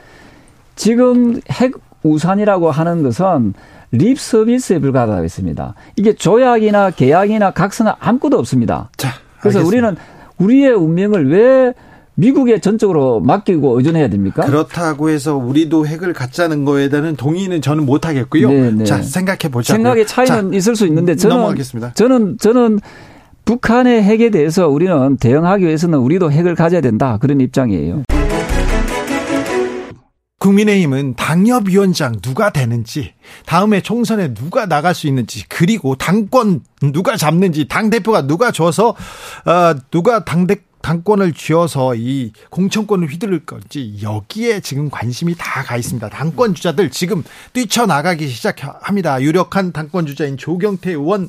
지금 0.75 1.39
핵 1.51 1.73
우산이라고 2.03 2.71
하는 2.71 3.03
것은 3.03 3.53
립 3.91 4.19
서비스에 4.19 4.79
불과하다고 4.79 5.23
했습니다. 5.23 5.73
이게 5.95 6.13
조약이나 6.13 6.91
계약이나 6.91 7.51
각서나 7.51 7.97
아무것도 7.99 8.37
없습니다. 8.37 8.89
자, 8.95 9.09
그래서 9.39 9.59
알겠습니다. 9.59 9.67
우리는 9.67 9.97
우리의 10.39 10.71
운명을 10.73 11.29
왜 11.29 11.73
미국에 12.15 12.59
전적으로 12.59 13.21
맡기고 13.21 13.77
의존해야 13.77 14.09
됩니까? 14.09 14.45
그렇다고 14.45 15.09
해서 15.09 15.37
우리도 15.37 15.87
핵을 15.87 16.11
갖자는 16.11 16.65
거에 16.65 16.89
대한 16.89 17.15
동의는 17.15 17.61
저는 17.61 17.85
못 17.85 18.05
하겠고요. 18.05 18.49
네, 18.49 18.71
네. 18.71 18.83
자, 18.83 19.01
생각해 19.01 19.49
보자. 19.49 19.73
생각의 19.73 20.05
차이는 20.05 20.53
있을 20.53 20.75
수 20.75 20.85
있는데 20.87 21.15
저는 21.15 21.37
넘어가겠습니다. 21.37 21.93
저는 21.93 22.37
저는 22.39 22.79
북한의 23.45 24.03
핵에 24.03 24.29
대해서 24.31 24.67
우리는 24.67 25.17
대응하기 25.17 25.65
위해서는 25.65 25.97
우리도 25.99 26.31
핵을 26.31 26.55
가져야 26.55 26.81
된다 26.81 27.17
그런 27.21 27.39
입장이에요. 27.39 28.03
국민의힘은 30.39 31.15
당협위원장 31.15 32.21
누가 32.21 32.49
되는지, 32.49 33.13
다음에 33.45 33.81
총선에 33.81 34.33
누가 34.33 34.65
나갈 34.65 34.95
수 34.95 35.07
있는지, 35.07 35.43
그리고 35.47 35.95
당권 35.95 36.61
누가 36.81 37.17
잡는지, 37.17 37.67
당대표가 37.67 38.25
누가 38.25 38.51
줘서, 38.51 38.89
어, 39.45 39.75
누가 39.91 40.23
당대, 40.23 40.55
당권을 40.81 41.33
쥐어서 41.33 41.93
이 41.95 42.31
공천권을 42.49 43.07
휘두를 43.11 43.45
건지, 43.45 43.97
여기에 44.01 44.61
지금 44.61 44.89
관심이 44.89 45.35
다 45.37 45.59
가 45.63 45.75
있습니다. 45.77 46.07
당권 46.09 46.55
주자들 46.55 46.89
지금 46.89 47.23
뛰쳐나가기 47.53 48.27
시작합니다. 48.29 49.21
유력한 49.21 49.71
당권 49.73 50.05
주자인 50.05 50.37
조경태 50.37 50.91
의원 50.91 51.27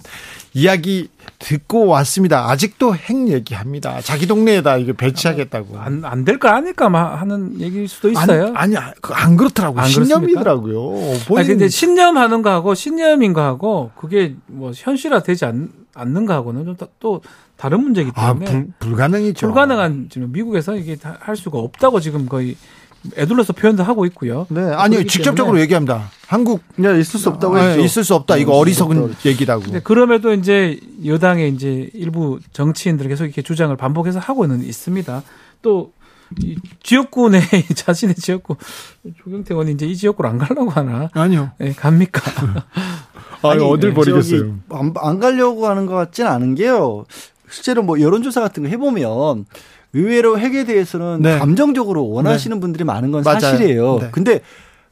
이야기 0.54 1.08
듣고 1.40 1.86
왔습니다. 1.86 2.48
아직도 2.48 2.94
핵 2.94 3.28
얘기합니다. 3.28 4.00
자기 4.02 4.26
동네에다 4.26 4.76
이거 4.78 4.92
배치하겠다고. 4.92 5.78
안, 5.78 6.04
안 6.04 6.24
될 6.24 6.38
거 6.38 6.48
아니까 6.48 6.88
막 6.88 7.20
하는 7.20 7.60
얘기일 7.60 7.88
수도 7.88 8.10
있어요. 8.10 8.52
아니, 8.54 8.76
아니 8.76 8.94
그안 9.00 9.36
그렇더라고요. 9.36 9.80
안 9.82 9.88
신념이더라고요. 9.88 11.10
아니, 11.10 11.18
본인 11.26 11.46
근데 11.46 11.68
신념하는 11.68 12.42
거하고 12.42 12.74
신념인 12.74 13.32
거하고 13.32 13.90
그게 13.96 14.36
뭐 14.46 14.72
현실화 14.74 15.22
되지 15.22 15.44
않, 15.44 15.70
않는 15.94 16.26
거하고는 16.26 16.64
좀 16.64 16.76
또 17.00 17.20
다른 17.60 17.82
문제이기 17.82 18.12
아, 18.14 18.28
때문에 18.28 18.46
불, 18.46 18.66
불가능이죠. 18.78 19.46
불가능한 19.46 20.08
지금 20.10 20.32
미국에서 20.32 20.76
이게 20.76 20.96
다할 20.96 21.36
수가 21.36 21.58
없다고 21.58 22.00
지금 22.00 22.26
거의 22.26 22.56
애둘러서 23.16 23.52
표현도 23.52 23.82
하고 23.82 24.06
있고요. 24.06 24.46
네, 24.48 24.60
아니요. 24.60 25.04
직접적으로 25.04 25.60
얘기합니다. 25.60 26.10
한국 26.26 26.62
네, 26.76 26.98
있을 26.98 27.20
수 27.20 27.28
없다고 27.28 27.56
아, 27.56 27.60
했죠. 27.60 27.80
있을 27.82 28.04
수 28.04 28.14
없다. 28.14 28.38
이거 28.38 28.52
어리석은 28.56 29.14
얘기라고. 29.26 29.62
근데 29.64 29.80
그럼에도 29.80 30.32
이제 30.32 30.80
여당의 31.04 31.52
이제 31.52 31.90
일부 31.92 32.38
정치인들 32.52 33.08
계속 33.08 33.24
이렇게 33.24 33.42
주장을 33.42 33.74
반복해서 33.76 34.18
하고는 34.18 34.62
있습니다. 34.62 35.22
또 35.62 35.92
이 36.38 36.56
지역구 36.82 37.28
내 37.30 37.40
자신의 37.74 38.14
지역구 38.16 38.56
조경태 39.22 39.54
의원이 39.54 39.72
이제 39.72 39.86
이 39.86 39.96
지역구를 39.96 40.30
안 40.30 40.38
가려고 40.38 40.70
하나? 40.70 41.08
아니요. 41.12 41.50
예, 41.60 41.72
갑니까? 41.72 42.20
아니, 43.42 43.62
어딜 43.64 43.90
네, 43.90 43.94
버리겠어요. 43.94 44.58
안, 44.70 44.94
안 44.96 45.18
가려고 45.18 45.66
하는 45.66 45.86
것 45.86 45.94
같진 45.94 46.26
않은 46.26 46.54
게요. 46.54 47.04
실제로 47.50 47.82
뭐 47.82 48.00
여론조사 48.00 48.40
같은 48.40 48.62
거 48.62 48.68
해보면 48.68 49.46
의외로 49.92 50.38
핵에 50.38 50.64
대해서는 50.64 51.22
네. 51.22 51.38
감정적으로 51.38 52.08
원하시는 52.10 52.60
분들이 52.60 52.84
많은 52.84 53.10
건 53.10 53.22
맞아요. 53.24 53.40
사실이에요. 53.40 53.98
네. 54.00 54.08
근데 54.12 54.40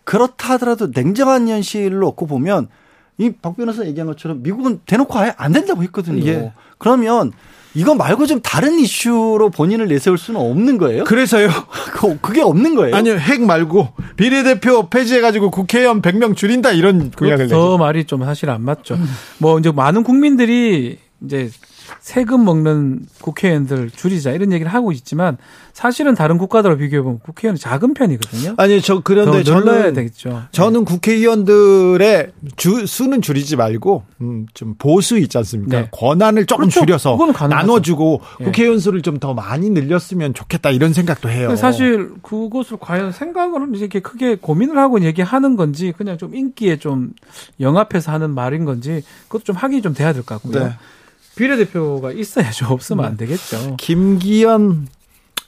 그렇다 0.04 0.54
하더라도 0.54 0.88
냉정한 0.92 1.46
현실을 1.48 1.98
놓고 1.98 2.26
보면 2.26 2.68
이 3.18 3.30
박 3.42 3.56
변호사 3.56 3.84
얘기한 3.84 4.06
것처럼 4.08 4.42
미국은 4.42 4.80
대놓고 4.86 5.16
아예 5.18 5.34
안 5.36 5.52
된다고 5.52 5.82
했거든요. 5.82 6.24
예. 6.26 6.52
그러면 6.78 7.32
이거 7.74 7.94
말고 7.94 8.26
좀 8.26 8.40
다른 8.40 8.78
이슈로 8.78 9.50
본인을 9.50 9.88
내세울 9.88 10.18
수는 10.18 10.40
없는 10.40 10.78
거예요? 10.78 11.04
그래서 11.04 11.38
그, 11.92 12.18
그게 12.20 12.40
없는 12.40 12.74
거예요? 12.74 12.94
아니요. 12.94 13.14
핵 13.16 13.40
말고 13.40 13.88
비례대표 14.16 14.88
폐지해가지고 14.88 15.50
국회의원 15.50 16.02
100명 16.02 16.36
줄인다 16.36 16.72
이런 16.72 17.10
공약을 17.10 17.48
저. 17.48 17.76
말이 17.78 18.04
좀 18.04 18.24
사실 18.24 18.50
안 18.50 18.62
맞죠. 18.62 18.98
뭐 19.38 19.58
이제 19.58 19.70
많은 19.70 20.02
국민들이 20.02 20.98
이제 21.24 21.50
세금 22.00 22.44
먹는 22.44 23.06
국회의원들 23.20 23.90
줄이자 23.90 24.32
이런 24.32 24.52
얘기를 24.52 24.72
하고 24.72 24.92
있지만 24.92 25.36
사실은 25.72 26.14
다른 26.14 26.38
국가들과 26.38 26.76
비교해 26.76 27.02
보면 27.02 27.20
국회의원은 27.20 27.58
작은 27.58 27.94
편이거든요. 27.94 28.54
아니, 28.56 28.80
저, 28.82 29.00
그런데 29.00 29.44
저는, 29.44 29.94
되겠죠. 29.94 30.42
저는 30.50 30.84
국회의원들의 30.84 32.32
주, 32.56 32.86
수는 32.86 33.22
줄이지 33.22 33.56
말고, 33.56 34.02
음, 34.20 34.46
좀 34.54 34.74
보수 34.78 35.18
있지 35.18 35.38
않습니까? 35.38 35.80
네. 35.82 35.88
권한을 35.92 36.46
조금 36.46 36.62
그렇죠. 36.64 36.80
줄여서. 36.80 37.16
나눠주고 37.48 38.20
예. 38.40 38.44
국회의원 38.44 38.78
수를 38.80 39.02
좀 39.02 39.18
더 39.18 39.34
많이 39.34 39.68
늘렸으면 39.70 40.32
좋겠다 40.32 40.70
이런 40.70 40.92
생각도 40.92 41.28
해요. 41.28 41.56
사실 41.56 42.12
그것을 42.22 42.76
과연 42.80 43.10
생각을 43.10 43.74
이렇게 43.74 43.98
크게 43.98 44.36
고민을 44.36 44.78
하고 44.78 45.00
얘기하는 45.02 45.56
건지 45.56 45.92
그냥 45.96 46.18
좀 46.18 46.36
인기에 46.36 46.76
좀 46.78 47.14
영합해서 47.58 48.12
하는 48.12 48.32
말인 48.32 48.64
건지 48.64 49.02
그것도 49.26 49.42
좀 49.42 49.56
확인이 49.56 49.82
좀 49.82 49.92
돼야 49.92 50.12
될 50.12 50.22
것 50.22 50.40
같고요. 50.40 50.72
네. 51.38 51.44
비례대표가 51.44 52.12
있어야죠. 52.12 52.66
없으면 52.66 53.04
안 53.04 53.16
되겠죠. 53.16 53.76
김기현 53.76 54.88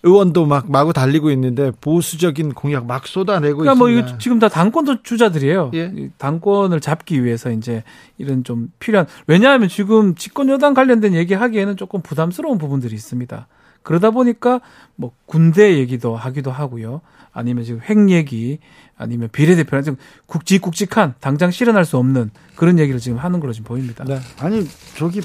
의원도 0.02 0.46
막 0.46 0.70
마구 0.70 0.92
달리고 0.92 1.30
있는데 1.32 1.72
보수적인 1.80 2.54
공약 2.54 2.86
막 2.86 3.06
쏟아내고 3.06 3.58
그러니까 3.58 3.74
뭐 3.74 3.90
있습니다. 3.90 4.08
이거 4.08 4.18
지금 4.18 4.38
다 4.38 4.48
당권 4.48 4.86
주자들이에요. 5.02 5.72
예. 5.74 5.92
이 5.94 6.08
당권을 6.16 6.80
잡기 6.80 7.22
위해서 7.22 7.50
이제 7.50 7.84
이런 8.16 8.42
좀 8.42 8.72
필요한 8.78 9.06
왜냐하면 9.26 9.68
지금 9.68 10.14
집권 10.14 10.48
여당 10.48 10.72
관련된 10.72 11.14
얘기하기에는 11.14 11.76
조금 11.76 12.00
부담스러운 12.00 12.56
부분들이 12.56 12.94
있습니다. 12.94 13.46
그러다 13.82 14.10
보니까 14.10 14.60
뭐 14.96 15.12
군대 15.26 15.76
얘기도 15.76 16.16
하기도 16.16 16.50
하고요. 16.50 17.02
아니면 17.32 17.64
지금 17.64 17.80
핵 17.82 18.10
얘기 18.10 18.58
아니면 18.96 19.28
비례대표나 19.30 19.82
좀 19.82 19.96
굵직굵직한 20.26 21.14
당장 21.20 21.50
실현할 21.50 21.84
수 21.84 21.96
없는 21.96 22.30
그런 22.56 22.78
얘기를 22.78 23.00
지금 23.00 23.18
하는 23.18 23.38
걸로 23.40 23.52
지금 23.52 23.66
보입니다. 23.68 24.04
네. 24.04 24.18
아니 24.38 24.66
저기 24.96 25.20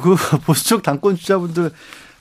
그 0.00 0.16
보수적 0.44 0.82
당권 0.82 1.16
주자분들 1.16 1.70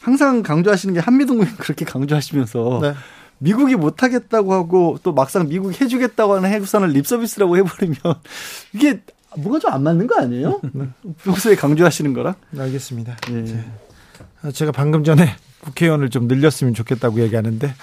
항상 0.01 0.41
강조하시는 0.43 0.93
게 0.93 0.99
한미동맹 0.99 1.55
그렇게 1.59 1.86
강조하시면서 1.86 2.80
네. 2.82 2.93
미국이 3.39 3.76
못하겠다고 3.76 4.53
하고 4.53 4.97
또 5.03 5.13
막상 5.13 5.47
미국이 5.47 5.78
해주겠다고 5.82 6.36
하는 6.36 6.49
해구산을 6.49 6.89
립서비스라고 6.89 7.57
해버리면 7.57 7.97
이게 8.74 9.01
뭐가 9.36 9.59
좀 9.59 9.72
안 9.72 9.84
맞는 9.84 10.07
거 10.07 10.20
아니에요? 10.20 10.59
평소에 11.24 11.55
강조하시는 11.55 12.13
거랑? 12.13 12.34
알겠습니다. 12.57 13.18
예. 13.32 14.51
제가 14.51 14.72
방금 14.72 15.03
전에 15.03 15.36
국회의원을 15.72 16.09
좀 16.09 16.28
늘렸으면 16.28 16.74
좋겠다고 16.74 17.20
얘기하는데 17.22 17.74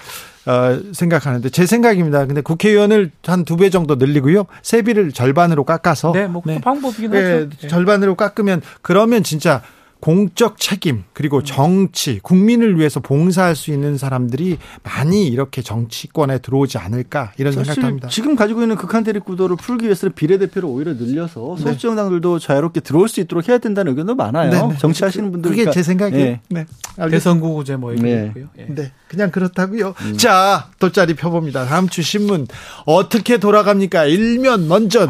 어, 0.47 0.79
생각하는데 0.93 1.49
제 1.49 1.65
생각입니다. 1.65 2.25
근데 2.25 2.41
국회의원을 2.41 3.11
한 3.25 3.43
두 3.45 3.55
배 3.57 3.69
정도 3.69 3.95
늘리고요. 3.95 4.45
세비를 4.61 5.11
절반으로 5.11 5.63
깎아서 5.63 6.11
네, 6.13 6.27
뭐 6.27 6.41
그것도 6.41 6.61
방법이긴 6.61 7.13
예, 7.13 7.17
하죠. 7.17 7.49
예. 7.63 7.67
절반으로 7.67 8.15
깎으면 8.15 8.61
그러면 8.81 9.23
진짜 9.23 9.61
공적 10.05 10.59
책임 10.59 11.03
그리고 11.13 11.41
정치 11.41 12.19
국민을 12.19 12.77
위해서 12.77 12.99
봉사할 12.99 13.55
수 13.55 13.71
있는 13.71 13.97
사람들이 13.97 14.59
많이 14.83 15.25
이렇게 15.25 15.63
정치권에 15.63 16.37
들어오지 16.37 16.77
않을까 16.77 17.31
이런 17.39 17.53
사실 17.53 17.73
생각합니다. 17.73 18.09
지금 18.09 18.35
가지고 18.35 18.61
있는 18.61 18.75
극한 18.75 19.03
대립 19.03 19.25
구도를 19.25 19.55
풀기 19.55 19.85
위해서는 19.85 20.13
비례대표를 20.13 20.69
오히려 20.69 20.93
늘려서 20.93 21.55
네. 21.57 21.63
소수정당들도 21.63 22.37
자유롭게 22.37 22.81
들어올 22.81 23.09
수 23.09 23.19
있도록 23.19 23.49
해야 23.49 23.57
된다는 23.57 23.93
의견도 23.93 24.13
많아요. 24.13 24.51
네, 24.51 24.67
네. 24.73 24.77
정치하시는 24.77 25.31
분들 25.31 25.49
그게 25.49 25.71
제 25.71 25.81
생각이에요. 25.81 26.37
네. 26.49 26.65
네. 26.97 27.09
대선구구제 27.09 27.77
뭐 27.77 27.91
이런 27.91 28.05
네. 28.05 28.11
게 28.11 28.27
있고요. 28.27 28.49
예. 28.59 28.65
네, 28.69 28.91
그냥 29.07 29.31
그렇다고요. 29.31 29.95
자, 30.17 30.69
돗자리 30.77 31.15
펴봅니다. 31.15 31.65
다음 31.65 31.89
주 31.89 32.03
신문 32.03 32.45
어떻게 32.85 33.39
돌아갑니까? 33.39 34.05
일면 34.05 34.67
먼저 34.67 35.09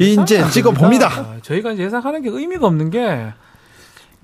이제 0.00 0.42
찍어 0.50 0.72
봅니다. 0.72 1.06
아, 1.06 1.36
저희가 1.40 1.78
예상하는 1.78 2.22
게 2.22 2.30
의미가 2.30 2.66
없는 2.66 2.90
게 2.90 3.32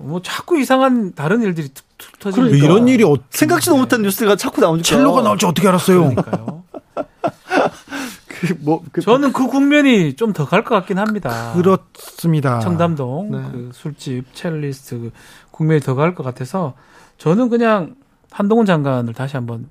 뭐 0.03 0.21
자꾸 0.21 0.59
이상한 0.59 1.13
다른 1.13 1.41
일들이 1.41 1.69
툭, 1.69 1.85
툭 1.97 2.19
터지니까 2.19 2.55
이런 2.57 2.87
일이 2.87 3.03
어, 3.03 3.15
생각지도 3.29 3.77
못한 3.77 4.01
뉴스가 4.01 4.35
자꾸 4.35 4.61
나오니까 4.61 4.83
첼로가 4.83 5.21
나올 5.21 5.37
줄 5.37 5.49
어떻게 5.49 5.67
알았어요? 5.67 6.09
그러니까요. 6.09 6.63
그 8.41 8.55
뭐 8.59 8.81
그, 8.91 9.01
저는 9.01 9.33
그 9.33 9.45
국면이 9.47 10.15
좀 10.15 10.33
더 10.33 10.45
갈 10.45 10.63
것 10.63 10.73
같긴 10.75 10.97
합니다. 10.97 11.53
그렇습니다. 11.53 12.59
청담동 12.59 13.31
네. 13.31 13.37
그 13.51 13.69
술집 13.73 14.33
첼리스트 14.33 14.97
그 14.99 15.11
국면이 15.51 15.79
더 15.81 15.95
갈 15.95 16.15
것 16.15 16.23
같아서 16.23 16.73
저는 17.17 17.49
그냥 17.49 17.95
한동훈 18.31 18.65
장관을 18.65 19.13
다시 19.13 19.35
한번 19.37 19.69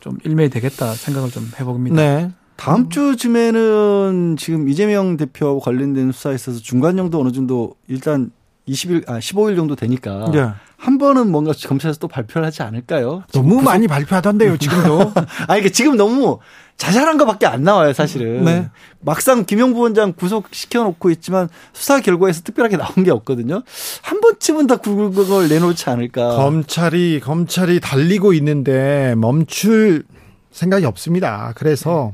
좀 0.00 0.18
일매이 0.24 0.48
되겠다 0.48 0.92
생각을 0.92 1.30
좀 1.30 1.50
해봅니다. 1.58 1.96
네. 1.96 2.30
다음 2.56 2.88
주쯤에는 2.88 4.36
지금 4.38 4.68
이재명 4.68 5.16
대표 5.16 5.58
관련된 5.58 6.12
수사에 6.12 6.36
있어서 6.36 6.60
중간정도 6.60 7.20
어느 7.20 7.32
정도 7.32 7.74
일단 7.88 8.30
20일 8.68 9.08
아 9.08 9.18
15일 9.18 9.56
정도 9.56 9.76
되니까 9.76 10.30
네. 10.32 10.48
한 10.76 10.98
번은 10.98 11.30
뭔가 11.30 11.52
검찰에서 11.66 11.98
또 11.98 12.08
발표를 12.08 12.46
하지 12.46 12.62
않을까요? 12.62 13.22
너무 13.32 13.62
많이 13.62 13.86
발표하던데요, 13.86 14.58
지금도. 14.58 15.12
아 15.48 15.56
이게 15.56 15.70
지금 15.70 15.96
너무 15.96 16.40
자잘한 16.76 17.16
것밖에 17.16 17.46
안 17.46 17.62
나와요, 17.62 17.92
사실은. 17.92 18.44
네. 18.44 18.68
막상 19.00 19.44
김영부 19.44 19.80
원장 19.80 20.12
구속시켜 20.12 20.82
놓고 20.82 21.10
있지만 21.10 21.48
수사 21.72 22.00
결과에서 22.00 22.42
특별하게 22.42 22.76
나온 22.76 23.04
게 23.04 23.10
없거든요. 23.10 23.62
한 24.02 24.20
번쯤은 24.20 24.66
다 24.66 24.76
굵은 24.76 25.48
내놓지 25.48 25.88
않을까. 25.88 26.36
검찰이 26.36 27.20
검찰이 27.20 27.80
달리고 27.80 28.34
있는데 28.34 29.14
멈출 29.16 30.04
생각이 30.50 30.84
없습니다. 30.84 31.52
그래서 31.56 32.12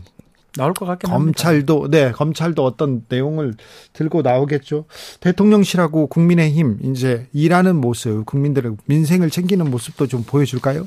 나올 0.56 0.74
것 0.74 0.86
같긴 0.86 1.10
합니다. 1.10 1.24
검찰도 1.42 1.88
네 1.90 2.12
검찰도 2.12 2.64
어떤 2.64 3.04
내용을 3.08 3.54
들고 3.92 4.22
나오겠죠. 4.22 4.84
대통령실하고 5.20 6.06
국민의힘 6.08 6.78
이제 6.82 7.28
일하는 7.32 7.76
모습, 7.76 8.26
국민들의 8.26 8.76
민생을 8.86 9.30
챙기는 9.30 9.70
모습도 9.70 10.06
좀 10.06 10.24
보여줄까요? 10.24 10.86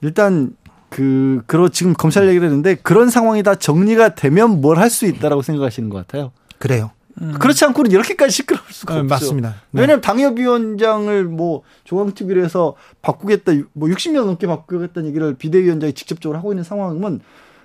일단 0.00 0.54
그 0.90 1.42
그러 1.46 1.68
지금 1.68 1.94
검찰 1.94 2.28
얘기를 2.28 2.46
했는데 2.46 2.74
그런 2.74 3.08
상황이 3.10 3.42
다 3.42 3.54
정리가 3.54 4.14
되면 4.14 4.60
뭘 4.60 4.78
할 4.78 4.90
수 4.90 5.06
있다라고 5.06 5.42
생각하시는 5.42 5.88
것 5.88 5.98
같아요. 5.98 6.32
그래요. 6.58 6.90
그렇지 7.38 7.64
않고는 7.66 7.90
이렇게까지 7.90 8.32
시끄러울 8.32 8.64
수가 8.70 8.94
어, 8.94 8.98
없죠. 9.00 9.08
맞습니다. 9.08 9.50
네. 9.70 9.82
왜냐하면 9.82 10.00
당협위원장을 10.00 11.24
뭐 11.24 11.62
조강특위를 11.84 12.42
해서 12.44 12.74
바꾸겠다, 13.02 13.52
뭐 13.74 13.88
60년 13.88 14.24
넘게 14.24 14.46
바꾸겠다는 14.46 15.08
얘기를 15.10 15.34
비대위원장이 15.34 15.92
직접적으로 15.92 16.38
하고 16.38 16.52
있는 16.52 16.64
상황이면 16.64 17.20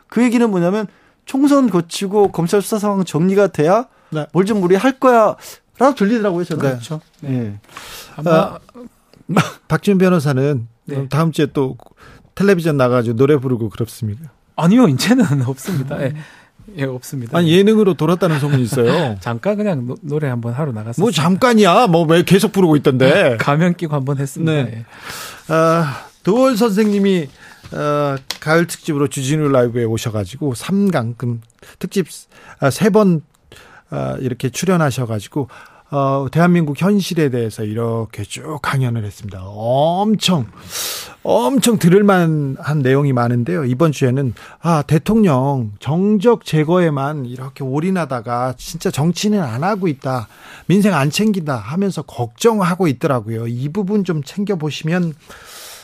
그 0.08 0.24
얘기는 0.24 0.50
뭐냐면 0.50 0.88
총선 1.26 1.70
거치고 1.70 2.32
검찰 2.32 2.62
수사 2.62 2.80
상황 2.80 3.04
정리가 3.04 3.48
돼야 3.48 3.88
네. 4.12 4.26
뭘좀 4.34 4.64
우리 4.64 4.76
할 4.76 5.00
거야. 5.00 5.36
라고 5.80 5.94
들리더라고요, 5.96 6.44
저는. 6.46 6.64
네. 6.64 6.70
그렇죠. 6.70 7.02
네. 7.22 7.60
아마 8.16 8.32
아, 8.32 8.60
박준 9.68 9.98
변호사는 10.00 10.68
네. 10.86 11.08
다음 11.10 11.32
주에 11.32 11.48
또 11.54 11.78
텔레비전 12.36 12.78
나가지고 12.78 13.16
노래 13.16 13.38
부르고 13.38 13.70
그렇습니까? 13.70 14.30
아니요, 14.56 14.88
이제는 14.88 15.44
없습니다. 15.46 16.02
예, 16.02 16.14
예, 16.78 16.84
없습니다. 16.86 17.38
아니 17.38 17.52
예능으로 17.52 17.94
돌았다는 17.94 18.40
소문이 18.40 18.64
있어요. 18.64 19.18
잠깐 19.22 19.58
그냥 19.58 19.86
노, 19.86 19.96
노래 20.02 20.30
한번 20.30 20.54
하러 20.54 20.72
나갔어요. 20.72 21.04
뭐 21.04 21.12
잠깐이야. 21.12 21.88
뭐 21.88 22.06
왜 22.06 22.24
계속 22.24 22.52
부르고 22.54 22.76
있던데. 22.78 23.38
가면 23.40 23.76
끼고 23.76 23.94
한번 23.96 24.18
했습니다. 24.18 24.52
네. 24.52 24.60
예. 24.78 24.86
아, 25.54 26.06
도월 26.24 26.58
선생님이 26.58 27.28
어, 27.74 28.16
가을 28.40 28.68
특집으로 28.68 29.08
주진우 29.08 29.50
라이브에 29.50 29.84
오셔가지고 29.84 30.54
3강 30.54 31.18
금 31.18 31.42
특집 31.80 32.08
아, 32.60 32.70
세번 32.70 33.22
아, 33.90 34.18
이렇게 34.20 34.50
출연하셔가지고 34.50 35.48
어, 35.90 36.28
대한민국 36.32 36.82
현실에 36.82 37.30
대해서 37.30 37.64
이렇게 37.64 38.24
쭉 38.24 38.60
강연을 38.62 39.06
했습니다. 39.06 39.42
엄청 39.46 40.48
엄청 41.24 41.78
들을만한 41.80 42.80
내용이 42.80 43.14
많은데요. 43.14 43.64
이번 43.66 43.94
주에는 43.94 44.34
아 44.60 44.82
대통령 44.82 45.72
정적 45.80 46.44
제거에만 46.44 47.26
이렇게 47.26 47.64
올인하다가 47.64 48.56
진짜 48.58 48.92
정치는 48.92 49.42
안 49.42 49.64
하고 49.64 49.88
있다, 49.88 50.28
민생 50.68 50.94
안 50.94 51.10
챙긴다 51.10 51.56
하면서 51.56 52.02
걱정하고 52.02 52.88
있더라고요. 52.88 53.48
이 53.48 53.70
부분 53.70 54.04
좀 54.04 54.24
챙겨 54.24 54.56
보시면 54.56 55.14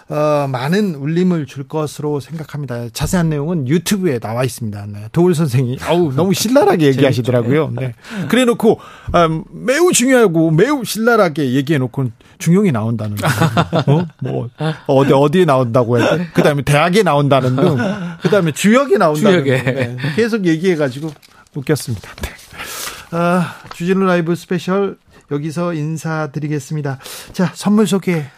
어, 0.10 0.48
많은 0.50 0.96
울림을 0.96 1.46
줄 1.46 1.68
것으로 1.68 2.20
생각합니다. 2.20 2.90
자세한 2.92 3.30
내용은 3.30 3.68
유튜브에 3.68 4.20
나와 4.20 4.44
있습니다. 4.44 4.86
네. 4.90 5.08
도울 5.12 5.34
선생이 5.34 5.78
아우 5.82 6.14
너무 6.14 6.34
신랄하게 6.34 6.88
얘기하시더라고요. 6.88 7.72
네. 7.76 7.94
그래놓고 8.30 8.80
아, 9.14 9.28
매우 9.50 9.92
중요하고 9.94 10.52
매우 10.52 10.84
신랄하게 10.84 11.54
얘기해놓고 11.54 12.10
중용에 12.38 12.72
나온다는 12.72 13.16
거. 13.16 13.28
어? 13.88 14.06
뭐 14.22 14.50
어디 14.88 15.14
어디에 15.14 15.46
나온다고 15.46 15.98
해야 15.98 16.18
돼? 16.18 16.28
그다음에 16.34 16.62
대학에 16.64 17.04
나온다는 17.04 17.56
등, 17.56 17.78
그다음에 18.22 18.52
주역에 18.52 18.98
나온다는 18.98 19.44
주역에. 19.44 19.64
등. 19.64 19.74
네. 19.76 19.98
계속 20.16 20.46
얘기해가지고 20.46 21.12
웃겼습니다. 21.56 22.10
네. 22.22 22.30
아, 23.12 23.56
주진우 23.74 24.04
라이브 24.06 24.36
스페셜 24.36 24.98
여기서 25.32 25.74
인사드리겠습니다. 25.74 27.00
자 27.32 27.52
선물 27.56 27.88
소개 27.88 28.14
네. 28.16 28.30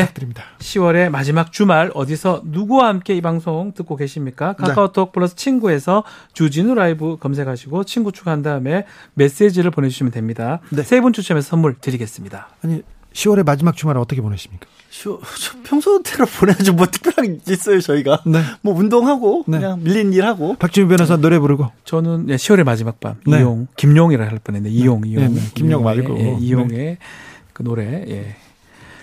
부탁드립니다. 0.00 0.44
10월의 0.58 1.10
마지막 1.10 1.52
주말 1.52 1.90
어디서 1.94 2.42
누구와 2.44 2.88
함께 2.88 3.14
이 3.14 3.20
방송 3.20 3.72
듣고 3.72 3.96
계십니까? 3.96 4.54
카카오톡 4.54 5.12
플러스 5.12 5.36
친구에서 5.36 6.04
주진우 6.32 6.74
라이브 6.74 7.16
검색하시고 7.18 7.84
친구 7.84 8.12
추가한 8.12 8.42
다음에 8.42 8.86
메시지를 9.14 9.70
보내주시면 9.70 10.12
됩니다. 10.12 10.60
네. 10.70 10.82
세분 10.82 11.12
추첨해서 11.12 11.48
선물 11.48 11.74
드리겠습니다. 11.80 12.48
아니 12.62 12.82
10월의 13.12 13.44
마지막 13.44 13.76
주말을 13.76 14.00
어떻게 14.00 14.20
보내십니까? 14.22 14.66
저, 14.90 15.18
저 15.38 15.58
평소대로 15.64 16.26
보내야죠. 16.26 16.74
뭐 16.74 16.86
특별한 16.86 17.40
게 17.44 17.52
있어요, 17.52 17.80
저희가. 17.80 18.22
네. 18.26 18.40
뭐 18.60 18.74
운동하고, 18.74 19.44
네. 19.48 19.58
그냥 19.58 19.82
밀린 19.82 20.12
일 20.12 20.24
하고. 20.24 20.54
박지훈 20.56 20.88
변호사 20.88 21.16
노래 21.16 21.38
부르고 21.38 21.70
저는 21.84 22.26
네, 22.26 22.36
10월의 22.36 22.64
마지막 22.64 23.00
밤 23.00 23.16
네. 23.26 23.38
이용 23.38 23.66
김용이라 23.76 24.26
할 24.26 24.38
뻔했는데 24.38 24.74
이용 24.74 25.02
이용 25.06 25.22
네, 25.22 25.28
네. 25.28 25.40
김용 25.54 25.84
말고. 25.84 26.18
예, 26.18 26.36
이용의 26.40 26.98
그 27.52 27.62
노래 27.62 28.04
예. 28.08 28.36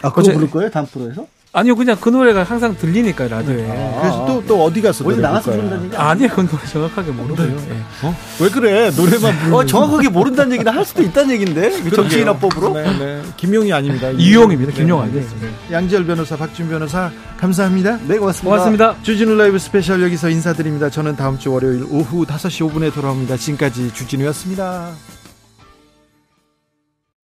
아, 0.02 0.10
그거 0.10 0.22
어제- 0.22 0.34
부를 0.34 0.50
거예요? 0.50 0.70
다음 0.72 0.86
프로에서? 0.86 1.26
아니요 1.52 1.76
그냥 1.76 1.98
그 2.00 2.10
노래가 2.10 2.44
항상 2.44 2.78
들리니까 2.78 3.28
라디오에 3.28 3.66
그래서 4.00 4.26
또 4.28 4.44
또 4.48 4.64
어디 4.66 4.84
가서 4.84 5.04
어디 5.04 5.20
나가서? 5.20 5.58
얘기 5.58 5.96
아니요 5.96 6.28
그 6.30 6.42
노래 6.48 6.66
정확하게 6.72 7.12
모르고요. 7.12 7.48
예. 7.48 8.14
왜 8.44 8.50
그래 8.50 8.92
노래만 8.96 9.40
부르 9.40 9.56
어, 9.56 9.66
정확하게 9.66 10.10
모른다는 10.10 10.54
얘기는 10.54 10.72
할 10.72 10.86
수도 10.86 11.02
있다는 11.02 11.32
얘기인데? 11.32 11.82
그 11.82 11.90
정치인화법으로? 11.90 12.74
네, 12.74 12.98
네. 13.00 13.22
김용이 13.36 13.74
아닙니다. 13.74 14.10
이용입니다. 14.14 14.74
김용 14.74 15.00
네, 15.00 15.06
알겠습니다. 15.06 15.48
양지열 15.72 16.06
변호사, 16.06 16.38
박지훈 16.38 16.70
변호사 16.70 17.10
감사합니다. 17.38 17.98
네, 18.08 18.18
고맙습니다. 18.20 18.44
고맙습니다. 18.44 18.96
주진우 19.02 19.36
라이브 19.36 19.58
스페셜 19.58 20.04
여기서 20.04 20.30
인사드립니다. 20.30 20.92
저는 20.92 21.16
다음 21.16 21.40
주 21.40 21.52
월요일 21.52 21.84
오후 21.90 22.26
5시 22.28 22.70
5분에 22.72 22.94
돌아옵니다. 22.94 23.38
지금까지 23.38 23.92
주진우였습니다. 23.94 24.92